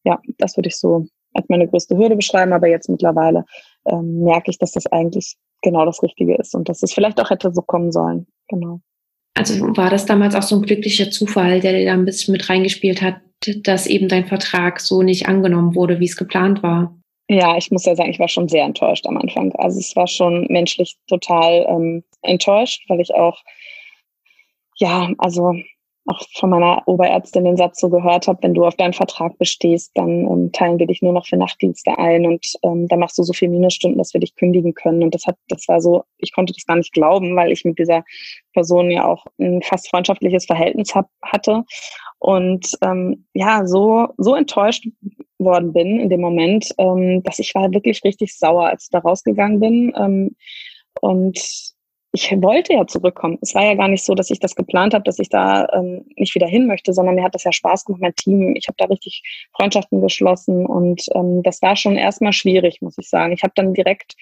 ja, 0.03 0.19
das 0.37 0.55
würde 0.57 0.69
ich 0.69 0.77
so 0.77 1.07
als 1.33 1.47
meine 1.49 1.67
größte 1.67 1.97
Hürde 1.97 2.15
beschreiben, 2.15 2.53
aber 2.53 2.67
jetzt 2.67 2.89
mittlerweile 2.89 3.45
ähm, 3.87 4.23
merke 4.23 4.51
ich, 4.51 4.57
dass 4.57 4.71
das 4.71 4.87
eigentlich 4.87 5.35
genau 5.61 5.85
das 5.85 6.03
Richtige 6.03 6.35
ist 6.35 6.55
und 6.55 6.69
dass 6.69 6.83
es 6.83 6.93
vielleicht 6.93 7.19
auch 7.19 7.29
hätte 7.29 7.51
so 7.53 7.61
kommen 7.61 7.91
sollen. 7.91 8.27
Genau. 8.47 8.81
Also 9.35 9.65
war 9.77 9.89
das 9.89 10.05
damals 10.05 10.35
auch 10.35 10.43
so 10.43 10.55
ein 10.55 10.63
glücklicher 10.63 11.11
Zufall, 11.11 11.59
der 11.59 11.73
dir 11.73 11.85
da 11.85 11.93
ein 11.93 12.05
bisschen 12.05 12.31
mit 12.31 12.49
reingespielt 12.49 13.01
hat, 13.01 13.17
dass 13.63 13.85
eben 13.85 14.07
dein 14.07 14.25
Vertrag 14.25 14.79
so 14.79 15.03
nicht 15.03 15.27
angenommen 15.27 15.75
wurde, 15.75 15.99
wie 15.99 16.05
es 16.05 16.17
geplant 16.17 16.63
war? 16.63 16.97
Ja, 17.29 17.57
ich 17.57 17.71
muss 17.71 17.85
ja 17.85 17.95
sagen, 17.95 18.09
ich 18.09 18.19
war 18.19 18.29
schon 18.29 18.47
sehr 18.47 18.63
enttäuscht 18.63 19.05
am 19.05 19.17
Anfang. 19.17 19.51
Also 19.55 19.79
es 19.79 19.95
war 19.95 20.07
schon 20.07 20.47
menschlich 20.49 20.97
total 21.07 21.65
ähm, 21.69 22.03
enttäuscht, 22.21 22.85
weil 22.87 23.01
ich 23.01 23.13
auch, 23.13 23.43
ja, 24.77 25.11
also 25.17 25.53
auch 26.07 26.21
von 26.35 26.49
meiner 26.49 26.81
Oberärztin 26.87 27.43
den 27.43 27.57
Satz 27.57 27.79
so 27.79 27.89
gehört 27.89 28.27
habe, 28.27 28.39
wenn 28.41 28.53
du 28.53 28.65
auf 28.65 28.75
deinen 28.75 28.93
Vertrag 28.93 29.37
bestehst, 29.37 29.91
dann 29.95 30.25
ähm, 30.25 30.51
teilen 30.51 30.79
wir 30.79 30.87
dich 30.87 31.01
nur 31.01 31.13
noch 31.13 31.25
für 31.25 31.37
Nachtdienste 31.37 31.97
ein 31.97 32.25
und 32.25 32.45
ähm, 32.63 32.87
da 32.87 32.95
machst 32.95 33.17
du 33.17 33.23
so 33.23 33.33
viel 33.33 33.49
Minusstunden, 33.49 33.97
dass 33.97 34.13
wir 34.13 34.21
dich 34.21 34.35
kündigen 34.35 34.73
können. 34.73 35.03
Und 35.03 35.13
das 35.13 35.25
hat, 35.25 35.37
das 35.49 35.67
war 35.67 35.81
so, 35.81 36.03
ich 36.17 36.33
konnte 36.33 36.53
das 36.53 36.65
gar 36.65 36.77
nicht 36.77 36.93
glauben, 36.93 37.35
weil 37.35 37.51
ich 37.51 37.65
mit 37.65 37.77
dieser 37.77 38.03
Person 38.53 38.89
ja 38.89 39.05
auch 39.05 39.25
ein 39.39 39.61
fast 39.61 39.89
freundschaftliches 39.89 40.45
Verhältnis 40.45 40.95
hab, 40.95 41.09
hatte. 41.21 41.63
Und 42.19 42.71
ähm, 42.81 43.25
ja, 43.33 43.65
so, 43.65 44.07
so 44.17 44.35
enttäuscht 44.35 44.87
worden 45.37 45.73
bin 45.73 45.99
in 45.99 46.09
dem 46.09 46.21
Moment, 46.21 46.73
ähm, 46.77 47.21
dass 47.23 47.39
ich 47.39 47.53
war 47.53 47.71
wirklich 47.71 48.03
richtig 48.03 48.37
sauer, 48.37 48.67
als 48.67 48.85
ich 48.85 48.89
da 48.89 48.99
rausgegangen 48.99 49.59
bin. 49.59 49.93
Ähm, 49.95 50.35
und 51.01 51.75
ich 52.13 52.31
wollte 52.41 52.73
ja 52.73 52.87
zurückkommen. 52.87 53.37
Es 53.41 53.53
war 53.53 53.65
ja 53.65 53.75
gar 53.75 53.87
nicht 53.87 54.03
so, 54.03 54.15
dass 54.15 54.29
ich 54.29 54.39
das 54.39 54.55
geplant 54.55 54.93
habe, 54.93 55.03
dass 55.03 55.19
ich 55.19 55.29
da 55.29 55.67
ähm, 55.73 56.05
nicht 56.15 56.33
wieder 56.35 56.47
hin 56.47 56.65
möchte, 56.65 56.93
sondern 56.93 57.15
mir 57.15 57.23
hat 57.23 57.35
das 57.35 57.43
ja 57.43 57.51
Spaß 57.51 57.85
gemacht, 57.85 58.01
mein 58.01 58.15
Team. 58.15 58.55
Ich 58.55 58.67
habe 58.67 58.77
da 58.77 58.85
richtig 58.85 59.21
Freundschaften 59.55 60.01
geschlossen 60.01 60.65
und 60.65 61.03
ähm, 61.15 61.43
das 61.43 61.61
war 61.61 61.75
schon 61.75 61.97
erstmal 61.97 62.33
schwierig, 62.33 62.81
muss 62.81 62.97
ich 62.97 63.09
sagen. 63.09 63.33
Ich 63.33 63.43
habe 63.43 63.53
dann 63.55 63.73
direkt, 63.73 64.15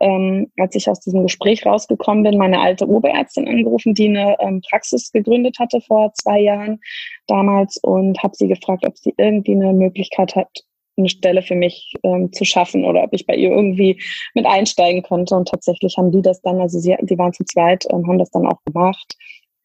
ähm, 0.00 0.50
als 0.58 0.74
ich 0.76 0.88
aus 0.88 1.00
diesem 1.00 1.22
Gespräch 1.24 1.66
rausgekommen 1.66 2.22
bin, 2.22 2.38
meine 2.38 2.60
alte 2.60 2.88
Oberärztin 2.88 3.48
angerufen, 3.48 3.94
die 3.94 4.08
eine 4.08 4.36
ähm, 4.40 4.62
Praxis 4.68 5.10
gegründet 5.10 5.58
hatte 5.58 5.80
vor 5.80 6.12
zwei 6.14 6.40
Jahren 6.40 6.80
damals 7.26 7.76
und 7.78 8.22
habe 8.22 8.36
sie 8.36 8.48
gefragt, 8.48 8.84
ob 8.86 8.96
sie 8.96 9.14
irgendwie 9.16 9.52
eine 9.52 9.72
Möglichkeit 9.72 10.36
hat, 10.36 10.64
eine 10.96 11.08
Stelle 11.08 11.42
für 11.42 11.54
mich 11.54 11.94
ähm, 12.02 12.32
zu 12.32 12.44
schaffen 12.44 12.84
oder 12.84 13.02
ob 13.04 13.12
ich 13.12 13.26
bei 13.26 13.34
ihr 13.34 13.50
irgendwie 13.50 14.00
mit 14.34 14.46
einsteigen 14.46 15.02
könnte. 15.02 15.34
Und 15.34 15.48
tatsächlich 15.48 15.96
haben 15.96 16.10
die 16.10 16.22
das 16.22 16.40
dann, 16.42 16.60
also 16.60 16.78
sie, 16.78 16.96
die 17.02 17.18
waren 17.18 17.32
zu 17.32 17.44
zweit, 17.44 17.86
ähm, 17.90 18.06
haben 18.06 18.18
das 18.18 18.30
dann 18.30 18.46
auch 18.46 18.62
gemacht. 18.64 19.16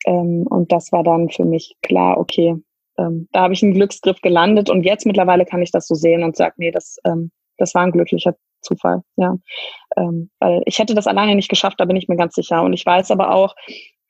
Ähm, 0.06 0.46
und 0.50 0.72
das 0.72 0.92
war 0.92 1.04
dann 1.04 1.30
für 1.30 1.46
mich 1.46 1.76
klar, 1.82 2.18
okay, 2.18 2.56
ähm, 2.98 3.28
da 3.32 3.42
habe 3.42 3.54
ich 3.54 3.64
einen 3.64 3.74
Glücksgriff 3.74 4.22
gelandet 4.22 4.70
und 4.70 4.84
jetzt 4.84 5.06
mittlerweile 5.06 5.46
kann 5.46 5.62
ich 5.62 5.72
das 5.72 5.88
so 5.88 5.96
sehen 5.96 6.24
und 6.24 6.36
sage, 6.36 6.56
nee, 6.58 6.72
das, 6.72 6.98
ähm, 7.06 7.32
das 7.58 7.76
war 7.76 7.84
ein 7.84 7.92
glücklicher 7.92 8.36
Zufall, 8.62 9.02
ja. 9.18 9.38
Ähm, 9.96 10.30
weil 10.40 10.62
ich 10.66 10.80
hätte 10.80 10.96
das 10.96 11.08
alleine 11.08 11.36
nicht 11.36 11.50
geschafft, 11.50 11.80
da 11.80 11.86
bin 11.86 11.96
ich 11.96 12.08
mir 12.08 12.18
ganz 12.18 12.36
sicher. 12.36 12.64
Und 12.64 12.74
ich 12.74 12.86
weiß 12.86 13.12
aber 13.12 13.34
auch, 13.34 13.56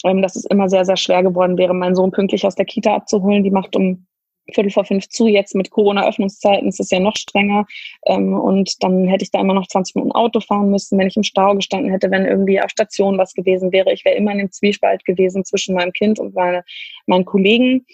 ähm, 0.03 0.21
dass 0.21 0.35
es 0.35 0.45
immer 0.45 0.69
sehr, 0.69 0.85
sehr 0.85 0.97
schwer 0.97 1.23
geworden 1.23 1.57
wäre, 1.57 1.73
meinen 1.73 1.95
Sohn 1.95 2.11
pünktlich 2.11 2.45
aus 2.45 2.55
der 2.55 2.65
Kita 2.65 2.95
abzuholen. 2.95 3.43
Die 3.43 3.51
macht 3.51 3.75
um 3.75 4.07
Viertel 4.53 4.71
vor 4.71 4.85
fünf 4.85 5.09
zu. 5.09 5.27
Jetzt 5.27 5.55
mit 5.55 5.69
Corona-Öffnungszeiten 5.69 6.67
ist 6.67 6.79
es 6.79 6.89
ja 6.89 6.99
noch 6.99 7.15
strenger. 7.15 7.65
Ähm, 8.05 8.33
und 8.33 8.81
dann 8.83 9.07
hätte 9.07 9.23
ich 9.23 9.31
da 9.31 9.39
immer 9.39 9.53
noch 9.53 9.67
20 9.67 9.95
Minuten 9.95 10.13
Auto 10.13 10.39
fahren 10.39 10.71
müssen, 10.71 10.97
wenn 10.97 11.07
ich 11.07 11.17
im 11.17 11.23
Stau 11.23 11.53
gestanden 11.55 11.91
hätte, 11.91 12.11
wenn 12.11 12.25
irgendwie 12.25 12.61
auf 12.61 12.69
Station 12.69 13.17
was 13.17 13.33
gewesen 13.33 13.71
wäre. 13.71 13.91
Ich 13.93 14.05
wäre 14.05 14.15
immer 14.15 14.31
in 14.31 14.39
dem 14.39 14.51
Zwiespalt 14.51 15.05
gewesen 15.05 15.45
zwischen 15.45 15.75
meinem 15.75 15.93
Kind 15.93 16.19
und 16.19 16.35
meine, 16.35 16.63
meinen 17.05 17.25
Kollegen 17.25 17.85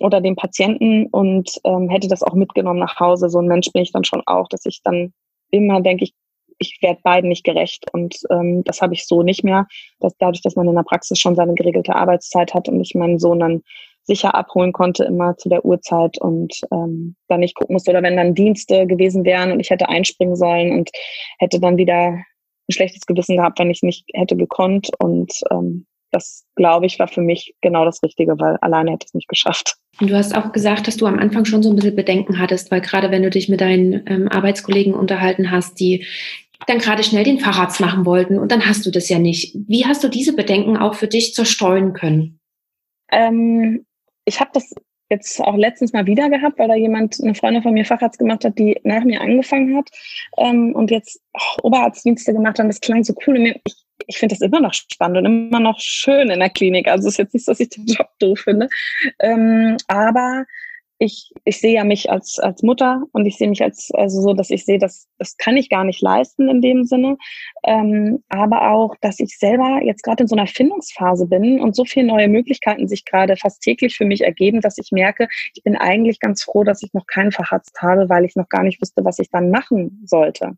oder 0.00 0.20
dem 0.20 0.36
Patienten 0.36 1.06
und 1.06 1.60
ähm, 1.64 1.88
hätte 1.88 2.08
das 2.08 2.22
auch 2.22 2.34
mitgenommen 2.34 2.80
nach 2.80 2.98
Hause. 2.98 3.28
So 3.28 3.38
ein 3.38 3.46
Mensch 3.46 3.70
bin 3.72 3.82
ich 3.82 3.92
dann 3.92 4.04
schon 4.04 4.22
auch, 4.26 4.48
dass 4.48 4.66
ich 4.66 4.80
dann 4.82 5.12
immer 5.50 5.80
denke, 5.80 6.04
ich, 6.04 6.14
ich 6.58 6.78
werde 6.80 7.00
beiden 7.02 7.28
nicht 7.28 7.44
gerecht. 7.44 7.86
Und 7.92 8.16
ähm, 8.30 8.64
das 8.64 8.80
habe 8.80 8.94
ich 8.94 9.06
so 9.06 9.22
nicht 9.22 9.44
mehr. 9.44 9.66
Dass 10.00 10.16
dadurch, 10.18 10.42
dass 10.42 10.56
man 10.56 10.68
in 10.68 10.74
der 10.74 10.82
Praxis 10.82 11.18
schon 11.18 11.36
seine 11.36 11.54
geregelte 11.54 11.94
Arbeitszeit 11.94 12.54
hat 12.54 12.68
und 12.68 12.80
ich 12.80 12.94
meinen 12.94 13.18
Sohn 13.18 13.40
dann 13.40 13.62
sicher 14.04 14.34
abholen 14.34 14.72
konnte, 14.72 15.04
immer 15.04 15.36
zu 15.36 15.48
der 15.48 15.64
Uhrzeit 15.64 16.18
und 16.20 16.60
ähm, 16.72 17.16
dann 17.28 17.40
nicht 17.40 17.54
gucken 17.54 17.74
musste. 17.74 17.90
Oder 17.90 18.02
wenn 18.02 18.16
dann 18.16 18.34
Dienste 18.34 18.86
gewesen 18.86 19.24
wären 19.24 19.52
und 19.52 19.60
ich 19.60 19.70
hätte 19.70 19.88
einspringen 19.88 20.36
sollen 20.36 20.72
und 20.72 20.90
hätte 21.38 21.60
dann 21.60 21.76
wieder 21.76 22.08
ein 22.08 22.24
schlechtes 22.72 23.06
Gewissen 23.06 23.36
gehabt, 23.36 23.58
wenn 23.58 23.70
ich 23.70 23.82
nicht 23.82 24.04
hätte 24.14 24.36
gekonnt. 24.36 24.90
Und 24.98 25.32
ähm, 25.50 25.86
das, 26.10 26.44
glaube 26.56 26.86
ich, 26.86 26.98
war 26.98 27.08
für 27.08 27.22
mich 27.22 27.54
genau 27.60 27.84
das 27.84 28.02
Richtige, 28.02 28.38
weil 28.38 28.56
alleine 28.60 28.92
hätte 28.92 29.04
ich 29.04 29.10
es 29.10 29.14
nicht 29.14 29.28
geschafft. 29.28 29.76
Und 30.00 30.10
du 30.10 30.16
hast 30.16 30.36
auch 30.36 30.52
gesagt, 30.52 30.86
dass 30.86 30.96
du 30.96 31.06
am 31.06 31.18
Anfang 31.18 31.44
schon 31.44 31.62
so 31.62 31.70
ein 31.70 31.76
bisschen 31.76 31.96
Bedenken 31.96 32.38
hattest, 32.38 32.70
weil 32.70 32.80
gerade 32.80 33.10
wenn 33.10 33.22
du 33.22 33.30
dich 33.30 33.48
mit 33.48 33.60
deinen 33.60 34.02
ähm, 34.06 34.28
Arbeitskollegen 34.28 34.94
unterhalten 34.94 35.50
hast, 35.50 35.78
die 35.80 36.06
dann 36.66 36.78
gerade 36.78 37.02
schnell 37.02 37.24
den 37.24 37.40
Facharzt 37.40 37.80
machen 37.80 38.06
wollten 38.06 38.38
und 38.38 38.52
dann 38.52 38.66
hast 38.66 38.86
du 38.86 38.90
das 38.90 39.08
ja 39.08 39.18
nicht. 39.18 39.56
Wie 39.66 39.84
hast 39.84 40.04
du 40.04 40.08
diese 40.08 40.34
Bedenken 40.34 40.76
auch 40.76 40.94
für 40.94 41.08
dich 41.08 41.34
zerstreuen 41.34 41.92
können? 41.92 42.38
Ähm, 43.10 43.84
ich 44.24 44.40
habe 44.40 44.50
das 44.54 44.74
jetzt 45.10 45.40
auch 45.40 45.56
letztens 45.56 45.92
mal 45.92 46.06
wieder 46.06 46.30
gehabt, 46.30 46.58
weil 46.58 46.68
da 46.68 46.74
jemand, 46.74 47.18
eine 47.22 47.34
Freundin 47.34 47.62
von 47.62 47.74
mir 47.74 47.84
Facharzt 47.84 48.18
gemacht 48.18 48.44
hat, 48.44 48.58
die 48.58 48.80
nach 48.82 49.04
mir 49.04 49.20
angefangen 49.20 49.76
hat 49.76 49.90
ähm, 50.38 50.74
und 50.74 50.90
jetzt 50.90 51.20
oh, 51.34 51.66
Oberarztdienste 51.68 52.32
gemacht 52.32 52.58
hat. 52.58 52.66
Das 52.66 52.80
klang 52.80 53.04
so 53.04 53.14
cool. 53.26 53.36
Ich, 53.38 53.74
ich 54.06 54.18
finde 54.18 54.34
das 54.34 54.40
immer 54.40 54.60
noch 54.60 54.72
spannend 54.72 55.18
und 55.18 55.26
immer 55.26 55.60
noch 55.60 55.78
schön 55.78 56.30
in 56.30 56.40
der 56.40 56.50
Klinik. 56.50 56.88
Also 56.88 57.08
es 57.08 57.14
ist 57.14 57.18
jetzt 57.18 57.34
nicht, 57.34 57.48
dass 57.48 57.60
ich 57.60 57.68
den 57.68 57.86
Job 57.86 58.08
doof 58.18 58.40
finde. 58.40 58.68
Ähm, 59.20 59.76
aber 59.86 60.46
ich, 61.02 61.32
ich 61.44 61.58
sehe 61.58 61.74
ja 61.74 61.84
mich 61.84 62.10
als, 62.10 62.38
als 62.38 62.62
Mutter 62.62 63.02
und 63.12 63.26
ich 63.26 63.36
sehe 63.36 63.48
mich 63.48 63.60
als, 63.60 63.90
also 63.92 64.20
so, 64.20 64.34
dass 64.34 64.50
ich 64.50 64.64
sehe, 64.64 64.78
dass 64.78 65.08
das 65.18 65.36
kann 65.36 65.56
ich 65.56 65.68
gar 65.68 65.82
nicht 65.82 66.00
leisten 66.00 66.48
in 66.48 66.60
dem 66.60 66.84
Sinne. 66.84 67.16
Ähm, 67.64 68.22
aber 68.28 68.70
auch, 68.70 68.94
dass 69.00 69.18
ich 69.18 69.36
selber 69.36 69.80
jetzt 69.82 70.04
gerade 70.04 70.22
in 70.22 70.28
so 70.28 70.36
einer 70.36 70.46
Findungsphase 70.46 71.26
bin 71.26 71.60
und 71.60 71.74
so 71.74 71.84
viele 71.84 72.06
neue 72.06 72.28
Möglichkeiten 72.28 72.86
sich 72.86 73.04
gerade 73.04 73.36
fast 73.36 73.62
täglich 73.62 73.96
für 73.96 74.04
mich 74.04 74.22
ergeben, 74.22 74.60
dass 74.60 74.78
ich 74.78 74.92
merke, 74.92 75.26
ich 75.54 75.64
bin 75.64 75.76
eigentlich 75.76 76.20
ganz 76.20 76.44
froh, 76.44 76.62
dass 76.62 76.84
ich 76.84 76.92
noch 76.92 77.06
keinen 77.08 77.32
Facharzt 77.32 77.82
habe, 77.82 78.08
weil 78.08 78.24
ich 78.24 78.36
noch 78.36 78.48
gar 78.48 78.62
nicht 78.62 78.80
wusste, 78.80 79.04
was 79.04 79.18
ich 79.18 79.28
dann 79.28 79.50
machen 79.50 80.02
sollte. 80.04 80.52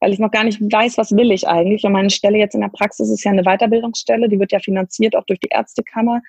Weil 0.00 0.12
ich 0.12 0.18
noch 0.18 0.32
gar 0.32 0.42
nicht 0.42 0.60
weiß, 0.60 0.98
was 0.98 1.12
will 1.12 1.30
ich 1.30 1.46
eigentlich. 1.46 1.84
Und 1.84 1.92
meine 1.92 2.10
Stelle 2.10 2.38
jetzt 2.38 2.54
in 2.54 2.60
der 2.60 2.70
Praxis 2.70 3.08
ist 3.08 3.22
ja 3.22 3.30
eine 3.30 3.44
Weiterbildungsstelle, 3.44 4.28
die 4.28 4.40
wird 4.40 4.50
ja 4.50 4.58
finanziert 4.58 5.14
auch 5.14 5.24
durch 5.26 5.38
die 5.38 5.50
Ärztekammer 5.50 6.22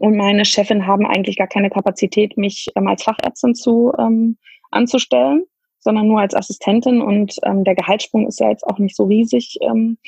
und 0.00 0.16
meine 0.16 0.46
Chefin 0.46 0.86
haben 0.86 1.06
eigentlich 1.06 1.36
gar 1.36 1.46
keine 1.46 1.68
Kapazität, 1.68 2.38
mich 2.38 2.68
ähm, 2.74 2.88
als 2.88 3.02
Fachärztin 3.02 3.54
zu 3.54 3.92
ähm, 3.98 4.38
anzustellen, 4.70 5.44
sondern 5.78 6.08
nur 6.08 6.20
als 6.20 6.34
Assistentin. 6.34 7.02
Und 7.02 7.36
ähm, 7.44 7.64
der 7.64 7.74
Gehaltssprung 7.74 8.26
ist 8.26 8.40
ja 8.40 8.48
jetzt 8.48 8.64
auch 8.64 8.78
nicht 8.78 8.96
so 8.96 9.04
riesig. 9.04 9.58
Ähm, 9.60 9.98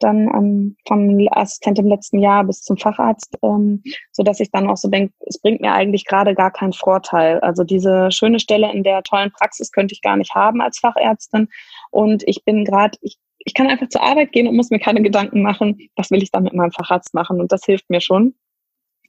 dann 0.00 0.28
ähm, 0.34 0.76
vom 0.84 1.16
Assistent 1.30 1.78
im 1.78 1.86
letzten 1.86 2.18
Jahr 2.18 2.42
bis 2.42 2.62
zum 2.62 2.76
Facharzt, 2.76 3.38
ähm, 3.44 3.84
so 4.10 4.24
dass 4.24 4.40
ich 4.40 4.50
dann 4.50 4.68
auch 4.68 4.76
so 4.76 4.88
denke, 4.88 5.14
es 5.26 5.40
bringt 5.40 5.60
mir 5.60 5.72
eigentlich 5.72 6.06
gerade 6.06 6.34
gar 6.34 6.50
keinen 6.50 6.72
Vorteil. 6.72 7.38
Also 7.38 7.62
diese 7.62 8.10
schöne 8.10 8.40
Stelle 8.40 8.72
in 8.72 8.82
der 8.82 9.04
tollen 9.04 9.30
Praxis 9.30 9.70
könnte 9.70 9.94
ich 9.94 10.02
gar 10.02 10.16
nicht 10.16 10.34
haben 10.34 10.60
als 10.60 10.80
Fachärztin. 10.80 11.48
Und 11.92 12.24
ich 12.26 12.44
bin 12.44 12.64
gerade, 12.64 12.98
ich, 13.00 13.16
ich 13.38 13.54
kann 13.54 13.68
einfach 13.68 13.88
zur 13.90 14.02
Arbeit 14.02 14.32
gehen 14.32 14.48
und 14.48 14.56
muss 14.56 14.70
mir 14.70 14.80
keine 14.80 15.02
Gedanken 15.02 15.40
machen, 15.40 15.78
was 15.94 16.10
will 16.10 16.20
ich 16.20 16.32
dann 16.32 16.42
mit 16.42 16.52
meinem 16.52 16.72
Facharzt 16.72 17.14
machen. 17.14 17.40
Und 17.40 17.52
das 17.52 17.64
hilft 17.64 17.88
mir 17.90 18.00
schon. 18.00 18.34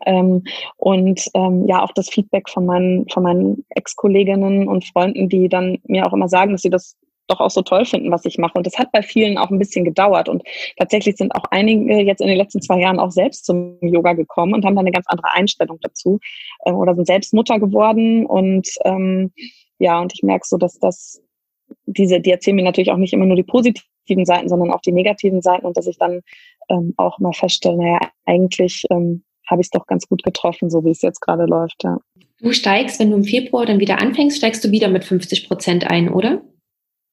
Ähm, 0.05 0.43
und 0.77 1.21
ähm, 1.33 1.67
ja, 1.67 1.83
auch 1.83 1.91
das 1.91 2.09
Feedback 2.09 2.49
von 2.49 2.65
meinen, 2.65 3.07
von 3.09 3.23
meinen 3.23 3.65
Ex-Kolleginnen 3.69 4.67
und 4.67 4.85
Freunden, 4.85 5.29
die 5.29 5.49
dann 5.49 5.79
mir 5.85 6.05
auch 6.05 6.13
immer 6.13 6.29
sagen, 6.29 6.51
dass 6.51 6.61
sie 6.61 6.69
das 6.69 6.95
doch 7.27 7.39
auch 7.41 7.49
so 7.49 7.61
toll 7.61 7.85
finden, 7.85 8.11
was 8.11 8.25
ich 8.25 8.37
mache. 8.37 8.53
Und 8.57 8.65
das 8.65 8.77
hat 8.79 8.91
bei 8.91 9.01
vielen 9.01 9.37
auch 9.37 9.49
ein 9.49 9.59
bisschen 9.59 9.83
gedauert. 9.83 10.29
Und 10.29 10.43
tatsächlich 10.77 11.17
sind 11.17 11.35
auch 11.35 11.43
einige 11.51 12.01
jetzt 12.01 12.21
in 12.21 12.27
den 12.27 12.37
letzten 12.37 12.61
zwei 12.61 12.79
Jahren 12.79 12.99
auch 12.99 13.11
selbst 13.11 13.45
zum 13.45 13.77
Yoga 13.81 14.13
gekommen 14.13 14.53
und 14.53 14.65
haben 14.65 14.75
dann 14.75 14.85
eine 14.85 14.93
ganz 14.93 15.07
andere 15.07 15.33
Einstellung 15.33 15.77
dazu 15.81 16.19
äh, 16.65 16.71
oder 16.71 16.95
sind 16.95 17.07
selbst 17.07 17.33
Mutter 17.33 17.59
geworden. 17.59 18.25
Und 18.25 18.69
ähm, 18.85 19.31
ja, 19.79 19.99
und 19.99 20.13
ich 20.13 20.23
merke 20.23 20.47
so, 20.47 20.57
dass 20.57 20.79
das 20.79 21.21
diese, 21.85 22.21
die 22.21 22.31
erzählen 22.31 22.55
mir 22.55 22.63
natürlich 22.63 22.91
auch 22.91 22.97
nicht 22.97 23.13
immer 23.13 23.25
nur 23.25 23.35
die 23.35 23.43
positiven 23.43 24.25
Seiten, 24.25 24.49
sondern 24.49 24.71
auch 24.71 24.81
die 24.81 24.91
negativen 24.91 25.41
Seiten 25.41 25.65
und 25.65 25.75
dass 25.75 25.87
ich 25.87 25.97
dann 25.97 26.21
ähm, 26.69 26.93
auch 26.97 27.19
mal 27.19 27.33
feststelle, 27.33 27.77
naja, 27.77 27.99
eigentlich 28.25 28.85
ähm, 28.89 29.23
habe 29.49 29.61
ich 29.61 29.67
es 29.67 29.71
doch 29.71 29.87
ganz 29.87 30.07
gut 30.07 30.23
getroffen, 30.23 30.69
so 30.69 30.83
wie 30.85 30.91
es 30.91 31.01
jetzt 31.01 31.21
gerade 31.21 31.45
läuft. 31.45 31.83
Ja. 31.83 31.97
Du 32.39 32.51
steigst, 32.53 32.99
wenn 32.99 33.09
du 33.09 33.17
im 33.17 33.23
Februar 33.23 33.65
dann 33.65 33.79
wieder 33.79 33.99
anfängst, 33.99 34.37
steigst 34.37 34.63
du 34.63 34.71
wieder 34.71 34.89
mit 34.89 35.05
50 35.05 35.47
Prozent 35.47 35.89
ein, 35.89 36.09
oder? 36.09 36.41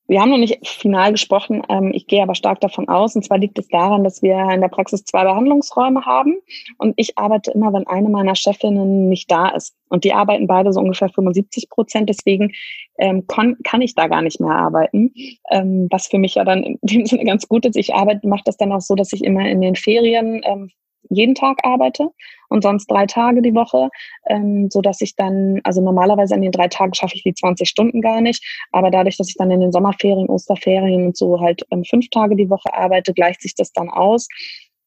Wir 0.07 0.20
haben 0.20 0.30
noch 0.30 0.39
nicht 0.39 0.66
final 0.66 1.12
gesprochen. 1.12 1.62
Ähm, 1.70 1.91
ich 1.95 2.07
gehe 2.07 2.22
aber 2.22 2.35
stark 2.35 2.61
davon 2.61 2.89
aus. 2.89 3.16
Und 3.16 3.24
zwar 3.24 3.39
liegt 3.39 3.59
es 3.59 3.68
daran, 3.68 4.05
dass 4.05 4.20
wir 4.20 4.39
in 4.51 4.61
der 4.61 4.68
Praxis 4.68 5.05
zwei 5.05 5.24
Behandlungsräume 5.24 6.05
haben. 6.05 6.37
Und 6.76 6.93
ich 6.97 7.16
arbeite 7.16 7.53
immer, 7.53 7.72
wenn 7.72 7.87
eine 7.87 8.11
meiner 8.11 8.35
Chefinnen 8.35 9.09
nicht 9.09 9.30
da 9.30 9.49
ist. 9.49 9.74
Und 9.89 10.05
die 10.05 10.12
arbeiten 10.12 10.47
beide 10.47 10.74
so 10.74 10.80
ungefähr 10.80 11.09
75 11.09 11.70
Prozent. 11.70 12.11
Deswegen 12.11 12.53
ähm, 12.99 13.26
kann, 13.26 13.57
ich 13.80 13.95
da 13.95 14.09
gar 14.09 14.20
nicht 14.20 14.41
mehr 14.41 14.55
arbeiten. 14.55 15.14
Ähm, 15.51 15.89
was 15.91 16.09
für 16.09 16.18
mich 16.18 16.35
ja 16.35 16.45
dann 16.45 16.62
in 16.62 16.78
dem 16.82 17.07
Sinne 17.07 17.24
ganz 17.24 17.49
gut 17.49 17.64
ist. 17.64 17.76
Ich 17.76 17.95
arbeite, 17.95 18.28
mache 18.28 18.43
das 18.45 18.59
dann 18.59 18.72
auch 18.72 18.82
so, 18.82 18.95
dass 18.95 19.12
ich 19.14 19.24
immer 19.24 19.49
in 19.49 19.62
den 19.62 19.74
Ferien 19.74 20.43
jeden 21.11 21.35
Tag 21.35 21.59
arbeite 21.65 22.09
und 22.49 22.63
sonst 22.63 22.87
drei 22.87 23.07
Tage 23.07 23.43
die 23.43 23.55
Woche, 23.55 23.89
ähm, 24.29 24.69
so 24.71 24.81
dass 24.81 25.01
ich 25.01 25.17
dann, 25.17 25.61
also 25.65 25.81
normalerweise 25.81 26.35
an 26.35 26.43
den 26.43 26.53
drei 26.53 26.69
Tagen 26.69 26.95
schaffe 26.95 27.17
ich 27.17 27.23
die 27.23 27.35
20 27.35 27.69
Stunden 27.69 28.01
gar 28.01 28.21
nicht, 28.21 28.45
aber 28.73 28.91
dadurch, 28.91 29.17
dass 29.17 29.29
ich 29.29 29.37
dann 29.37 29.51
in 29.51 29.61
den 29.61 29.73
Sommerferien, 29.73 30.29
Osterferien 30.29 31.07
und 31.07 31.17
so 31.17 31.41
halt 31.41 31.63
ähm, 31.71 31.85
fünf 31.85 32.09
Tage 32.11 32.37
die 32.37 32.51
Woche 32.51 32.73
arbeite, 32.73 33.15
gleicht 33.15 33.43
sich 33.43 33.55
das 33.55 33.73
dann 33.73 33.89
aus. 33.89 34.29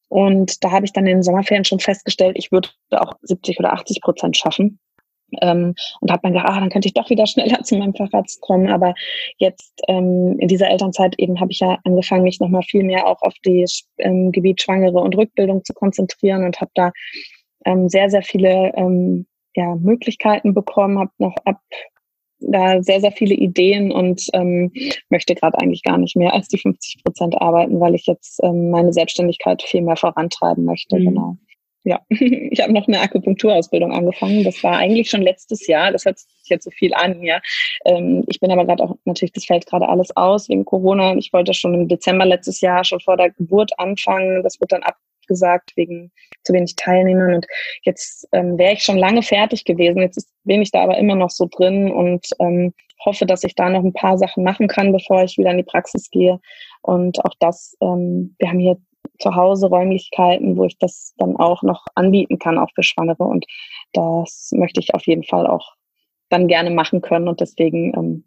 Und 0.10 0.64
da 0.64 0.72
habe 0.72 0.86
ich 0.86 0.94
dann 0.94 1.06
in 1.06 1.18
den 1.18 1.24
Sommerferien 1.24 1.66
schon 1.66 1.80
festgestellt, 1.80 2.38
ich 2.40 2.52
würde 2.52 2.70
auch 2.92 3.14
70 3.24 3.60
oder 3.60 3.74
80 3.74 4.02
Prozent 4.02 4.38
schaffen. 4.38 4.80
Ähm, 5.42 5.76
und 6.02 6.12
habe 6.12 6.22
dann 6.24 6.34
gedacht, 6.34 6.50
ah, 6.50 6.60
dann 6.60 6.70
könnte 6.70 6.88
ich 6.88 6.94
doch 6.94 7.10
wieder 7.10 7.28
schneller 7.28 7.62
zu 7.64 7.78
meinem 7.78 7.94
Facharzt 7.94 8.42
kommen. 8.42 8.70
Aber 8.70 8.94
jetzt 9.38 9.82
ähm, 9.88 10.38
in 10.40 10.48
dieser 10.48 10.70
Elternzeit 10.70 11.16
eben 11.18 11.40
habe 11.40 11.52
ich 11.52 11.60
ja 11.60 11.78
angefangen, 11.84 12.24
mich 12.24 12.40
nochmal 12.40 12.64
viel 12.64 12.84
mehr 12.84 13.08
auch 13.08 13.22
auf 13.22 13.34
die 13.46 13.66
ähm, 13.98 14.32
Gebiet 14.32 14.62
Schwangere 14.62 15.00
und 15.00 15.16
Rückbildung 15.16 15.64
zu 15.64 15.74
konzentrieren 15.74 16.44
und 16.44 16.60
habe 16.62 16.72
da 16.76 16.92
ähm, 17.66 17.90
sehr, 17.90 18.10
sehr 18.10 18.24
viele 18.24 18.72
ähm, 18.76 19.28
ja, 19.56 19.76
Möglichkeiten 19.76 20.54
bekommen, 20.54 21.00
habe 21.00 21.12
noch 21.18 21.36
ab 21.46 21.60
da 22.40 22.82
sehr, 22.84 23.02
sehr 23.02 23.12
viele 23.12 23.34
Ideen 23.34 23.92
und 23.92 24.28
ähm, 24.34 24.72
möchte 25.10 25.36
gerade 25.36 25.58
eigentlich 25.60 25.84
gar 25.84 25.98
nicht 25.98 26.16
mehr 26.16 26.34
als 26.34 26.48
die 26.48 26.60
50 26.60 27.04
Prozent 27.04 27.42
arbeiten, 27.42 27.80
weil 27.80 27.96
ich 27.96 28.06
jetzt 28.06 28.40
ähm, 28.44 28.70
meine 28.70 28.94
Selbstständigkeit 28.94 29.64
viel 29.64 29.82
mehr 29.82 29.96
vorantreiben 29.96 30.66
möchte. 30.66 31.00
Mhm. 31.00 31.06
Genau. 31.06 31.38
Ja, 31.84 32.02
ich 32.10 32.62
habe 32.62 32.74
noch 32.74 32.88
eine 32.88 33.00
Akupunkturausbildung 33.00 33.92
angefangen. 33.94 34.44
Das 34.44 34.64
war 34.64 34.78
eigentlich 34.78 35.10
schon 35.10 35.22
letztes 35.22 35.68
Jahr. 35.68 35.92
Das 35.92 36.06
hört 36.06 36.20
sich 36.20 36.28
jetzt 36.50 36.66
so 36.66 36.72
viel 36.72 36.94
an, 36.94 37.24
ja. 37.24 37.40
Ähm, 37.86 38.24
ich 38.28 38.40
bin 38.40 38.52
aber 38.52 38.66
gerade 38.66 38.84
auch, 38.84 38.96
natürlich, 39.06 39.32
das 39.34 39.46
fällt 39.46 39.66
gerade 39.66 39.88
alles 39.88 40.16
aus 40.16 40.50
wegen 40.50 40.66
Corona. 40.66 41.16
Ich 41.16 41.32
wollte 41.34 41.54
schon 41.54 41.74
im 41.74 41.88
Dezember 41.88 42.26
letztes 42.26 42.62
Jahr 42.62 42.84
schon 42.84 43.00
vor 43.00 43.18
der 43.18 43.32
Geburt 43.32 43.72
anfangen. 43.80 44.44
Das 44.44 44.60
wird 44.60 44.72
dann 44.72 44.84
abgesagt 44.84 45.74
wegen 45.76 46.12
zu 46.44 46.54
wenig 46.54 46.76
Teilnehmern. 46.76 47.36
Und 47.36 47.48
jetzt 47.84 48.28
ähm, 48.34 48.58
wäre 48.58 48.74
ich 48.74 48.84
schon 48.84 48.98
lange 48.98 49.24
fertig 49.24 49.64
gewesen. 49.64 50.02
Jetzt 50.02 50.18
ist, 50.18 50.30
bin 50.44 50.62
ich 50.62 50.72
da 50.72 50.82
aber 50.84 50.98
immer 50.98 51.16
noch 51.16 51.30
so 51.30 51.48
drin 51.50 51.92
und 51.92 52.28
ähm, 52.40 52.74
hoffe, 53.06 53.26
dass 53.26 53.44
ich 53.44 53.56
da 53.56 53.70
noch 53.70 53.84
ein 53.84 53.94
paar 53.94 54.18
Sachen 54.18 54.44
machen 54.44 54.68
kann, 54.68 54.92
bevor 54.92 55.24
ich 55.24 55.38
wieder 55.38 55.52
in 55.52 55.58
die 55.58 55.64
Praxis 55.64 56.10
gehe. 56.10 56.40
Und 56.82 57.24
auch 57.24 57.34
das, 57.40 57.78
ähm, 57.82 58.36
wir 58.40 58.50
haben 58.50 58.60
hier 58.60 58.78
zu 59.20 59.36
Hause 59.36 59.68
Räumlichkeiten, 59.68 60.58
wo 60.58 60.66
ich 60.66 60.78
das 60.78 61.14
dann 61.18 61.36
auch 61.36 61.64
noch 61.64 61.86
anbieten 61.96 62.40
kann, 62.40 62.58
auch 62.58 62.70
für 62.76 62.84
Schwangere. 62.84 63.24
Und 63.24 63.46
das 63.94 64.50
möchte 64.54 64.80
ich 64.80 64.94
auf 64.94 65.06
jeden 65.06 65.24
Fall 65.24 65.48
auch 65.48 65.74
dann 66.30 66.48
gerne 66.48 66.70
machen 66.70 67.02
können. 67.02 67.28
Und 67.28 67.40
deswegen 67.40 67.94
ähm, 67.96 68.24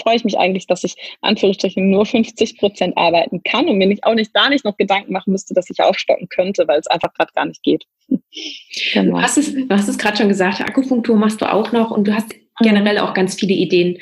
freue 0.00 0.16
ich 0.16 0.24
mich 0.24 0.38
eigentlich, 0.38 0.66
dass 0.66 0.84
ich 0.84 0.94
Anführungsstrichen 1.20 1.90
nur 1.90 2.06
50 2.06 2.58
Prozent 2.58 2.96
arbeiten 2.96 3.42
kann 3.42 3.68
und 3.68 3.78
mir 3.78 3.86
nicht, 3.86 4.04
auch 4.04 4.14
nicht 4.14 4.30
da 4.34 4.48
nicht 4.48 4.64
noch 4.64 4.76
Gedanken 4.76 5.12
machen 5.12 5.32
müsste, 5.32 5.54
dass 5.54 5.70
ich 5.70 5.80
aufstocken 5.80 6.28
könnte, 6.28 6.66
weil 6.68 6.78
es 6.78 6.86
einfach 6.86 7.12
gerade 7.14 7.32
gar 7.34 7.46
nicht 7.46 7.62
geht. 7.62 7.84
genau. 8.92 9.16
Du 9.16 9.22
hast 9.22 9.38
es, 9.38 9.52
du 9.52 9.68
hast 9.70 9.88
es 9.88 9.98
gerade 9.98 10.16
schon 10.16 10.28
gesagt, 10.28 10.60
Akupunktur 10.60 11.16
machst 11.16 11.40
du 11.40 11.50
auch 11.50 11.72
noch 11.72 11.90
und 11.90 12.06
du 12.06 12.14
hast 12.14 12.34
mhm. 12.34 12.64
generell 12.64 12.98
auch 12.98 13.14
ganz 13.14 13.34
viele 13.34 13.54
Ideen. 13.54 13.98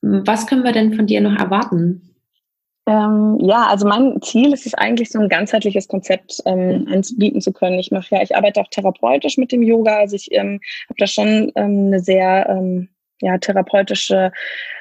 Was 0.00 0.46
können 0.46 0.64
wir 0.64 0.72
denn 0.72 0.94
von 0.94 1.06
dir 1.06 1.20
noch 1.20 1.36
erwarten? 1.36 2.07
Ähm, 2.88 3.36
ja, 3.42 3.66
also 3.66 3.86
mein 3.86 4.22
Ziel 4.22 4.50
ist 4.54 4.64
es 4.64 4.72
eigentlich, 4.72 5.10
so 5.10 5.18
ein 5.20 5.28
ganzheitliches 5.28 5.88
Konzept 5.88 6.40
ähm, 6.46 6.88
anbieten 6.90 7.42
zu 7.42 7.52
können. 7.52 7.78
Ich 7.78 7.90
mache 7.90 8.14
ja, 8.14 8.22
ich 8.22 8.34
arbeite 8.34 8.62
auch 8.62 8.68
therapeutisch 8.70 9.36
mit 9.36 9.52
dem 9.52 9.62
Yoga. 9.62 9.98
Also 9.98 10.16
ich 10.16 10.32
ähm, 10.32 10.58
habe 10.88 10.96
da 10.96 11.06
schon 11.06 11.52
ähm, 11.54 11.88
eine 11.88 12.00
sehr 12.00 12.48
ähm, 12.48 12.88
ja, 13.20 13.36
therapeutische 13.36 14.32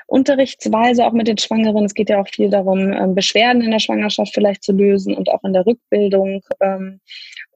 Unterrichtsweise 0.05 1.05
auch 1.05 1.11
mit 1.11 1.27
den 1.27 1.37
Schwangeren. 1.37 1.83
Es 1.83 1.95
geht 1.95 2.09
ja 2.09 2.21
auch 2.21 2.29
viel 2.29 2.49
darum, 2.49 2.93
ähm, 2.93 3.13
Beschwerden 3.13 3.61
in 3.61 3.71
der 3.71 3.79
Schwangerschaft 3.79 4.33
vielleicht 4.33 4.63
zu 4.63 4.71
lösen 4.71 5.13
und 5.13 5.29
auch 5.29 5.43
in 5.43 5.51
der 5.51 5.65
Rückbildung. 5.65 6.43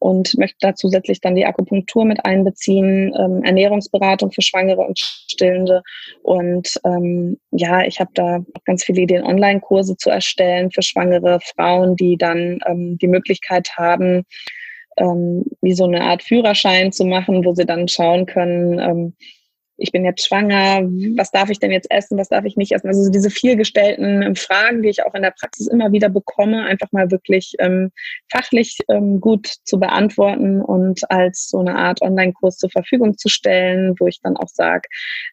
Und 0.01 0.35
möchte 0.39 0.57
da 0.61 0.73
zusätzlich 0.73 1.21
dann 1.21 1.35
die 1.35 1.45
Akupunktur 1.45 2.05
mit 2.05 2.25
einbeziehen, 2.25 3.13
ähm, 3.19 3.43
Ernährungsberatung 3.43 4.31
für 4.31 4.41
Schwangere 4.41 4.81
und 4.81 4.97
Stillende. 4.97 5.83
Und 6.23 6.79
ähm, 6.83 7.37
ja, 7.51 7.85
ich 7.85 7.99
habe 7.99 8.09
da 8.15 8.39
ganz 8.65 8.83
viele 8.83 9.03
Ideen, 9.03 9.23
Online-Kurse 9.23 9.95
zu 9.97 10.09
erstellen 10.09 10.71
für 10.71 10.81
schwangere 10.81 11.39
Frauen, 11.55 11.95
die 11.95 12.17
dann 12.17 12.57
ähm, 12.65 12.97
die 12.97 13.07
Möglichkeit 13.07 13.69
haben, 13.77 14.23
ähm, 14.97 15.45
wie 15.61 15.73
so 15.73 15.83
eine 15.83 16.01
Art 16.01 16.23
Führerschein 16.23 16.91
zu 16.91 17.05
machen, 17.05 17.45
wo 17.45 17.53
sie 17.53 17.67
dann 17.67 17.87
schauen 17.87 18.25
können, 18.25 18.79
ähm, 18.79 19.13
ich 19.81 19.91
bin 19.91 20.05
jetzt 20.05 20.25
schwanger, 20.25 20.83
was 21.17 21.31
darf 21.31 21.49
ich 21.49 21.59
denn 21.59 21.71
jetzt 21.71 21.89
essen, 21.89 22.17
was 22.17 22.29
darf 22.29 22.45
ich 22.45 22.55
nicht 22.55 22.71
essen? 22.71 22.87
Also 22.87 23.09
diese 23.09 23.29
vielgestellten 23.29 24.21
ähm, 24.21 24.35
Fragen, 24.35 24.83
die 24.83 24.89
ich 24.89 25.03
auch 25.03 25.13
in 25.15 25.23
der 25.23 25.33
Praxis 25.37 25.67
immer 25.67 25.91
wieder 25.91 26.09
bekomme, 26.09 26.65
einfach 26.65 26.91
mal 26.91 27.09
wirklich 27.09 27.53
ähm, 27.59 27.91
fachlich 28.29 28.77
ähm, 28.89 29.19
gut 29.19 29.47
zu 29.65 29.79
beantworten 29.79 30.61
und 30.61 31.09
als 31.09 31.49
so 31.49 31.59
eine 31.59 31.75
Art 31.75 32.01
Online-Kurs 32.01 32.57
zur 32.57 32.69
Verfügung 32.69 33.17
zu 33.17 33.27
stellen, 33.27 33.95
wo 33.99 34.07
ich 34.07 34.21
dann 34.21 34.37
auch 34.37 34.49
sage, 34.49 34.87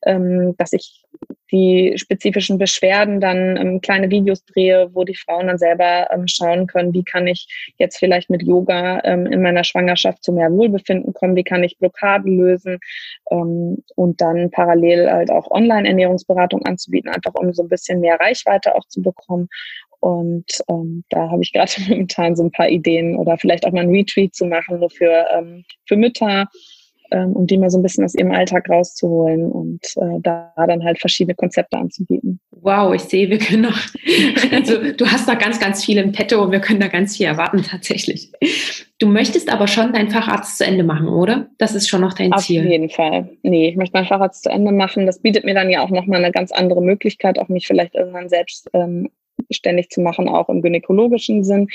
ähm, 0.06 0.54
dass 0.56 0.72
ich 0.72 1.04
die 1.50 1.94
spezifischen 1.96 2.58
Beschwerden 2.58 3.20
dann 3.20 3.56
ähm, 3.56 3.80
kleine 3.80 4.10
Videos 4.10 4.44
drehe, 4.44 4.90
wo 4.92 5.04
die 5.04 5.14
Frauen 5.14 5.46
dann 5.46 5.58
selber 5.58 6.08
ähm, 6.10 6.28
schauen 6.28 6.66
können, 6.66 6.92
wie 6.92 7.04
kann 7.04 7.26
ich 7.26 7.72
jetzt 7.78 7.98
vielleicht 7.98 8.28
mit 8.28 8.42
Yoga 8.42 9.00
ähm, 9.04 9.26
in 9.26 9.40
meiner 9.40 9.64
Schwangerschaft 9.64 10.22
zu 10.22 10.32
mehr 10.32 10.50
Wohlbefinden 10.50 11.14
kommen, 11.14 11.36
wie 11.36 11.44
kann 11.44 11.64
ich 11.64 11.78
Blockaden 11.78 12.36
lösen 12.36 12.78
ähm, 13.30 13.82
und 13.96 14.20
dann 14.20 14.37
parallel 14.50 15.10
halt 15.10 15.30
auch 15.30 15.50
Online-Ernährungsberatung 15.50 16.64
anzubieten, 16.64 17.10
einfach 17.10 17.34
um 17.34 17.52
so 17.52 17.62
ein 17.62 17.68
bisschen 17.68 18.00
mehr 18.00 18.18
Reichweite 18.20 18.74
auch 18.74 18.86
zu 18.88 19.02
bekommen. 19.02 19.48
Und 20.00 20.46
ähm, 20.68 21.04
da 21.10 21.30
habe 21.30 21.42
ich 21.42 21.52
gerade 21.52 21.72
momentan 21.88 22.36
so 22.36 22.44
ein 22.44 22.52
paar 22.52 22.68
Ideen 22.68 23.16
oder 23.16 23.36
vielleicht 23.36 23.66
auch 23.66 23.72
mal 23.72 23.82
ein 23.82 23.90
Retreat 23.90 24.34
zu 24.34 24.46
machen, 24.46 24.78
nur 24.78 24.90
für, 24.90 25.26
ähm, 25.36 25.64
für 25.86 25.96
Mütter, 25.96 26.46
ähm, 27.10 27.32
um 27.32 27.46
die 27.46 27.58
mal 27.58 27.70
so 27.70 27.78
ein 27.78 27.82
bisschen 27.82 28.04
aus 28.04 28.14
ihrem 28.14 28.32
Alltag 28.32 28.68
rauszuholen 28.68 29.50
und 29.50 29.84
äh, 29.96 30.20
da 30.22 30.52
dann 30.56 30.84
halt 30.84 30.98
verschiedene 30.98 31.34
Konzepte 31.34 31.76
anzubieten. 31.76 32.40
Wow, 32.50 32.94
ich 32.94 33.02
sehe, 33.02 33.30
wir 33.30 33.38
können 33.38 33.62
noch, 33.62 33.78
also 34.52 34.92
du 34.92 35.06
hast 35.06 35.28
noch 35.28 35.38
ganz, 35.38 35.60
ganz 35.60 35.84
viel 35.84 35.98
im 35.98 36.12
Petto 36.12 36.42
und 36.42 36.52
wir 36.52 36.60
können 36.60 36.80
da 36.80 36.88
ganz 36.88 37.16
viel 37.16 37.26
erwarten 37.26 37.62
tatsächlich. 37.62 38.32
Du 38.98 39.06
möchtest 39.06 39.52
aber 39.52 39.68
schon 39.68 39.92
deinen 39.92 40.10
Facharzt 40.10 40.58
zu 40.58 40.66
Ende 40.66 40.82
machen, 40.82 41.08
oder? 41.08 41.48
Das 41.58 41.74
ist 41.74 41.88
schon 41.88 42.00
noch 42.00 42.14
dein 42.14 42.32
Auf 42.32 42.44
Ziel. 42.44 42.62
Auf 42.62 42.70
jeden 42.70 42.90
Fall. 42.90 43.30
Nee, 43.42 43.68
ich 43.68 43.76
möchte 43.76 43.96
meinen 43.96 44.06
Facharzt 44.06 44.42
zu 44.42 44.50
Ende 44.50 44.72
machen. 44.72 45.06
Das 45.06 45.20
bietet 45.20 45.44
mir 45.44 45.54
dann 45.54 45.70
ja 45.70 45.82
auch 45.82 45.90
nochmal 45.90 46.22
eine 46.22 46.32
ganz 46.32 46.50
andere 46.50 46.82
Möglichkeit, 46.82 47.38
auch 47.38 47.48
mich 47.48 47.66
vielleicht 47.66 47.94
irgendwann 47.94 48.28
selbst 48.28 48.68
ähm, 48.72 49.08
ständig 49.50 49.90
zu 49.90 50.00
machen, 50.00 50.28
auch 50.28 50.48
im 50.48 50.62
gynäkologischen 50.62 51.44
Sinn. 51.44 51.68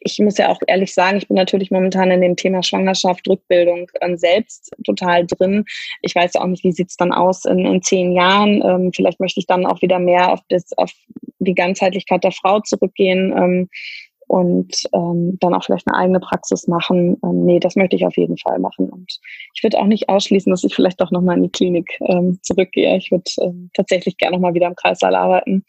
Ich 0.00 0.18
muss 0.18 0.38
ja 0.38 0.48
auch 0.48 0.60
ehrlich 0.66 0.94
sagen, 0.94 1.18
ich 1.18 1.28
bin 1.28 1.36
natürlich 1.36 1.70
momentan 1.70 2.10
in 2.10 2.20
dem 2.20 2.36
Thema 2.36 2.62
Schwangerschaft, 2.62 3.28
Rückbildung 3.28 3.90
ähm, 4.00 4.16
selbst 4.16 4.74
total 4.84 5.26
drin. 5.26 5.64
Ich 6.02 6.14
weiß 6.14 6.32
ja 6.34 6.42
auch 6.42 6.46
nicht, 6.46 6.64
wie 6.64 6.72
sieht's 6.72 6.96
dann 6.96 7.12
aus 7.12 7.44
in, 7.44 7.60
in 7.66 7.82
zehn 7.82 8.12
Jahren. 8.12 8.62
Ähm, 8.64 8.92
vielleicht 8.94 9.20
möchte 9.20 9.40
ich 9.40 9.46
dann 9.46 9.66
auch 9.66 9.82
wieder 9.82 9.98
mehr 9.98 10.32
auf, 10.32 10.40
das, 10.48 10.76
auf 10.76 10.92
die 11.38 11.54
Ganzheitlichkeit 11.54 12.24
der 12.24 12.32
Frau 12.32 12.60
zurückgehen. 12.60 13.32
Ähm, 13.36 13.68
und 14.30 14.84
ähm, 14.92 15.38
dann 15.40 15.54
auch 15.54 15.64
vielleicht 15.64 15.88
eine 15.88 15.98
eigene 15.98 16.20
Praxis 16.20 16.68
machen. 16.68 17.16
Ähm, 17.24 17.44
nee, 17.46 17.58
das 17.58 17.74
möchte 17.74 17.96
ich 17.96 18.06
auf 18.06 18.16
jeden 18.16 18.38
Fall 18.38 18.60
machen. 18.60 18.88
Und 18.88 19.18
ich 19.54 19.62
würde 19.64 19.76
auch 19.76 19.86
nicht 19.86 20.08
ausschließen, 20.08 20.50
dass 20.50 20.62
ich 20.62 20.72
vielleicht 20.72 21.00
doch 21.00 21.10
nochmal 21.10 21.36
in 21.36 21.42
die 21.42 21.50
Klinik 21.50 21.98
ähm, 22.02 22.38
zurückgehe. 22.42 22.96
Ich 22.96 23.10
würde 23.10 23.28
ähm, 23.40 23.70
tatsächlich 23.74 24.18
gerne 24.18 24.36
nochmal 24.36 24.54
wieder 24.54 24.68
im 24.68 24.76
Kreißsaal 24.76 25.16
arbeiten. 25.16 25.64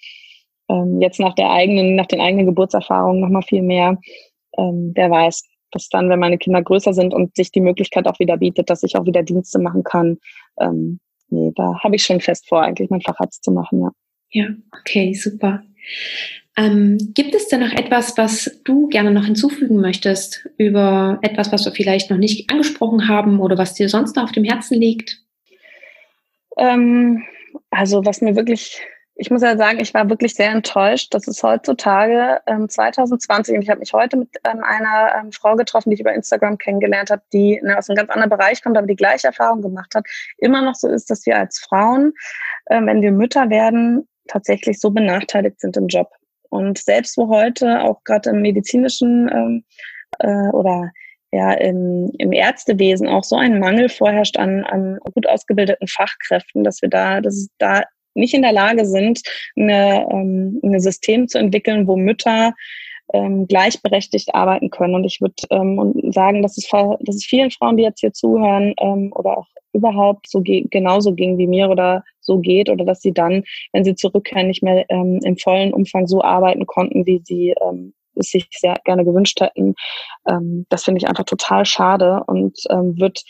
Ähm, 0.72 1.02
jetzt 1.02 1.20
nach 1.20 1.36
der 1.36 1.52
eigenen, 1.52 1.96
nach 1.96 2.06
den 2.06 2.22
eigenen 2.22 2.46
Geburtserfahrungen 2.46 3.20
nochmal 3.20 3.44
viel 3.44 3.62
mehr. 3.62 3.98
Ähm, 4.58 4.94
wer 4.96 5.12
weiß, 5.12 5.44
dass 5.72 5.90
dann, 5.90 6.10
wenn 6.10 6.20
meine 6.20 6.38
Kinder 6.38 6.62
größer 6.62 6.94
sind 6.94 7.14
und 7.14 7.36
sich 7.36 7.52
die 7.52 7.62
Möglichkeit 7.62 8.08
auch 8.08 8.20
wieder 8.20 8.38
bietet, 8.38 8.70
dass 8.70 8.84
ich 8.84 8.96
auch 8.96 9.06
wieder 9.06 9.24
Dienste 9.24 9.60
machen 9.60 9.84
kann. 9.84 10.18
Ähm, 10.60 11.00
nee, 11.30 11.52
da 11.56 11.80
habe 11.84 11.96
ich 11.96 12.04
schon 12.04 12.22
fest 12.22 12.48
vor, 12.48 12.62
eigentlich 12.62 12.90
mein 12.90 13.02
Facharzt 13.02 13.44
zu 13.44 13.52
machen, 13.52 13.82
ja. 13.82 13.92
Ja, 14.34 14.48
okay, 14.80 15.14
super. 15.14 15.62
Ähm, 16.56 16.98
gibt 17.14 17.36
es 17.36 17.50
denn 17.50 17.62
noch 17.62 17.74
etwas, 17.74 18.18
was 18.18 18.62
du 18.64 18.88
gerne 18.88 19.12
noch 19.12 19.26
hinzufügen 19.26 19.78
möchtest 19.78 20.50
über 20.58 21.20
etwas, 21.22 21.52
was 21.52 21.66
wir 21.66 21.72
vielleicht 21.74 22.10
noch 22.10 22.18
nicht 22.18 22.50
angesprochen 22.50 23.10
haben 23.10 23.40
oder 23.40 23.58
was 23.58 23.74
dir 23.74 23.90
sonst 23.90 24.16
noch 24.16 24.24
auf 24.24 24.32
dem 24.32 24.44
Herzen 24.46 24.80
liegt? 24.80 25.22
Ähm, 26.58 27.24
also 27.72 28.06
was 28.06 28.22
mir 28.22 28.36
wirklich 28.36 28.82
ich 29.22 29.30
muss 29.30 29.44
ja 29.44 29.56
sagen, 29.56 29.80
ich 29.80 29.94
war 29.94 30.10
wirklich 30.10 30.34
sehr 30.34 30.50
enttäuscht, 30.50 31.14
dass 31.14 31.28
es 31.28 31.44
heutzutage 31.44 32.42
ähm, 32.48 32.68
2020, 32.68 33.56
und 33.56 33.62
ich 33.62 33.70
habe 33.70 33.80
mich 33.80 33.94
heute 33.94 34.18
mit 34.18 34.30
ähm, 34.44 34.64
einer 34.64 35.14
ähm, 35.16 35.32
Frau 35.32 35.56
getroffen, 35.56 35.92
die 35.92 35.94
ich 35.94 36.00
über 36.00 36.12
Instagram 36.12 36.58
kennengelernt 36.58 37.12
habe, 37.12 37.22
die 37.32 37.62
ne, 37.62 37.78
aus 37.78 37.88
einem 37.88 37.98
ganz 37.98 38.10
anderen 38.10 38.32
Bereich 38.32 38.64
kommt, 38.64 38.80
aber 38.80 38.88
die 38.88 38.96
gleiche 38.96 39.28
Erfahrung 39.28 39.62
gemacht 39.62 39.94
hat, 39.94 40.08
immer 40.40 40.64
noch 40.64 40.74
so 40.74 40.88
ist, 40.88 41.12
dass 41.12 41.28
wir 41.28 41.38
als 41.38 41.60
Frauen, 41.60 42.14
äh, 42.66 42.82
wenn 42.84 43.04
wir 43.04 43.12
Mütter 43.12 43.52
werden, 43.52 44.08
tatsächlich 44.28 44.80
so 44.80 44.90
benachteiligt 44.90 45.60
sind 45.60 45.78
im 45.78 45.86
Job. 45.86 46.10
Und 46.50 46.80
selbst 46.80 47.16
wo 47.16 47.28
heute 47.28 47.82
auch 47.82 48.04
gerade 48.04 48.32
im 48.32 48.42
medizinischen 48.42 49.30
ähm, 49.32 49.64
äh, 50.18 50.50
oder 50.50 50.92
ja, 51.32 51.54
im, 51.54 52.12
im 52.18 52.34
Ärztewesen 52.34 53.08
auch 53.08 53.24
so 53.24 53.36
ein 53.36 53.60
Mangel 53.60 53.88
vorherrscht 53.88 54.38
an, 54.38 54.64
an 54.64 54.98
gut 55.14 55.28
ausgebildeten 55.28 55.88
Fachkräften, 55.88 56.64
dass 56.64 56.82
wir 56.82 56.90
da, 56.90 57.22
dass 57.22 57.36
es 57.36 57.50
da 57.60 57.84
nicht 58.14 58.34
in 58.34 58.42
der 58.42 58.54
Lage 58.54 58.86
sind, 58.86 59.22
eine, 59.56 60.08
ähm, 60.12 60.60
ein 60.64 60.80
System 60.80 61.28
zu 61.28 61.38
entwickeln, 61.38 61.88
wo 61.88 61.96
Mütter 61.96 62.54
ähm, 63.14 63.48
gleichberechtigt 63.48 64.34
arbeiten 64.34 64.70
können. 64.70 64.96
Und 64.96 65.04
ich 65.04 65.22
würde 65.22 65.36
ähm, 65.50 65.94
sagen, 66.12 66.42
dass 66.42 66.58
es, 66.58 66.68
dass 66.70 67.16
es 67.16 67.26
vielen 67.26 67.52
Frauen, 67.52 67.78
die 67.78 67.84
jetzt 67.84 68.00
hier 68.00 68.14
zuhören 68.14 68.74
ähm, 68.80 69.12
oder 69.14 69.38
auch 69.38 69.48
überhaupt 69.74 70.30
so 70.30 70.42
genauso 70.44 71.14
ging 71.14 71.38
wie 71.38 71.48
mir 71.48 71.70
oder 71.70 72.04
so 72.20 72.40
geht 72.40 72.70
oder 72.70 72.84
dass 72.86 73.02
sie 73.02 73.14
dann, 73.14 73.44
wenn 73.72 73.84
sie 73.84 73.96
zurückkehren, 73.96 74.48
nicht 74.48 74.64
mehr 74.64 74.86
ähm, 74.90 75.20
im 75.24 75.38
vollen 75.38 75.74
Umfang 75.74 76.08
so 76.08 76.22
arbeiten 76.22 76.66
konnten, 76.66 77.06
wie 77.06 77.22
sie 77.24 77.54
ähm, 77.62 77.94
es 78.16 78.32
sich 78.32 78.48
sehr 78.52 78.76
gerne 78.84 79.06
gewünscht 79.06 79.40
hätten. 79.40 79.76
Ähm, 80.30 80.66
das 80.70 80.84
finde 80.84 81.00
ich 81.00 81.08
einfach 81.08 81.24
total 81.24 81.66
schade 81.66 82.24
und 82.28 82.58
ähm, 82.70 83.00
wird 83.00 83.24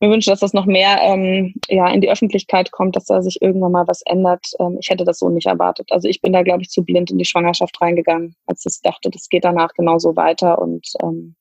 mir 0.00 0.10
wünsche, 0.10 0.30
dass 0.30 0.40
das 0.40 0.52
noch 0.52 0.66
mehr 0.66 0.98
ähm, 1.00 1.54
ja, 1.68 1.88
in 1.88 2.00
die 2.00 2.10
Öffentlichkeit 2.10 2.70
kommt, 2.70 2.96
dass 2.96 3.06
da 3.06 3.22
sich 3.22 3.40
irgendwann 3.40 3.72
mal 3.72 3.86
was 3.86 4.02
ändert. 4.02 4.46
Ähm, 4.58 4.76
ich 4.80 4.90
hätte 4.90 5.04
das 5.04 5.18
so 5.18 5.28
nicht 5.28 5.46
erwartet. 5.46 5.90
Also 5.90 6.08
ich 6.08 6.20
bin 6.20 6.32
da, 6.32 6.42
glaube 6.42 6.62
ich, 6.62 6.68
zu 6.68 6.84
blind 6.84 7.10
in 7.10 7.18
die 7.18 7.24
Schwangerschaft 7.24 7.80
reingegangen, 7.80 8.36
als 8.46 8.64
ich 8.66 8.80
dachte, 8.82 9.10
das 9.10 9.28
geht 9.28 9.44
danach 9.44 9.72
genauso 9.74 10.16
weiter 10.16 10.60
und 10.60 10.86
ähm, 11.02 11.36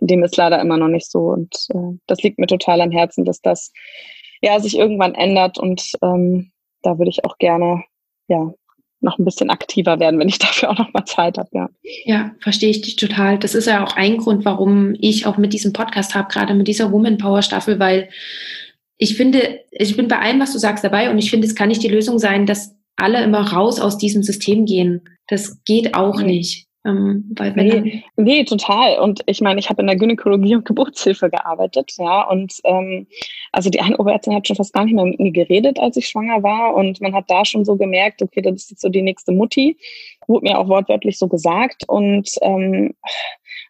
dem 0.00 0.22
ist 0.22 0.36
leider 0.36 0.60
immer 0.60 0.76
noch 0.76 0.88
nicht 0.88 1.10
so. 1.10 1.28
Und 1.28 1.54
äh, 1.74 1.98
das 2.06 2.22
liegt 2.22 2.38
mir 2.38 2.46
total 2.46 2.80
am 2.80 2.90
Herzen, 2.90 3.24
dass 3.24 3.40
das 3.40 3.72
ja 4.40 4.58
sich 4.60 4.78
irgendwann 4.78 5.14
ändert 5.14 5.58
und 5.58 5.92
ähm, 6.02 6.52
da 6.82 6.98
würde 6.98 7.10
ich 7.10 7.24
auch 7.24 7.36
gerne 7.38 7.84
ja 8.28 8.54
noch 9.02 9.18
ein 9.18 9.24
bisschen 9.24 9.50
aktiver 9.50 9.98
werden, 10.00 10.18
wenn 10.20 10.28
ich 10.28 10.38
dafür 10.40 10.70
auch 10.70 10.78
noch 10.78 10.92
mal 10.92 11.04
Zeit 11.04 11.38
habe, 11.38 11.48
ja. 11.52 11.68
Ja, 12.04 12.32
verstehe 12.40 12.70
ich 12.70 12.82
dich 12.82 12.96
total. 12.96 13.38
Das 13.38 13.54
ist 13.54 13.66
ja 13.66 13.84
auch 13.84 13.96
ein 13.96 14.18
Grund, 14.18 14.44
warum 14.44 14.94
ich 14.98 15.26
auch 15.26 15.36
mit 15.36 15.52
diesem 15.52 15.72
Podcast 15.72 16.14
habe, 16.14 16.28
gerade 16.28 16.54
mit 16.54 16.68
dieser 16.68 16.92
Woman 16.92 17.18
Power 17.18 17.42
Staffel, 17.42 17.78
weil 17.78 18.08
ich 18.96 19.16
finde, 19.16 19.60
ich 19.70 19.96
bin 19.96 20.08
bei 20.08 20.18
allem, 20.18 20.40
was 20.40 20.52
du 20.52 20.58
sagst, 20.58 20.84
dabei 20.84 21.10
und 21.10 21.18
ich 21.18 21.30
finde, 21.30 21.46
es 21.46 21.54
kann 21.54 21.68
nicht 21.68 21.82
die 21.82 21.88
Lösung 21.88 22.18
sein, 22.18 22.44
dass 22.44 22.76
alle 22.96 23.24
immer 23.24 23.52
raus 23.52 23.80
aus 23.80 23.96
diesem 23.96 24.22
System 24.22 24.66
gehen. 24.66 25.02
Das 25.26 25.62
geht 25.64 25.94
auch 25.94 26.20
nicht. 26.20 26.66
Ähm, 26.82 27.26
weil 27.36 27.52
nee, 27.52 28.04
nee, 28.16 28.44
total. 28.44 28.98
Und 29.00 29.20
ich 29.26 29.42
meine, 29.42 29.60
ich 29.60 29.68
habe 29.68 29.82
in 29.82 29.86
der 29.86 29.96
Gynäkologie 29.96 30.56
und 30.56 30.64
Geburtshilfe 30.64 31.28
gearbeitet, 31.28 31.92
ja. 31.98 32.22
Und 32.22 32.54
ähm, 32.64 33.06
also 33.52 33.68
die 33.68 33.80
eine 33.80 33.98
Oberärztin 33.98 34.34
hat 34.34 34.46
schon 34.46 34.56
fast 34.56 34.72
gar 34.72 34.84
nicht 34.84 34.94
mehr 34.94 35.04
mit 35.04 35.20
mir 35.20 35.32
geredet, 35.32 35.78
als 35.78 35.98
ich 35.98 36.08
schwanger 36.08 36.42
war. 36.42 36.74
Und 36.74 37.00
man 37.02 37.14
hat 37.14 37.24
da 37.28 37.44
schon 37.44 37.66
so 37.66 37.76
gemerkt, 37.76 38.22
okay, 38.22 38.40
das 38.40 38.54
ist 38.54 38.70
jetzt 38.70 38.80
so 38.80 38.88
die 38.88 39.02
nächste 39.02 39.32
Mutti. 39.32 39.76
Wurde 40.26 40.46
mir 40.46 40.58
auch 40.58 40.68
wortwörtlich 40.68 41.18
so 41.18 41.28
gesagt. 41.28 41.84
Und 41.86 42.30
ähm, 42.40 42.94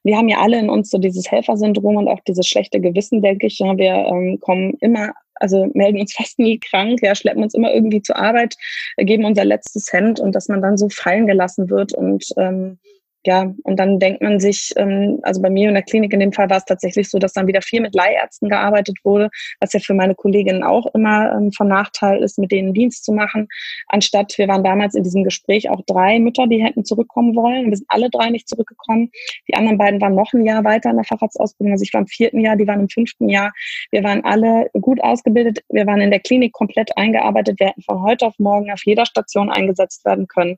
wir 0.04 0.16
haben 0.16 0.28
ja 0.28 0.38
alle 0.38 0.60
in 0.60 0.70
uns 0.70 0.90
so 0.90 0.98
dieses 0.98 1.30
Helfersyndrom 1.32 1.96
und 1.96 2.06
auch 2.06 2.20
dieses 2.20 2.46
schlechte 2.46 2.80
Gewissen, 2.80 3.22
denke 3.22 3.48
ich. 3.48 3.58
Ja, 3.58 3.76
wir 3.76 4.06
ähm, 4.06 4.38
kommen 4.40 4.74
immer 4.80 5.14
also 5.40 5.70
melden 5.74 5.98
uns 5.98 6.12
fast 6.16 6.38
nie 6.38 6.58
krank, 6.60 7.00
ja, 7.02 7.14
schleppen 7.14 7.42
uns 7.42 7.54
immer 7.54 7.72
irgendwie 7.72 8.02
zur 8.02 8.16
Arbeit, 8.16 8.56
geben 8.98 9.24
unser 9.24 9.44
letztes 9.44 9.92
Hemd 9.92 10.20
und 10.20 10.34
dass 10.34 10.48
man 10.48 10.62
dann 10.62 10.76
so 10.76 10.88
fallen 10.90 11.26
gelassen 11.26 11.70
wird 11.70 11.92
und 11.94 12.26
ähm, 12.36 12.78
ja, 13.26 13.52
und 13.64 13.76
dann 13.76 13.98
denkt 13.98 14.22
man 14.22 14.40
sich, 14.40 14.72
ähm, 14.76 15.18
also 15.22 15.42
bei 15.42 15.50
mir 15.50 15.68
in 15.68 15.74
der 15.74 15.82
Klinik 15.82 16.12
in 16.14 16.20
dem 16.20 16.32
Fall 16.32 16.48
war 16.48 16.56
es 16.56 16.64
tatsächlich 16.64 17.10
so, 17.10 17.18
dass 17.18 17.34
dann 17.34 17.46
wieder 17.46 17.60
viel 17.60 17.82
mit 17.82 17.94
Leihärzten 17.94 18.48
gearbeitet 18.48 18.96
wurde, 19.04 19.28
was 19.60 19.74
ja 19.74 19.80
für 19.80 19.92
meine 19.92 20.14
Kolleginnen 20.14 20.62
auch 20.62 20.86
immer 20.94 21.32
ähm, 21.32 21.52
von 21.52 21.68
Nachteil 21.68 22.22
ist, 22.22 22.38
mit 22.38 22.50
denen 22.50 22.72
Dienst 22.72 23.04
zu 23.04 23.12
machen. 23.12 23.46
Anstatt, 23.88 24.38
wir 24.38 24.48
waren 24.48 24.64
damals 24.64 24.94
in 24.94 25.02
diesem 25.02 25.24
Gespräch 25.24 25.68
auch 25.68 25.82
drei 25.86 26.18
Mütter, 26.18 26.46
die 26.46 26.64
hätten 26.64 26.84
zurückkommen 26.86 27.36
wollen. 27.36 27.68
Wir 27.68 27.76
sind 27.76 27.86
alle 27.90 28.08
drei 28.08 28.30
nicht 28.30 28.48
zurückgekommen. 28.48 29.10
Die 29.48 29.54
anderen 29.54 29.76
beiden 29.76 30.00
waren 30.00 30.14
noch 30.14 30.32
ein 30.32 30.46
Jahr 30.46 30.64
weiter 30.64 30.88
in 30.88 30.96
der 30.96 31.04
Facharztausbildung. 31.04 31.72
Also 31.72 31.82
ich 31.82 31.92
war 31.92 32.00
im 32.00 32.06
vierten 32.06 32.40
Jahr, 32.40 32.56
die 32.56 32.66
waren 32.66 32.80
im 32.80 32.88
fünften 32.88 33.28
Jahr. 33.28 33.52
Wir 33.90 34.02
waren 34.02 34.24
alle 34.24 34.70
gut 34.80 35.02
ausgebildet. 35.02 35.62
Wir 35.68 35.86
waren 35.86 36.00
in 36.00 36.10
der 36.10 36.20
Klinik 36.20 36.54
komplett 36.54 36.96
eingearbeitet. 36.96 37.60
Wir 37.60 37.68
hätten 37.68 37.82
von 37.82 38.02
heute 38.02 38.26
auf 38.26 38.38
morgen 38.38 38.72
auf 38.72 38.80
jeder 38.86 39.04
Station 39.04 39.50
eingesetzt 39.50 40.06
werden 40.06 40.26
können. 40.26 40.56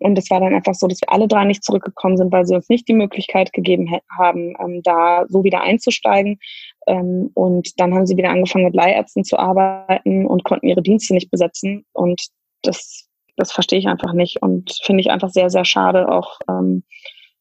Und 0.00 0.18
es 0.18 0.30
war 0.30 0.40
dann 0.40 0.54
einfach 0.54 0.74
so, 0.74 0.86
dass 0.86 1.00
wir 1.00 1.12
alle 1.12 1.28
drei 1.28 1.44
nicht 1.44 1.62
zurückgekommen 1.62 2.16
sind, 2.16 2.32
weil 2.32 2.46
sie 2.46 2.54
uns 2.54 2.68
nicht 2.68 2.88
die 2.88 2.94
Möglichkeit 2.94 3.52
gegeben 3.52 3.90
haben, 4.16 4.54
ähm, 4.58 4.82
da 4.82 5.26
so 5.28 5.44
wieder 5.44 5.60
einzusteigen. 5.60 6.38
Ähm, 6.86 7.30
und 7.34 7.78
dann 7.78 7.94
haben 7.94 8.06
sie 8.06 8.16
wieder 8.16 8.30
angefangen, 8.30 8.64
mit 8.64 8.74
Leihärzten 8.74 9.24
zu 9.24 9.38
arbeiten 9.38 10.26
und 10.26 10.44
konnten 10.44 10.68
ihre 10.68 10.82
Dienste 10.82 11.12
nicht 11.12 11.30
besetzen. 11.30 11.84
Und 11.92 12.28
das, 12.62 13.08
das 13.36 13.52
verstehe 13.52 13.78
ich 13.78 13.88
einfach 13.88 14.14
nicht 14.14 14.42
und 14.42 14.72
finde 14.82 15.02
ich 15.02 15.10
einfach 15.10 15.30
sehr, 15.30 15.50
sehr 15.50 15.66
schade 15.66 16.08
auch, 16.08 16.38
ähm, 16.48 16.82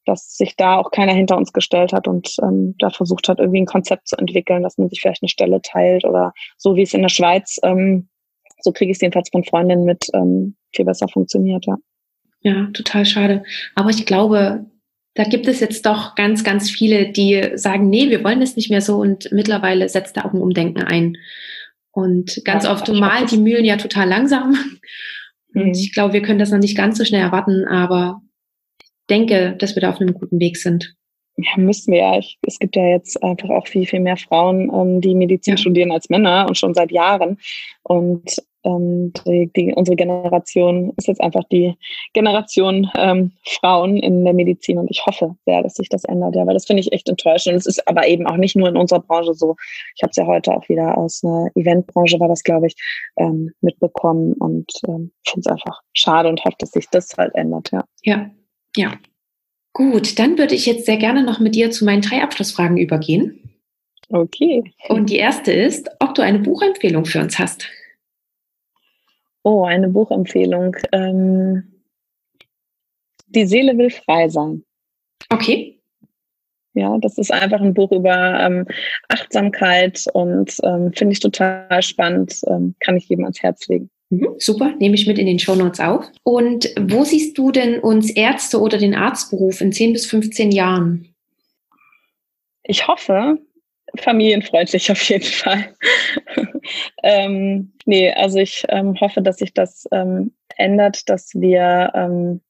dass 0.06 0.36
sich 0.36 0.56
da 0.56 0.78
auch 0.78 0.92
keiner 0.92 1.14
hinter 1.14 1.38
uns 1.38 1.54
gestellt 1.54 1.94
hat 1.94 2.08
und 2.08 2.36
ähm, 2.42 2.76
da 2.80 2.90
versucht 2.90 3.30
hat, 3.30 3.40
irgendwie 3.40 3.62
ein 3.62 3.66
Konzept 3.66 4.08
zu 4.08 4.18
entwickeln, 4.18 4.64
dass 4.64 4.78
man 4.78 4.90
sich 4.90 5.00
vielleicht 5.00 5.22
eine 5.22 5.30
Stelle 5.30 5.62
teilt 5.62 6.04
oder 6.04 6.34
so 6.58 6.76
wie 6.76 6.82
es 6.82 6.94
in 6.94 7.04
der 7.04 7.10
Schweiz, 7.10 7.60
ähm, 7.64 8.10
so 8.62 8.72
kriege 8.72 8.92
ich 8.92 8.98
es 8.98 9.02
jedenfalls 9.02 9.30
von 9.30 9.44
Freundinnen 9.44 9.86
mit, 9.86 10.08
ähm, 10.14 10.56
viel 10.74 10.86
besser 10.86 11.08
funktioniert, 11.08 11.66
ja. 11.66 11.78
Ja, 12.42 12.70
total 12.74 13.06
schade. 13.06 13.44
Aber 13.76 13.90
ich 13.90 14.06
glaube, 14.06 14.66
da 15.16 15.24
gibt 15.24 15.48
es 15.48 15.60
jetzt 15.60 15.86
doch 15.86 16.16
ganz, 16.16 16.44
ganz 16.44 16.70
viele, 16.70 17.12
die 17.12 17.52
sagen, 17.56 17.90
nee, 17.90 18.10
wir 18.10 18.24
wollen 18.24 18.42
es 18.42 18.56
nicht 18.56 18.70
mehr 18.70 18.82
so 18.82 18.98
und 18.98 19.30
mittlerweile 19.32 19.90
setzt 19.90 20.16
da 20.16 20.26
auch 20.26 20.34
ein 20.34 20.42
Umdenken 20.42 20.84
ein. 20.84 21.18
Und 21.92 22.42
ganz 22.46 22.64
ja, 22.64 22.72
oft 22.72 22.88
malen 22.88 23.28
die 23.28 23.38
Mühlen 23.38 23.66
ja 23.66 23.78
total 23.78 24.08
langsam. 24.08 24.58
Und 25.54 25.66
mhm. 25.66 25.72
ich 25.72 25.94
glaube, 25.94 26.14
wir 26.14 26.22
können 26.22 26.40
das 26.40 26.52
noch 26.52 26.60
nicht 26.60 26.78
ganz 26.78 26.98
so 26.98 27.04
schnell 27.04 27.22
erwarten, 27.22 27.66
aber 27.66 28.22
ich 28.82 28.90
denke, 29.10 29.56
dass 29.58 29.76
wir 29.76 29.82
da 29.82 29.90
auf 29.90 30.00
einem 30.00 30.14
guten 30.14 30.40
Weg 30.40 30.58
sind. 30.58 30.96
Ja, 31.38 31.58
müssen 31.58 31.94
wir 31.94 32.00
ja. 32.00 32.20
es 32.42 32.60
gibt 32.60 32.76
ja 32.76 32.90
jetzt 32.90 33.22
einfach 33.24 33.50
auch 33.50 33.68
viel, 33.68 33.86
viel 33.86 34.02
mehr 34.02 34.18
Frauen, 34.18 34.72
ähm, 34.74 35.02
die 35.02 35.16
Medizin 35.16 35.54
ja. 35.54 35.58
studieren 35.58 35.92
als 35.92 36.10
Männer 36.10 36.46
und 36.48 36.58
schon 36.58 36.74
seit 36.74 36.92
Jahren. 36.92 37.38
Und 37.84 38.42
ähm, 38.70 39.14
die, 39.26 39.52
die, 39.56 39.74
unsere 39.74 39.96
Generation 39.96 40.94
ist 40.98 41.08
jetzt 41.08 41.22
einfach 41.22 41.44
die 41.52 41.76
Generation 42.14 42.90
ähm, 42.96 43.32
Frauen 43.46 43.98
in 43.98 44.24
der 44.24 44.34
Medizin 44.34 44.78
und 44.78 44.90
ich 44.92 45.06
hoffe 45.06 45.36
sehr, 45.46 45.64
dass 45.64 45.76
sich 45.76 45.90
das 45.90 46.04
ändert, 46.06 46.36
ja, 46.36 46.46
weil 46.46 46.54
das 46.54 46.66
finde 46.66 46.82
ich 46.82 46.92
echt 46.92 47.10
enttäuschend. 47.10 47.54
Und 47.54 47.60
es 47.60 47.66
ist 47.66 47.88
aber 47.88 48.08
eben 48.08 48.28
auch 48.28 48.38
nicht 48.38 48.56
nur 48.56 48.70
in 48.70 48.78
unserer 48.78 49.00
Branche 49.00 49.34
so. 49.34 49.56
Ich 49.96 50.04
habe 50.04 50.12
es 50.12 50.18
ja 50.18 50.26
heute 50.26 50.52
auch 50.54 50.68
wieder 50.70 50.98
aus 50.98 51.24
einer 51.24 51.50
Eventbranche, 51.56 52.20
war 52.20 52.28
das, 52.28 52.44
glaube 52.44 52.68
ich, 52.68 52.76
ähm, 53.18 53.52
mitbekommen 53.62 54.34
und 54.34 54.72
ähm, 54.88 55.12
finde 55.28 55.42
es 55.42 55.48
einfach 55.48 55.82
schade 55.94 56.30
und 56.30 56.44
hoffe, 56.46 56.58
dass 56.60 56.72
sich 56.72 56.88
das 56.92 57.10
halt 57.18 57.34
ändert, 57.36 57.72
ja. 57.72 57.84
Ja, 58.04 58.30
ja. 58.76 58.94
Gut, 59.74 60.20
dann 60.20 60.38
würde 60.38 60.56
ich 60.56 60.66
jetzt 60.66 60.86
sehr 60.86 60.98
gerne 60.98 61.24
noch 61.24 61.40
mit 61.40 61.56
dir 61.56 61.72
zu 61.72 61.86
meinen 61.86 62.02
drei 62.02 62.22
Abschlussfragen 62.22 62.78
übergehen. 62.78 63.40
Okay. 64.10 64.64
Und 64.88 65.10
die 65.10 65.18
erste 65.18 65.52
ist, 65.52 65.90
ob 66.00 66.16
du 66.16 66.24
eine 66.24 66.40
Buchempfehlung 66.40 67.06
für 67.06 67.20
uns 67.20 67.38
hast. 67.38 67.70
Oh, 69.44 69.64
eine 69.64 69.90
Buchempfehlung. 69.90 70.76
Ähm, 70.92 71.82
die 73.28 73.46
Seele 73.46 73.78
will 73.78 73.90
frei 73.90 74.30
sein. 74.30 74.64
Okay. 75.30 75.80
Ja, 76.74 76.98
das 77.00 77.18
ist 77.18 77.32
einfach 77.32 77.62
ein 77.62 77.74
Buch 77.74 77.92
über 77.92 78.40
ähm, 78.40 78.66
Achtsamkeit 79.08 80.06
und 80.14 80.56
ähm, 80.64 80.94
finde 80.94 81.14
ich 81.14 81.20
total 81.20 81.82
spannend. 81.82 82.42
Ähm, 82.48 82.76
kann 82.80 82.98
ich 82.98 83.10
jedem 83.10 83.26
ans 83.26 83.42
Herz 83.42 83.68
legen. 83.68 83.90
Mhm, 84.10 84.36
super, 84.38 84.74
nehme 84.80 84.96
ich 84.96 85.06
mit 85.06 85.20
in 85.20 85.26
den 85.26 85.40
Shownotes 85.40 85.80
auf. 85.80 86.12
Und 86.24 86.74
wo 86.80 87.04
siehst 87.04 87.38
du 87.38 87.52
denn 87.52 87.80
uns 87.80 88.10
Ärzte 88.10 88.60
oder 88.60 88.78
den 88.78 88.96
Arztberuf 88.96 89.62
in 89.62 89.72
10 89.72 89.94
bis 89.94 90.06
15 90.08 90.52
Jahren? 90.52 91.14
Ich 92.64 92.88
hoffe, 92.88 93.40
familienfreundlich 94.02 94.92
auf 94.92 95.02
jeden 95.04 95.24
Fall. 95.24 95.74
ähm, 97.04 97.74
nee, 97.86 98.12
also 98.12 98.40
ich 98.40 98.66
ähm, 98.70 99.00
hoffe, 99.00 99.22
dass 99.22 99.38
sich 99.38 99.54
das 99.54 99.88
ähm, 99.92 100.34
ändert, 100.58 101.10
dass 101.10 101.34
wir, 101.36 101.92
ähm, 101.96 102.42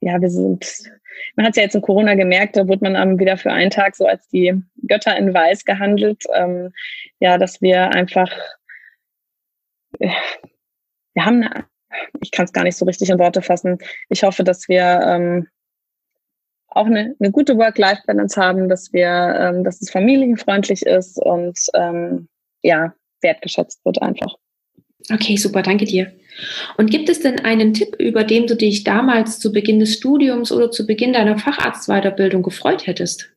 ja, 0.00 0.20
wir 0.20 0.30
sind, 0.30 0.90
man 1.36 1.46
hat 1.46 1.52
es 1.52 1.56
ja 1.56 1.62
jetzt 1.64 1.74
in 1.74 1.82
Corona 1.82 2.14
gemerkt, 2.14 2.56
da 2.56 2.66
wurde 2.66 2.90
man 2.90 3.18
wieder 3.18 3.36
für 3.36 3.52
einen 3.52 3.70
Tag 3.70 3.96
so 3.96 4.06
als 4.06 4.28
die 4.28 4.54
Götter 4.86 5.16
in 5.16 5.34
Weiß 5.34 5.64
gehandelt. 5.64 6.24
Ähm, 6.34 6.72
ja, 7.18 7.38
dass 7.38 7.60
wir 7.60 7.90
einfach 7.90 8.30
wir 11.14 11.24
haben 11.24 11.42
eine, 11.42 11.66
ich 12.20 12.30
kann 12.30 12.44
es 12.44 12.52
gar 12.52 12.64
nicht 12.64 12.76
so 12.76 12.84
richtig 12.84 13.10
in 13.10 13.18
Worte 13.18 13.42
fassen. 13.42 13.78
Ich 14.08 14.22
hoffe, 14.22 14.44
dass 14.44 14.68
wir 14.68 15.00
ähm, 15.04 15.48
auch 16.70 16.86
eine, 16.86 17.14
eine 17.18 17.30
gute 17.30 17.56
Work-Life-Balance 17.56 18.40
haben, 18.40 18.68
dass 18.68 18.92
wir, 18.92 19.08
ähm, 19.08 19.64
dass 19.64 19.80
es 19.80 19.90
familienfreundlich 19.90 20.82
ist 20.82 21.18
und 21.18 21.58
ähm, 21.74 22.28
ja, 22.62 22.94
wertgeschätzt 23.20 23.84
wird 23.84 24.00
einfach. 24.02 24.34
Okay, 25.12 25.36
super, 25.36 25.62
danke 25.62 25.84
dir. 25.84 26.12
Und 26.76 26.90
gibt 26.90 27.08
es 27.08 27.20
denn 27.20 27.40
einen 27.40 27.74
Tipp, 27.74 27.96
über 27.98 28.24
den 28.24 28.46
du 28.46 28.54
dich 28.54 28.84
damals 28.84 29.38
zu 29.38 29.52
Beginn 29.52 29.80
des 29.80 29.94
Studiums 29.94 30.52
oder 30.52 30.70
zu 30.70 30.86
Beginn 30.86 31.12
deiner 31.12 31.38
Facharztweiterbildung 31.38 32.42
gefreut 32.42 32.86
hättest? 32.86 33.32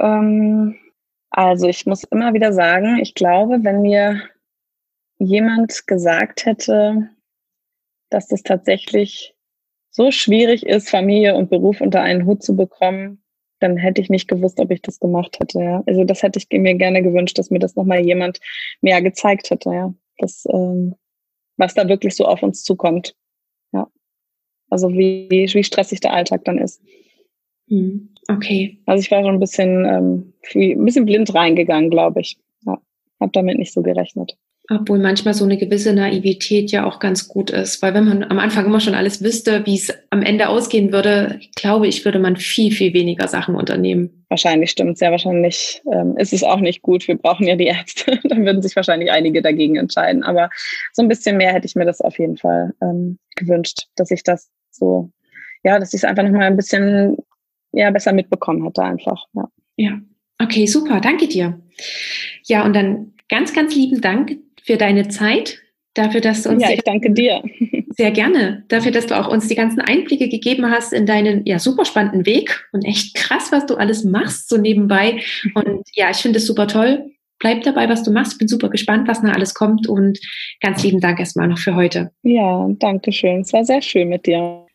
Ähm, 0.00 0.76
also 1.30 1.68
ich 1.68 1.84
muss 1.86 2.04
immer 2.04 2.32
wieder 2.34 2.52
sagen, 2.52 2.98
ich 3.00 3.14
glaube, 3.14 3.58
wenn 3.62 3.82
mir 3.82 4.22
jemand 5.18 5.86
gesagt 5.86 6.46
hätte, 6.46 7.10
dass 8.10 8.28
das 8.28 8.42
tatsächlich 8.42 9.33
so 9.94 10.10
schwierig 10.10 10.66
ist, 10.66 10.90
Familie 10.90 11.36
und 11.36 11.50
Beruf 11.50 11.80
unter 11.80 12.02
einen 12.02 12.26
Hut 12.26 12.42
zu 12.42 12.56
bekommen, 12.56 13.22
dann 13.60 13.76
hätte 13.76 14.00
ich 14.00 14.10
nicht 14.10 14.26
gewusst, 14.26 14.58
ob 14.58 14.72
ich 14.72 14.82
das 14.82 14.98
gemacht 14.98 15.38
hätte. 15.38 15.60
Ja. 15.60 15.82
Also 15.86 16.02
das 16.02 16.22
hätte 16.22 16.40
ich 16.40 16.48
mir 16.50 16.74
gerne 16.74 17.00
gewünscht, 17.00 17.38
dass 17.38 17.50
mir 17.50 17.60
das 17.60 17.76
nochmal 17.76 18.04
jemand 18.04 18.40
mehr 18.80 19.00
gezeigt 19.00 19.50
hätte, 19.50 19.70
ja. 19.70 19.94
Das, 20.18 20.44
ähm, 20.52 20.96
was 21.56 21.74
da 21.74 21.88
wirklich 21.88 22.16
so 22.16 22.26
auf 22.26 22.42
uns 22.42 22.64
zukommt. 22.64 23.14
Ja. 23.72 23.88
Also 24.68 24.90
wie, 24.90 25.28
wie 25.30 25.64
stressig 25.64 26.00
der 26.00 26.12
Alltag 26.12 26.44
dann 26.44 26.58
ist. 26.58 26.82
Hm, 27.68 28.14
okay. 28.28 28.80
Also 28.86 29.00
ich 29.00 29.10
war 29.12 29.22
schon 29.22 29.34
ein 29.34 29.40
bisschen, 29.40 29.84
ähm, 29.84 30.32
ein 30.56 30.84
bisschen 30.84 31.06
blind 31.06 31.32
reingegangen, 31.32 31.90
glaube 31.90 32.20
ich. 32.20 32.36
Ja. 32.66 32.82
Habe 33.20 33.32
damit 33.32 33.58
nicht 33.58 33.72
so 33.72 33.82
gerechnet. 33.82 34.36
Obwohl 34.70 34.98
manchmal 34.98 35.34
so 35.34 35.44
eine 35.44 35.58
gewisse 35.58 35.92
Naivität 35.92 36.70
ja 36.70 36.86
auch 36.86 36.98
ganz 36.98 37.28
gut 37.28 37.50
ist, 37.50 37.82
weil 37.82 37.92
wenn 37.92 38.06
man 38.06 38.24
am 38.24 38.38
Anfang 38.38 38.64
immer 38.64 38.80
schon 38.80 38.94
alles 38.94 39.22
wüsste, 39.22 39.66
wie 39.66 39.76
es 39.76 39.92
am 40.08 40.22
Ende 40.22 40.48
ausgehen 40.48 40.90
würde, 40.90 41.38
glaube 41.54 41.86
ich, 41.86 42.02
würde 42.06 42.18
man 42.18 42.36
viel, 42.36 42.72
viel 42.72 42.94
weniger 42.94 43.28
Sachen 43.28 43.56
unternehmen. 43.56 44.24
Wahrscheinlich 44.30 44.70
stimmt, 44.70 44.96
sehr 44.96 45.10
wahrscheinlich 45.10 45.82
ähm, 45.92 46.16
ist 46.16 46.32
es 46.32 46.42
auch 46.42 46.60
nicht 46.60 46.80
gut. 46.80 47.06
Wir 47.06 47.18
brauchen 47.18 47.46
ja 47.46 47.56
die 47.56 47.66
Ärzte. 47.66 48.18
Dann 48.24 48.46
würden 48.46 48.62
sich 48.62 48.74
wahrscheinlich 48.74 49.10
einige 49.10 49.42
dagegen 49.42 49.76
entscheiden. 49.76 50.22
Aber 50.22 50.48
so 50.94 51.02
ein 51.02 51.08
bisschen 51.08 51.36
mehr 51.36 51.52
hätte 51.52 51.66
ich 51.66 51.74
mir 51.74 51.84
das 51.84 52.00
auf 52.00 52.18
jeden 52.18 52.38
Fall 52.38 52.72
ähm, 52.80 53.18
gewünscht, 53.36 53.88
dass 53.96 54.10
ich 54.10 54.22
das 54.22 54.50
so, 54.70 55.10
ja, 55.62 55.78
dass 55.78 55.92
ich 55.92 55.98
es 55.98 56.04
einfach 56.04 56.22
nochmal 56.22 56.44
ein 56.44 56.56
bisschen 56.56 57.18
ja, 57.72 57.90
besser 57.90 58.14
mitbekommen 58.14 58.64
hätte 58.64 58.82
einfach. 58.82 59.26
Ja. 59.34 59.48
ja. 59.76 60.00
Okay, 60.40 60.64
super, 60.66 61.00
danke 61.00 61.28
dir. 61.28 61.60
Ja, 62.44 62.64
und 62.64 62.74
dann 62.74 63.12
ganz, 63.28 63.52
ganz 63.52 63.74
lieben 63.74 64.00
Dank 64.00 64.38
für 64.64 64.76
deine 64.76 65.08
Zeit, 65.08 65.58
dafür, 65.94 66.20
dass 66.20 66.42
du 66.42 66.50
uns. 66.50 66.62
Ja, 66.62 66.70
ich 66.70 66.82
danke 66.82 67.12
dir. 67.12 67.42
Sehr 67.96 68.10
gerne. 68.10 68.64
Dafür, 68.68 68.90
dass 68.90 69.06
du 69.06 69.16
auch 69.16 69.28
uns 69.28 69.46
die 69.46 69.54
ganzen 69.54 69.80
Einblicke 69.80 70.28
gegeben 70.28 70.68
hast 70.68 70.92
in 70.92 71.06
deinen 71.06 71.46
ja 71.46 71.60
super 71.60 71.84
spannenden 71.84 72.26
Weg 72.26 72.66
und 72.72 72.84
echt 72.84 73.14
krass, 73.14 73.52
was 73.52 73.66
du 73.66 73.76
alles 73.76 74.02
machst 74.02 74.48
so 74.48 74.56
nebenbei. 74.56 75.22
Und 75.54 75.86
ja, 75.94 76.10
ich 76.10 76.16
finde 76.16 76.38
es 76.38 76.46
super 76.46 76.66
toll. 76.66 77.10
Bleib 77.38 77.62
dabei, 77.62 77.88
was 77.88 78.02
du 78.02 78.10
machst. 78.10 78.38
Bin 78.38 78.48
super 78.48 78.68
gespannt, 78.68 79.06
was 79.06 79.22
noch 79.22 79.32
alles 79.32 79.54
kommt. 79.54 79.86
Und 79.86 80.18
ganz 80.60 80.82
lieben 80.82 81.00
Dank 81.00 81.20
erstmal 81.20 81.46
noch 81.46 81.58
für 81.58 81.76
heute. 81.76 82.10
Ja, 82.22 82.66
danke 82.80 83.12
schön. 83.12 83.42
Es 83.42 83.52
war 83.52 83.64
sehr 83.64 83.82
schön 83.82 84.08
mit 84.08 84.26
dir. 84.26 84.66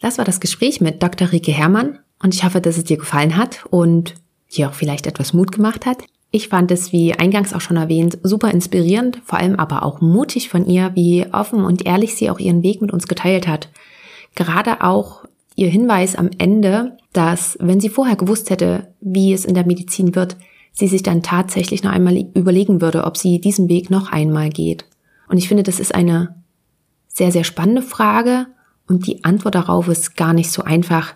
Das 0.00 0.16
war 0.16 0.24
das 0.24 0.40
Gespräch 0.40 0.80
mit 0.80 1.02
Dr. 1.02 1.32
Rike 1.32 1.52
Herrmann. 1.52 1.98
Und 2.22 2.34
ich 2.34 2.44
hoffe, 2.44 2.60
dass 2.60 2.78
es 2.78 2.84
dir 2.84 2.96
gefallen 2.96 3.36
hat 3.36 3.66
und 3.66 4.14
dir 4.56 4.68
auch 4.68 4.74
vielleicht 4.74 5.06
etwas 5.06 5.32
Mut 5.32 5.52
gemacht 5.52 5.84
hat. 5.84 5.98
Ich 6.34 6.48
fand 6.48 6.70
es, 6.70 6.92
wie 6.92 7.12
eingangs 7.12 7.52
auch 7.52 7.60
schon 7.60 7.76
erwähnt, 7.76 8.18
super 8.22 8.50
inspirierend, 8.50 9.20
vor 9.22 9.38
allem 9.38 9.56
aber 9.56 9.82
auch 9.82 10.00
mutig 10.00 10.48
von 10.48 10.66
ihr, 10.66 10.92
wie 10.94 11.26
offen 11.30 11.62
und 11.62 11.84
ehrlich 11.84 12.14
sie 12.14 12.30
auch 12.30 12.38
ihren 12.38 12.62
Weg 12.62 12.80
mit 12.80 12.90
uns 12.90 13.06
geteilt 13.06 13.46
hat. 13.46 13.68
Gerade 14.34 14.82
auch 14.82 15.26
ihr 15.56 15.68
Hinweis 15.68 16.16
am 16.16 16.30
Ende, 16.38 16.96
dass 17.12 17.58
wenn 17.60 17.80
sie 17.80 17.90
vorher 17.90 18.16
gewusst 18.16 18.48
hätte, 18.48 18.88
wie 19.02 19.34
es 19.34 19.44
in 19.44 19.52
der 19.52 19.66
Medizin 19.66 20.14
wird, 20.14 20.38
sie 20.72 20.88
sich 20.88 21.02
dann 21.02 21.22
tatsächlich 21.22 21.82
noch 21.82 21.92
einmal 21.92 22.16
überlegen 22.34 22.80
würde, 22.80 23.04
ob 23.04 23.18
sie 23.18 23.38
diesen 23.38 23.68
Weg 23.68 23.90
noch 23.90 24.10
einmal 24.10 24.48
geht. 24.48 24.86
Und 25.28 25.36
ich 25.36 25.48
finde, 25.48 25.64
das 25.64 25.80
ist 25.80 25.94
eine 25.94 26.34
sehr, 27.08 27.30
sehr 27.30 27.44
spannende 27.44 27.82
Frage 27.82 28.46
und 28.88 29.06
die 29.06 29.22
Antwort 29.22 29.54
darauf 29.54 29.88
ist 29.88 30.16
gar 30.16 30.32
nicht 30.32 30.50
so 30.50 30.62
einfach, 30.62 31.12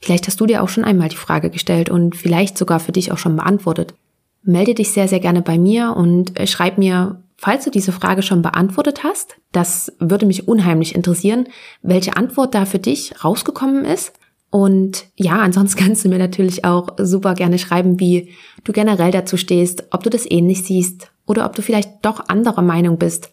Vielleicht 0.00 0.26
hast 0.26 0.40
du 0.40 0.46
dir 0.46 0.62
auch 0.62 0.68
schon 0.68 0.84
einmal 0.84 1.08
die 1.08 1.16
Frage 1.16 1.50
gestellt 1.50 1.90
und 1.90 2.16
vielleicht 2.16 2.56
sogar 2.56 2.80
für 2.80 2.92
dich 2.92 3.12
auch 3.12 3.18
schon 3.18 3.36
beantwortet. 3.36 3.94
Melde 4.42 4.74
dich 4.74 4.92
sehr, 4.92 5.08
sehr 5.08 5.20
gerne 5.20 5.42
bei 5.42 5.58
mir 5.58 5.94
und 5.94 6.38
äh, 6.40 6.46
schreib 6.46 6.78
mir, 6.78 7.22
falls 7.36 7.64
du 7.64 7.70
diese 7.70 7.92
Frage 7.92 8.22
schon 8.22 8.40
beantwortet 8.40 9.04
hast. 9.04 9.36
Das 9.52 9.92
würde 9.98 10.26
mich 10.26 10.48
unheimlich 10.48 10.94
interessieren, 10.94 11.46
welche 11.82 12.16
Antwort 12.16 12.54
da 12.54 12.64
für 12.64 12.78
dich 12.78 13.22
rausgekommen 13.22 13.84
ist. 13.84 14.12
Und 14.48 15.06
ja, 15.16 15.38
ansonsten 15.38 15.78
kannst 15.84 16.04
du 16.04 16.08
mir 16.08 16.18
natürlich 16.18 16.64
auch 16.64 16.88
super 16.98 17.34
gerne 17.34 17.58
schreiben, 17.58 18.00
wie 18.00 18.30
du 18.64 18.72
generell 18.72 19.10
dazu 19.10 19.36
stehst, 19.36 19.84
ob 19.90 20.02
du 20.02 20.10
das 20.10 20.30
ähnlich 20.30 20.64
siehst 20.64 21.12
oder 21.26 21.44
ob 21.44 21.54
du 21.54 21.62
vielleicht 21.62 21.90
doch 22.02 22.28
anderer 22.28 22.62
Meinung 22.62 22.98
bist. 22.98 23.30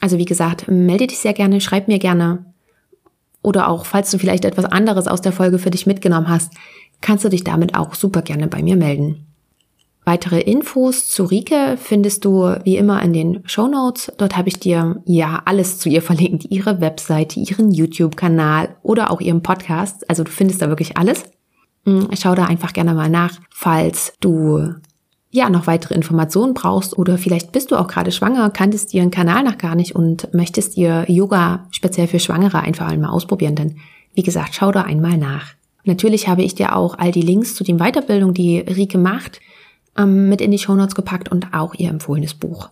Also 0.00 0.18
wie 0.18 0.24
gesagt, 0.24 0.68
melde 0.68 1.08
dich 1.08 1.18
sehr 1.18 1.34
gerne, 1.34 1.60
schreib 1.60 1.88
mir 1.88 1.98
gerne, 1.98 2.46
oder 3.42 3.68
auch, 3.68 3.86
falls 3.86 4.10
du 4.10 4.18
vielleicht 4.18 4.44
etwas 4.44 4.66
anderes 4.66 5.06
aus 5.06 5.20
der 5.20 5.32
Folge 5.32 5.58
für 5.58 5.70
dich 5.70 5.86
mitgenommen 5.86 6.28
hast, 6.28 6.52
kannst 7.00 7.24
du 7.24 7.28
dich 7.28 7.44
damit 7.44 7.74
auch 7.74 7.94
super 7.94 8.22
gerne 8.22 8.46
bei 8.46 8.62
mir 8.62 8.76
melden. 8.76 9.26
Weitere 10.04 10.40
Infos 10.40 11.08
zu 11.08 11.24
Rike 11.24 11.76
findest 11.76 12.24
du 12.24 12.56
wie 12.64 12.76
immer 12.76 13.02
in 13.02 13.12
den 13.12 13.42
Show 13.44 13.68
Notes. 13.68 14.10
Dort 14.16 14.36
habe 14.36 14.48
ich 14.48 14.58
dir 14.58 15.02
ja 15.04 15.42
alles 15.44 15.78
zu 15.78 15.88
ihr 15.88 16.02
verlinkt. 16.02 16.46
Ihre 16.50 16.80
Webseite, 16.80 17.38
ihren 17.38 17.70
YouTube-Kanal 17.70 18.76
oder 18.82 19.10
auch 19.10 19.20
ihren 19.20 19.42
Podcast. 19.42 20.08
Also 20.08 20.24
du 20.24 20.30
findest 20.30 20.62
da 20.62 20.68
wirklich 20.68 20.96
alles. 20.96 21.24
Hm, 21.84 22.08
schau 22.18 22.34
da 22.34 22.46
einfach 22.46 22.72
gerne 22.72 22.94
mal 22.94 23.10
nach, 23.10 23.38
falls 23.50 24.14
du 24.20 24.74
ja, 25.30 25.48
noch 25.48 25.66
weitere 25.66 25.94
Informationen 25.94 26.54
brauchst 26.54 26.98
oder 26.98 27.16
vielleicht 27.16 27.52
bist 27.52 27.70
du 27.70 27.76
auch 27.76 27.86
gerade 27.86 28.10
schwanger, 28.10 28.50
kanntest 28.50 28.92
ihren 28.94 29.10
Kanal 29.12 29.44
noch 29.44 29.58
gar 29.58 29.76
nicht 29.76 29.94
und 29.94 30.32
möchtest 30.34 30.76
ihr 30.76 31.04
Yoga 31.08 31.66
speziell 31.70 32.08
für 32.08 32.18
Schwangere 32.18 32.60
einfach 32.60 32.88
einmal 32.88 33.10
ausprobieren, 33.10 33.54
dann 33.54 33.76
wie 34.14 34.22
gesagt, 34.22 34.56
schau 34.56 34.72
da 34.72 34.82
einmal 34.82 35.16
nach. 35.16 35.54
Natürlich 35.84 36.28
habe 36.28 36.42
ich 36.42 36.56
dir 36.56 36.74
auch 36.76 36.98
all 36.98 37.12
die 37.12 37.22
Links 37.22 37.54
zu 37.54 37.62
den 37.62 37.78
Weiterbildungen, 37.78 38.34
die 38.34 38.58
Rike 38.58 38.98
macht, 38.98 39.40
ähm, 39.96 40.28
mit 40.28 40.40
in 40.40 40.50
die 40.50 40.58
Shownotes 40.58 40.96
gepackt 40.96 41.30
und 41.30 41.54
auch 41.54 41.74
ihr 41.74 41.90
empfohlenes 41.90 42.34
Buch. 42.34 42.68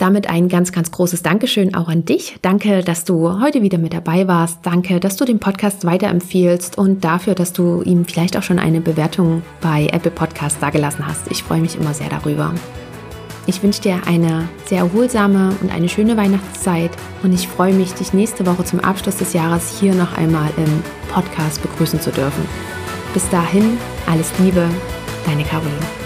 Damit 0.00 0.30
ein 0.30 0.48
ganz, 0.48 0.72
ganz 0.72 0.90
großes 0.90 1.22
Dankeschön 1.22 1.74
auch 1.74 1.88
an 1.88 2.06
dich. 2.06 2.38
Danke, 2.40 2.80
dass 2.82 3.04
du 3.04 3.38
heute 3.42 3.60
wieder 3.60 3.76
mit 3.76 3.92
dabei 3.92 4.26
warst. 4.26 4.60
Danke, 4.62 4.98
dass 4.98 5.18
du 5.18 5.26
den 5.26 5.40
Podcast 5.40 5.84
weiterempfiehlst 5.84 6.78
und 6.78 7.04
dafür, 7.04 7.34
dass 7.34 7.52
du 7.52 7.82
ihm 7.82 8.06
vielleicht 8.06 8.38
auch 8.38 8.42
schon 8.42 8.58
eine 8.58 8.80
Bewertung 8.80 9.42
bei 9.60 9.88
Apple 9.92 10.10
Podcasts 10.10 10.58
dagelassen 10.58 11.06
hast. 11.06 11.30
Ich 11.30 11.42
freue 11.42 11.60
mich 11.60 11.76
immer 11.76 11.92
sehr 11.92 12.08
darüber. 12.08 12.54
Ich 13.46 13.62
wünsche 13.62 13.82
dir 13.82 14.00
eine 14.06 14.48
sehr 14.64 14.78
erholsame 14.78 15.54
und 15.60 15.70
eine 15.70 15.90
schöne 15.90 16.16
Weihnachtszeit 16.16 16.92
und 17.22 17.34
ich 17.34 17.46
freue 17.46 17.74
mich, 17.74 17.92
dich 17.92 18.14
nächste 18.14 18.46
Woche 18.46 18.64
zum 18.64 18.80
Abschluss 18.80 19.18
des 19.18 19.34
Jahres 19.34 19.78
hier 19.80 19.94
noch 19.94 20.16
einmal 20.16 20.48
im 20.56 20.82
Podcast 21.12 21.60
begrüßen 21.60 22.00
zu 22.00 22.10
dürfen. 22.10 22.46
Bis 23.12 23.28
dahin, 23.28 23.76
alles 24.06 24.32
Liebe, 24.38 24.66
deine 25.26 25.44
Caroline. 25.44 25.99